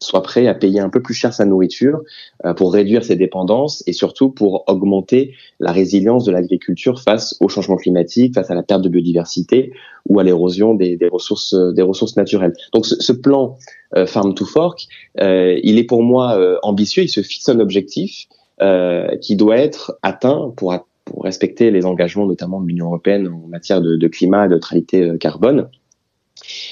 soit 0.01 0.21
prêt 0.21 0.47
à 0.47 0.53
payer 0.53 0.79
un 0.79 0.89
peu 0.89 1.01
plus 1.01 1.13
cher 1.13 1.33
sa 1.33 1.45
nourriture 1.45 2.01
euh, 2.45 2.53
pour 2.53 2.73
réduire 2.73 3.03
ses 3.03 3.15
dépendances 3.15 3.83
et 3.87 3.93
surtout 3.93 4.29
pour 4.29 4.65
augmenter 4.67 5.33
la 5.59 5.71
résilience 5.71 6.25
de 6.25 6.31
l'agriculture 6.31 7.01
face 7.01 7.37
au 7.39 7.47
changement 7.47 7.77
climatique, 7.77 8.35
face 8.35 8.51
à 8.51 8.55
la 8.55 8.63
perte 8.63 8.81
de 8.81 8.89
biodiversité 8.89 9.71
ou 10.09 10.19
à 10.19 10.23
l'érosion 10.23 10.73
des, 10.73 10.97
des, 10.97 11.07
ressources 11.07 11.55
des 11.55 11.81
ressources 11.81 12.17
naturelles. 12.17 12.53
Donc 12.73 12.85
ce, 12.85 12.95
ce 13.01 13.13
plan 13.13 13.57
euh, 13.95 14.05
Farm 14.05 14.33
to 14.33 14.45
Fork, 14.45 14.87
euh, 15.19 15.57
il 15.63 15.77
est 15.77 15.85
pour 15.85 16.03
moi 16.03 16.37
ambitieux, 16.63 17.03
il 17.03 17.09
se 17.09 17.21
fixe 17.21 17.47
un 17.49 17.59
objectif 17.59 18.27
euh, 18.61 19.17
qui 19.17 19.35
doit 19.35 19.57
être 19.57 19.97
atteint 20.03 20.53
pour, 20.55 20.71
pour 21.05 21.23
respecter 21.23 21.71
les 21.71 21.83
engagements 21.87 22.27
notamment 22.27 22.61
de 22.61 22.67
l'Union 22.67 22.85
européenne 22.87 23.27
en 23.27 23.47
matière 23.47 23.81
de, 23.81 23.95
de 23.95 24.07
climat 24.07 24.45
et 24.45 24.49
de 24.49 24.53
neutralité 24.53 25.01
euh, 25.01 25.17
carbone. 25.17 25.67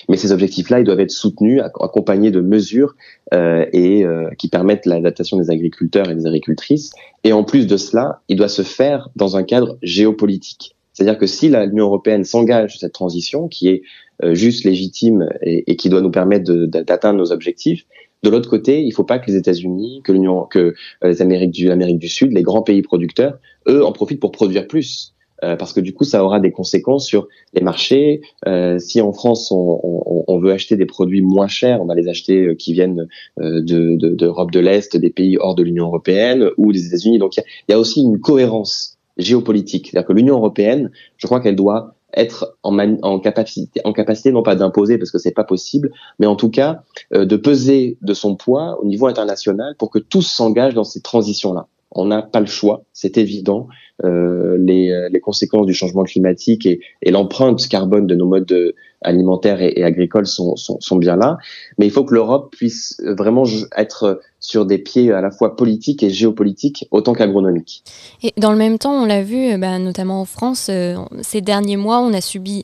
Mais 0.10 0.18
ces 0.18 0.32
objectifs-là, 0.32 0.80
ils 0.80 0.84
doivent 0.84 1.00
être 1.00 1.12
soutenus, 1.12 1.62
accompagnés 1.62 2.32
de 2.32 2.42
mesures 2.42 2.96
euh, 3.34 3.66
et 3.72 4.04
euh, 4.04 4.30
qui 4.38 4.50
permettent 4.50 4.88
l'adaptation 4.88 5.38
des 5.38 5.52
agriculteurs 5.52 6.10
et 6.10 6.16
des 6.16 6.26
agricultrices. 6.26 6.92
Et 7.24 7.32
en 7.32 7.44
plus 7.44 7.68
de 7.68 7.78
cela, 7.78 8.22
il 8.28 8.36
doit 8.36 8.50
se 8.50 8.64
faire 8.64 9.10
dans 9.16 9.38
un 9.38 9.44
cadre 9.44 9.78
géopolitique. 9.84 10.76
C'est-à-dire 10.94 11.18
que 11.18 11.28
si 11.28 11.48
l'Union 11.48 11.86
européenne 11.86 12.26
s'engage 12.26 12.72
sur 12.72 12.80
cette 12.82 12.94
transition, 12.94 13.48
qui 13.48 13.70
est 13.70 13.84
euh, 14.24 14.34
juste, 14.34 14.66
légitime 14.66 15.30
et, 15.44 15.72
et, 15.72 15.76
qui 15.78 15.88
doit 15.88 16.02
nous 16.02 16.12
permettre 16.12 16.52
d'atteindre 16.52 17.20
nos 17.20 17.32
objectifs, 17.32 17.86
de 18.24 18.30
l'autre 18.30 18.50
côté, 18.50 18.82
il 18.82 18.90
ne 18.90 18.94
faut 18.94 19.06
pas 19.06 19.20
que 19.20 19.32
les 19.32 19.38
États-Unis, 19.38 20.02
que 20.04 20.12
l'Union, 20.12 20.44
que 20.44 20.60
euh, 20.60 20.74
les 21.04 21.22
Amériques 21.22 21.52
du, 21.52 21.70
du 21.70 22.10
Sud, 22.10 22.34
les 22.34 22.42
grands 22.42 22.64
pays 22.64 22.82
producteurs, 22.82 23.40
eux, 23.68 23.86
en 23.86 23.92
profitent 23.92 24.20
pour 24.20 24.32
produire 24.32 24.68
plus. 24.68 25.14
Euh, 25.44 25.56
parce 25.56 25.74
que 25.74 25.80
du 25.80 25.94
coup, 25.94 26.04
ça 26.04 26.24
aura 26.24 26.40
des 26.40 26.52
conséquences 26.52 27.06
sur 27.06 27.28
les 27.54 27.62
marchés. 27.62 28.22
Euh, 28.48 28.80
si 28.80 29.02
en 29.02 29.14
France, 29.14 29.52
on, 29.52 29.80
on, 29.84 30.24
on, 30.28 30.40
veut 30.40 30.52
acheter 30.52 30.76
des 30.76 30.86
produits 30.86 31.22
moins 31.22 31.48
chers, 31.48 31.82
on 31.82 31.86
va 31.86 31.96
les 31.96 32.08
acheter 32.08 32.46
euh, 32.46 32.56
qui 32.56 32.74
viennent 32.74 33.08
euh, 33.40 33.62
de, 33.62 33.96
de, 33.96 34.10
d'Europe 34.10 34.52
de 34.52 34.60
l'Est, 34.60 34.98
des 34.98 35.10
pays 35.10 35.38
hors 35.38 35.56
de 35.56 35.64
l'Union 35.64 35.86
européenne 35.86 36.50
ou 36.58 36.72
des 36.72 36.88
États-Unis. 36.88 37.20
Donc, 37.20 37.38
il 37.38 37.44
y, 37.70 37.72
y 37.72 37.74
a, 37.74 37.80
aussi 37.80 38.02
une 38.02 38.20
cohérence 38.20 38.98
géopolitique. 39.18 39.90
C'est-à-dire 39.90 40.08
que 40.08 40.14
l'Union 40.14 40.36
européenne, 40.36 40.92
je 41.18 41.28
crois 41.28 41.40
qu'elle 41.40 41.56
doit 41.56 41.96
être 42.14 42.58
en, 42.64 42.78
en, 42.80 43.20
capacité, 43.20 43.82
en 43.84 43.94
capacité 43.94 44.32
non 44.32 44.44
pas 44.44 44.56
d'imposer 44.56 44.98
parce 44.98 45.12
que 45.12 45.18
c'est 45.18 45.32
pas 45.32 45.44
possible, 45.44 45.92
mais 46.18 46.26
en 46.26 46.36
tout 46.36 46.50
cas 46.50 46.84
euh, 47.14 47.26
de 47.26 47.36
peser 47.36 47.98
de 48.02 48.14
son 48.14 48.36
poids 48.36 48.80
au 48.82 48.86
niveau 48.86 49.08
international 49.08 49.76
pour 49.78 49.90
que 49.92 50.00
tous 50.00 50.24
s'engagent 50.24 50.74
dans 50.74 50.84
ces 50.84 51.02
transitions-là. 51.02 51.68
On 51.92 52.06
n'a 52.06 52.22
pas 52.22 52.40
le 52.40 52.46
choix, 52.46 52.84
c'est 52.94 53.18
évident. 53.18 53.68
Euh, 54.04 54.58
les, 54.60 55.10
les, 55.12 55.20
conséquences 55.20 55.66
du 55.66 55.74
changement 55.74 56.04
climatique 56.04 56.66
et, 56.66 56.80
l'empreinte 57.06 57.68
carbone 57.68 58.08
de 58.08 58.16
nos 58.16 58.28
modes 58.28 58.74
alimentaires 59.02 59.62
et, 59.62 59.84
agricoles 59.84 60.28
sont, 60.28 60.56
bien 60.98 61.16
là. 61.16 61.38
Mais 61.78 61.86
il 61.86 61.92
faut 61.92 62.04
que 62.04 62.14
l'Europe 62.14 62.54
puisse 62.56 63.02
vraiment 63.06 63.44
être 63.76 64.22
sur 64.40 64.66
des 64.66 64.78
pieds 64.78 65.12
à 65.12 65.22
la 65.22 65.32
fois 65.32 65.56
politiques 65.56 66.04
et 66.04 66.10
géopolitiques 66.10 66.88
autant 66.92 67.14
qu'agronomiques. 67.14 67.84
Et 68.24 68.34
dans 68.38 68.52
le 68.52 68.58
même 68.58 68.78
temps, 68.78 69.04
on 69.04 69.06
l'a 69.06 69.24
vu, 69.24 69.58
bah, 69.58 69.80
notamment 69.80 70.22
en 70.22 70.26
France, 70.26 70.68
euh, 70.70 70.96
ces 71.22 71.42
derniers 71.42 71.78
mois, 71.78 72.00
on 72.00 72.14
a 72.14 72.22
subi 72.22 72.64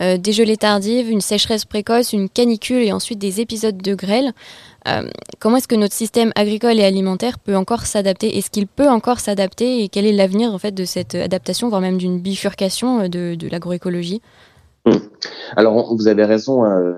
euh, 0.00 0.16
des 0.18 0.32
gelées 0.32 0.56
tardives, 0.56 1.10
une 1.10 1.20
sécheresse 1.20 1.64
précoce, 1.64 2.12
une 2.12 2.28
canicule 2.28 2.82
et 2.82 2.92
ensuite 2.92 3.18
des 3.18 3.40
épisodes 3.40 3.80
de 3.80 3.94
grêle. 3.94 4.32
Euh, 4.88 5.08
comment 5.38 5.56
est-ce 5.56 5.68
que 5.68 5.74
notre 5.74 5.94
système 5.94 6.32
agricole 6.34 6.78
et 6.78 6.84
alimentaire 6.84 7.38
peut 7.38 7.56
encore 7.56 7.86
s'adapter? 7.86 8.36
Est-ce 8.36 8.50
qu'il 8.50 8.66
peut 8.66 8.88
encore 8.88 9.20
s'adapter? 9.20 9.82
Et 9.82 9.88
quel 9.88 10.06
est 10.06 10.12
l'avenir 10.12 10.52
en 10.52 10.58
fait 10.58 10.72
de 10.72 10.84
cette 10.84 11.14
adaptation, 11.14 11.68
voire 11.68 11.80
même 11.80 11.98
d'une 11.98 12.20
bifurcation 12.20 13.08
de, 13.08 13.34
de 13.34 13.48
l'agroécologie? 13.48 14.20
Hum. 14.84 15.00
Alors, 15.56 15.94
vous 15.94 16.08
avez 16.08 16.24
raison. 16.24 16.64
Hein, 16.64 16.96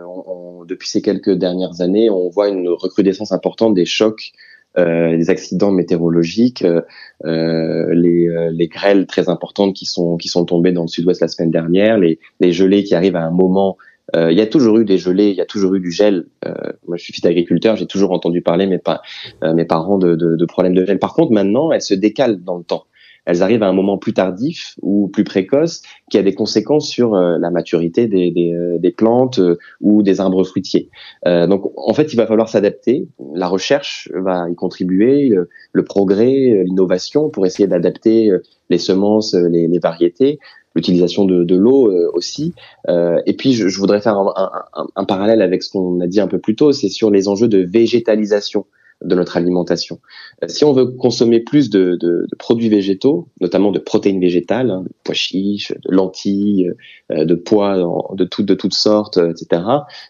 depuis 0.67 0.89
ces 0.89 1.03
quelques 1.03 1.33
dernières 1.33 1.83
années, 1.83 2.09
on 2.09 2.31
voit 2.31 2.49
une 2.49 2.69
recrudescence 2.69 3.33
importante 3.33 3.75
des 3.75 3.85
chocs 3.85 4.33
euh, 4.77 5.17
des 5.17 5.31
accidents 5.31 5.71
météorologiques, 5.71 6.65
euh, 6.65 6.81
euh 7.25 7.95
les, 7.95 8.27
euh, 8.27 8.51
les, 8.51 8.67
grêles 8.67 9.07
très 9.07 9.29
importantes 9.29 9.73
qui 9.73 9.87
sont 9.87 10.45
tombées 10.45 10.73
dans 10.73 10.83
le 10.83 10.89
sud-ouest 10.89 11.21
la 11.21 11.29
semaine 11.29 11.53
dernière, 11.53 11.97
les, 11.97 12.19
les 12.41 12.53
gelées 12.53 12.83
qui 12.83 12.97
arrivent 12.97 13.15
à 13.15 13.23
un 13.23 13.31
moment 13.31 13.77
euh, 14.15 14.31
il 14.31 14.39
y 14.39 14.41
a 14.41 14.47
toujours 14.47 14.79
eu 14.79 14.85
des 14.85 14.99
gelées, 14.99 15.31
il 15.31 15.37
y 15.37 15.41
a 15.41 15.47
toujours 15.47 15.75
eu 15.75 15.81
du 15.81 15.91
gel. 15.91 16.27
Euh, 16.47 16.53
moi, 16.87 16.97
je 16.97 17.05
suis 17.05 17.13
fils 17.13 17.23
d'agriculteur, 17.23 17.77
j'ai 17.77 17.87
toujours 17.87 18.13
entendu 18.13 18.43
parler 18.43 18.67
mes, 18.67 18.79
pa 18.79 19.03
euh, 19.43 19.55
mes 19.55 19.65
parents 19.65 19.99
de, 19.99 20.15
de, 20.15 20.37
de, 20.37 20.45
problèmes 20.45 20.75
de 20.75 20.85
gel. 20.85 20.99
Par 20.99 21.15
contre, 21.15 21.33
maintenant, 21.33 21.73
elles 21.73 21.83
se 21.83 21.95
décalent 21.95 22.43
dans 22.43 22.59
le 22.59 22.65
temps. 22.65 22.85
Elles 23.27 23.43
arrivent 23.43 23.63
à 23.63 23.69
un 23.69 23.73
moment 23.73 23.97
plus 23.97 24.13
tardif 24.13 24.75
ou 24.83 25.09
plus 25.09 25.25
précoce, 25.25 25.81
qui 26.11 26.19
a 26.19 26.23
des 26.23 26.35
conséquences 26.35 26.87
sur 26.87 27.15
la 27.15 27.51
maturité 27.51 28.07
des, 28.07 28.31
des, 28.31 28.55
des 28.79 28.91
plantes 28.91 29.41
ou 29.81 30.03
des 30.03 30.21
arbres 30.21 30.45
fruitiers. 30.45 30.91
donc, 31.25 31.73
en 31.79 31.95
fait, 31.95 32.13
il 32.13 32.17
va 32.17 32.27
falloir 32.27 32.51
s'adapter. 32.51 33.09
La 33.35 33.49
recherche 33.49 34.11
va 34.15 34.51
y 34.51 34.55
contribuer, 34.55 35.31
le, 35.31 35.49
le 35.73 35.85
progrès, 35.85 36.65
l'innovation 36.67 37.31
pour 37.31 37.47
essayer 37.47 37.67
d'adapter 37.67 38.31
les 38.69 38.77
semences, 38.77 39.33
les, 39.33 39.69
les 39.69 39.79
variétés 39.79 40.39
l'utilisation 40.75 41.25
de, 41.25 41.45
de 41.45 41.57
l'eau 41.57 41.91
euh, 41.91 42.11
aussi. 42.15 42.55
Euh, 42.89 43.21
et 43.27 43.35
puis, 43.35 43.53
je, 43.53 43.69
je 43.69 43.79
voudrais 43.79 44.01
faire 44.01 44.17
un, 44.17 44.33
un, 44.75 44.87
un, 44.97 45.05
parallèle 45.05 45.43
avec 45.43 45.63
ce 45.63 45.71
qu'on 45.71 46.01
a 46.01 46.07
dit 46.07 46.21
un 46.21 46.29
peu 46.29 46.39
plus 46.39 46.57
tôt, 46.57 46.73
c'est 46.73 46.89
sur 46.89 47.11
les 47.11 47.29
enjeux 47.29 47.49
de 47.49 47.59
végétalisation 47.59 48.67
de 49.03 49.15
notre 49.15 49.37
alimentation. 49.37 49.99
Euh, 50.43 50.49
si 50.49 50.65
on 50.65 50.73
veut 50.73 50.87
consommer 50.87 51.41
plus 51.41 51.69
de, 51.69 51.97
de, 52.01 52.27
de 52.31 52.37
produits 52.39 52.69
végétaux, 52.69 53.29
notamment 53.41 53.71
de 53.71 53.79
protéines 53.79 54.21
végétales, 54.21 54.71
hein, 54.71 54.83
de 54.85 54.93
pois 55.05 55.15
chiches, 55.15 55.73
de 55.73 55.95
lentilles, 55.95 56.73
euh, 57.13 57.25
de 57.25 57.35
pois 57.35 57.77
de, 58.15 58.25
tout, 58.25 58.43
de 58.43 58.55
toutes 58.55 58.75
sortes, 58.75 59.19
etc., 59.19 59.63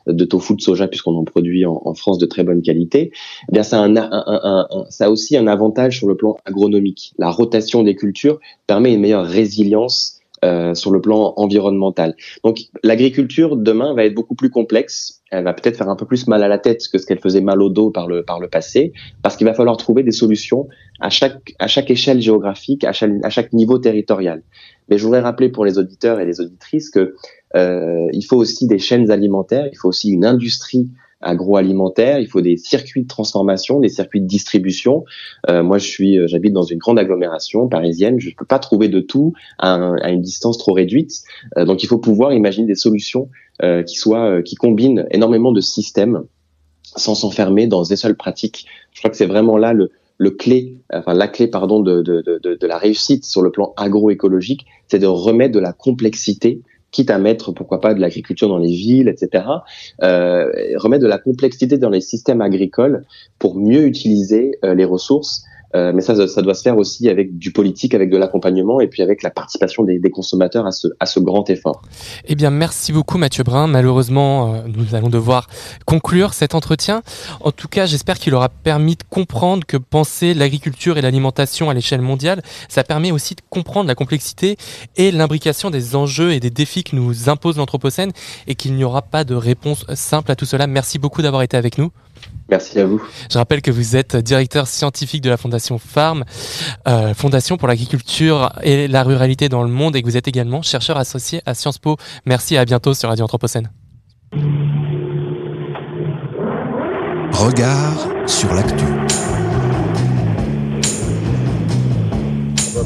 de 0.06 0.24
tofu 0.24 0.54
de 0.54 0.60
soja 0.60 0.86
puisqu'on 0.86 1.16
en 1.16 1.24
produit 1.24 1.66
en, 1.66 1.80
en, 1.84 1.94
France 1.94 2.18
de 2.18 2.26
très 2.26 2.44
bonne 2.44 2.62
qualité, 2.62 3.10
eh 3.48 3.52
bien 3.52 3.62
ça 3.62 3.80
a, 3.80 3.84
un, 3.84 3.96
un, 3.96 4.66
ça 4.90 5.06
a 5.06 5.10
aussi 5.10 5.36
un 5.36 5.46
avantage 5.46 5.98
sur 5.98 6.06
le 6.06 6.16
plan 6.16 6.36
agronomique. 6.44 7.14
La 7.18 7.30
rotation 7.30 7.82
des 7.82 7.96
cultures 7.96 8.38
permet 8.66 8.94
une 8.94 9.00
meilleure 9.00 9.26
résilience 9.26 10.20
euh, 10.44 10.74
sur 10.74 10.90
le 10.90 11.00
plan 11.00 11.32
environnemental. 11.36 12.14
Donc 12.44 12.58
l'agriculture 12.82 13.56
demain 13.56 13.94
va 13.94 14.04
être 14.04 14.14
beaucoup 14.14 14.34
plus 14.34 14.50
complexe. 14.50 15.22
Elle 15.30 15.44
va 15.44 15.54
peut-être 15.54 15.78
faire 15.78 15.88
un 15.88 15.96
peu 15.96 16.04
plus 16.04 16.26
mal 16.26 16.42
à 16.42 16.48
la 16.48 16.58
tête 16.58 16.82
que 16.92 16.98
ce 16.98 17.06
qu'elle 17.06 17.18
faisait 17.18 17.40
mal 17.40 17.62
au 17.62 17.70
dos 17.70 17.90
par 17.90 18.06
le 18.06 18.22
par 18.22 18.40
le 18.40 18.48
passé, 18.48 18.92
parce 19.22 19.36
qu'il 19.36 19.46
va 19.46 19.54
falloir 19.54 19.78
trouver 19.78 20.02
des 20.02 20.12
solutions 20.12 20.68
à 21.00 21.08
chaque 21.08 21.54
à 21.58 21.66
chaque 21.66 21.90
échelle 21.90 22.20
géographique, 22.20 22.84
à 22.84 22.92
chaque, 22.92 23.52
niveau 23.54 23.78
territorial. 23.78 24.42
Mais 24.90 24.98
je 24.98 25.04
voudrais 25.04 25.20
rappeler 25.20 25.48
pour 25.48 25.64
les 25.64 25.78
auditeurs 25.78 26.20
et 26.20 26.26
les 26.26 26.42
auditrices 26.42 26.90
que 26.90 27.14
euh, 27.56 28.08
il 28.12 28.22
faut 28.22 28.36
aussi 28.36 28.66
des 28.66 28.78
chaînes 28.78 29.10
alimentaires, 29.10 29.66
il 29.72 29.76
faut 29.76 29.88
aussi 29.88 30.10
une 30.10 30.26
industrie 30.26 30.90
agroalimentaire, 31.24 32.20
il 32.20 32.28
faut 32.28 32.40
des 32.40 32.56
circuits 32.56 33.02
de 33.02 33.08
transformation, 33.08 33.80
des 33.80 33.88
circuits 33.88 34.20
de 34.20 34.26
distribution. 34.26 35.04
Euh, 35.48 35.62
moi, 35.62 35.78
je 35.78 35.86
suis, 35.86 36.18
euh, 36.18 36.26
j'habite 36.26 36.52
dans 36.52 36.62
une 36.62 36.78
grande 36.78 36.98
agglomération 36.98 37.68
parisienne, 37.68 38.20
je 38.20 38.28
ne 38.28 38.34
peux 38.34 38.44
pas 38.44 38.58
trouver 38.58 38.88
de 38.88 39.00
tout 39.00 39.32
à, 39.58 39.78
une 40.10 40.22
distance 40.22 40.58
trop 40.58 40.72
réduite. 40.72 41.22
Euh, 41.56 41.64
donc, 41.64 41.82
il 41.82 41.86
faut 41.86 41.98
pouvoir 41.98 42.32
imaginer 42.32 42.66
des 42.66 42.74
solutions 42.74 43.28
qui 43.86 43.94
soient, 43.94 44.42
qui 44.42 44.56
combinent 44.56 45.06
énormément 45.12 45.52
de 45.52 45.60
systèmes 45.60 46.24
sans 46.96 47.14
s'enfermer 47.14 47.68
dans 47.68 47.84
des 47.84 47.94
seules 47.94 48.16
pratiques. 48.16 48.66
Je 48.92 48.98
crois 48.98 49.10
que 49.10 49.16
c'est 49.16 49.26
vraiment 49.26 49.56
là 49.56 49.72
le, 49.72 49.92
le 50.18 50.30
clé, 50.30 50.76
enfin 50.92 51.14
la 51.14 51.28
clé 51.28 51.46
pardon 51.46 51.78
de, 51.78 52.02
de, 52.02 52.20
de 52.42 52.66
la 52.66 52.78
réussite 52.78 53.24
sur 53.24 53.42
le 53.42 53.52
plan 53.52 53.72
agroécologique, 53.76 54.66
c'est 54.88 54.98
de 54.98 55.06
remettre 55.06 55.54
de 55.54 55.60
la 55.60 55.72
complexité 55.72 56.62
quitte 56.94 57.10
à 57.10 57.18
mettre, 57.18 57.52
pourquoi 57.52 57.80
pas, 57.80 57.92
de 57.92 58.00
l'agriculture 58.00 58.48
dans 58.48 58.58
les 58.58 58.72
villes, 58.72 59.08
etc., 59.08 59.44
euh, 60.02 60.50
remettre 60.76 61.02
de 61.02 61.08
la 61.08 61.18
complexité 61.18 61.76
dans 61.76 61.90
les 61.90 62.00
systèmes 62.00 62.40
agricoles 62.40 63.04
pour 63.38 63.56
mieux 63.56 63.84
utiliser 63.84 64.58
euh, 64.64 64.74
les 64.74 64.84
ressources 64.84 65.44
euh, 65.74 65.92
mais 65.94 66.02
ça, 66.02 66.28
ça 66.28 66.42
doit 66.42 66.54
se 66.54 66.62
faire 66.62 66.78
aussi 66.78 67.08
avec 67.08 67.36
du 67.36 67.50
politique, 67.50 67.94
avec 67.94 68.10
de 68.10 68.16
l'accompagnement 68.16 68.80
et 68.80 68.86
puis 68.86 69.02
avec 69.02 69.22
la 69.22 69.30
participation 69.30 69.82
des, 69.82 70.00
consommateurs 70.10 70.66
à 70.66 70.72
ce, 70.72 70.88
à 71.00 71.06
ce 71.06 71.18
grand 71.18 71.48
effort. 71.50 71.82
Eh 72.26 72.34
bien, 72.34 72.50
merci 72.50 72.92
beaucoup 72.92 73.18
Mathieu 73.18 73.42
Brun. 73.42 73.66
Malheureusement, 73.66 74.54
euh, 74.54 74.58
nous 74.68 74.94
allons 74.94 75.08
devoir 75.08 75.48
conclure 75.84 76.32
cet 76.32 76.54
entretien. 76.54 77.02
En 77.40 77.50
tout 77.50 77.68
cas, 77.68 77.86
j'espère 77.86 78.18
qu'il 78.18 78.34
aura 78.34 78.48
permis 78.48 78.94
de 78.94 79.02
comprendre 79.08 79.64
que 79.66 79.76
penser 79.76 80.34
l'agriculture 80.34 80.98
et 80.98 81.02
l'alimentation 81.02 81.70
à 81.70 81.74
l'échelle 81.74 82.02
mondiale, 82.02 82.42
ça 82.68 82.84
permet 82.84 83.10
aussi 83.10 83.34
de 83.34 83.42
comprendre 83.50 83.88
la 83.88 83.94
complexité 83.94 84.56
et 84.96 85.10
l'imbrication 85.10 85.70
des 85.70 85.96
enjeux 85.96 86.32
et 86.32 86.40
des 86.40 86.50
défis 86.50 86.84
que 86.84 86.94
nous 86.94 87.28
impose 87.28 87.56
l'Anthropocène 87.56 88.12
et 88.46 88.54
qu'il 88.54 88.74
n'y 88.74 88.84
aura 88.84 89.02
pas 89.02 89.24
de 89.24 89.34
réponse 89.34 89.84
simple 89.94 90.30
à 90.30 90.36
tout 90.36 90.44
cela. 90.44 90.66
Merci 90.66 90.98
beaucoup 90.98 91.22
d'avoir 91.22 91.42
été 91.42 91.56
avec 91.56 91.78
nous. 91.78 91.90
Merci 92.50 92.78
à 92.78 92.86
vous. 92.86 93.02
Je 93.30 93.38
rappelle 93.38 93.62
que 93.62 93.70
vous 93.70 93.96
êtes 93.96 94.16
directeur 94.16 94.66
scientifique 94.66 95.22
de 95.22 95.30
la 95.30 95.36
Fondation 95.36 95.78
Farm, 95.78 96.24
euh, 96.86 97.14
Fondation 97.14 97.56
pour 97.56 97.68
l'agriculture 97.68 98.52
et 98.62 98.86
la 98.86 99.02
ruralité 99.02 99.48
dans 99.48 99.62
le 99.62 99.70
monde, 99.70 99.96
et 99.96 100.02
que 100.02 100.06
vous 100.06 100.16
êtes 100.16 100.28
également 100.28 100.62
chercheur 100.62 100.96
associé 100.98 101.40
à 101.46 101.54
Sciences 101.54 101.78
Po. 101.78 101.96
Merci 102.26 102.54
et 102.54 102.58
à 102.58 102.64
bientôt 102.64 102.92
sur 102.94 103.08
Radio 103.08 103.24
Anthropocène. 103.24 103.70
Regard 107.32 108.08
sur 108.26 108.52
l'actu. 108.54 108.84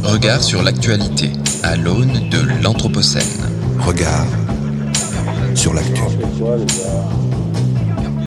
Regard 0.04 0.42
sur 0.42 0.62
l'actualité 0.62 1.32
à 1.62 1.76
l'aune 1.76 2.28
de 2.30 2.62
l'Anthropocène. 2.62 3.22
Regard 3.80 4.26
sur 5.54 5.74
l'actu. 5.74 6.02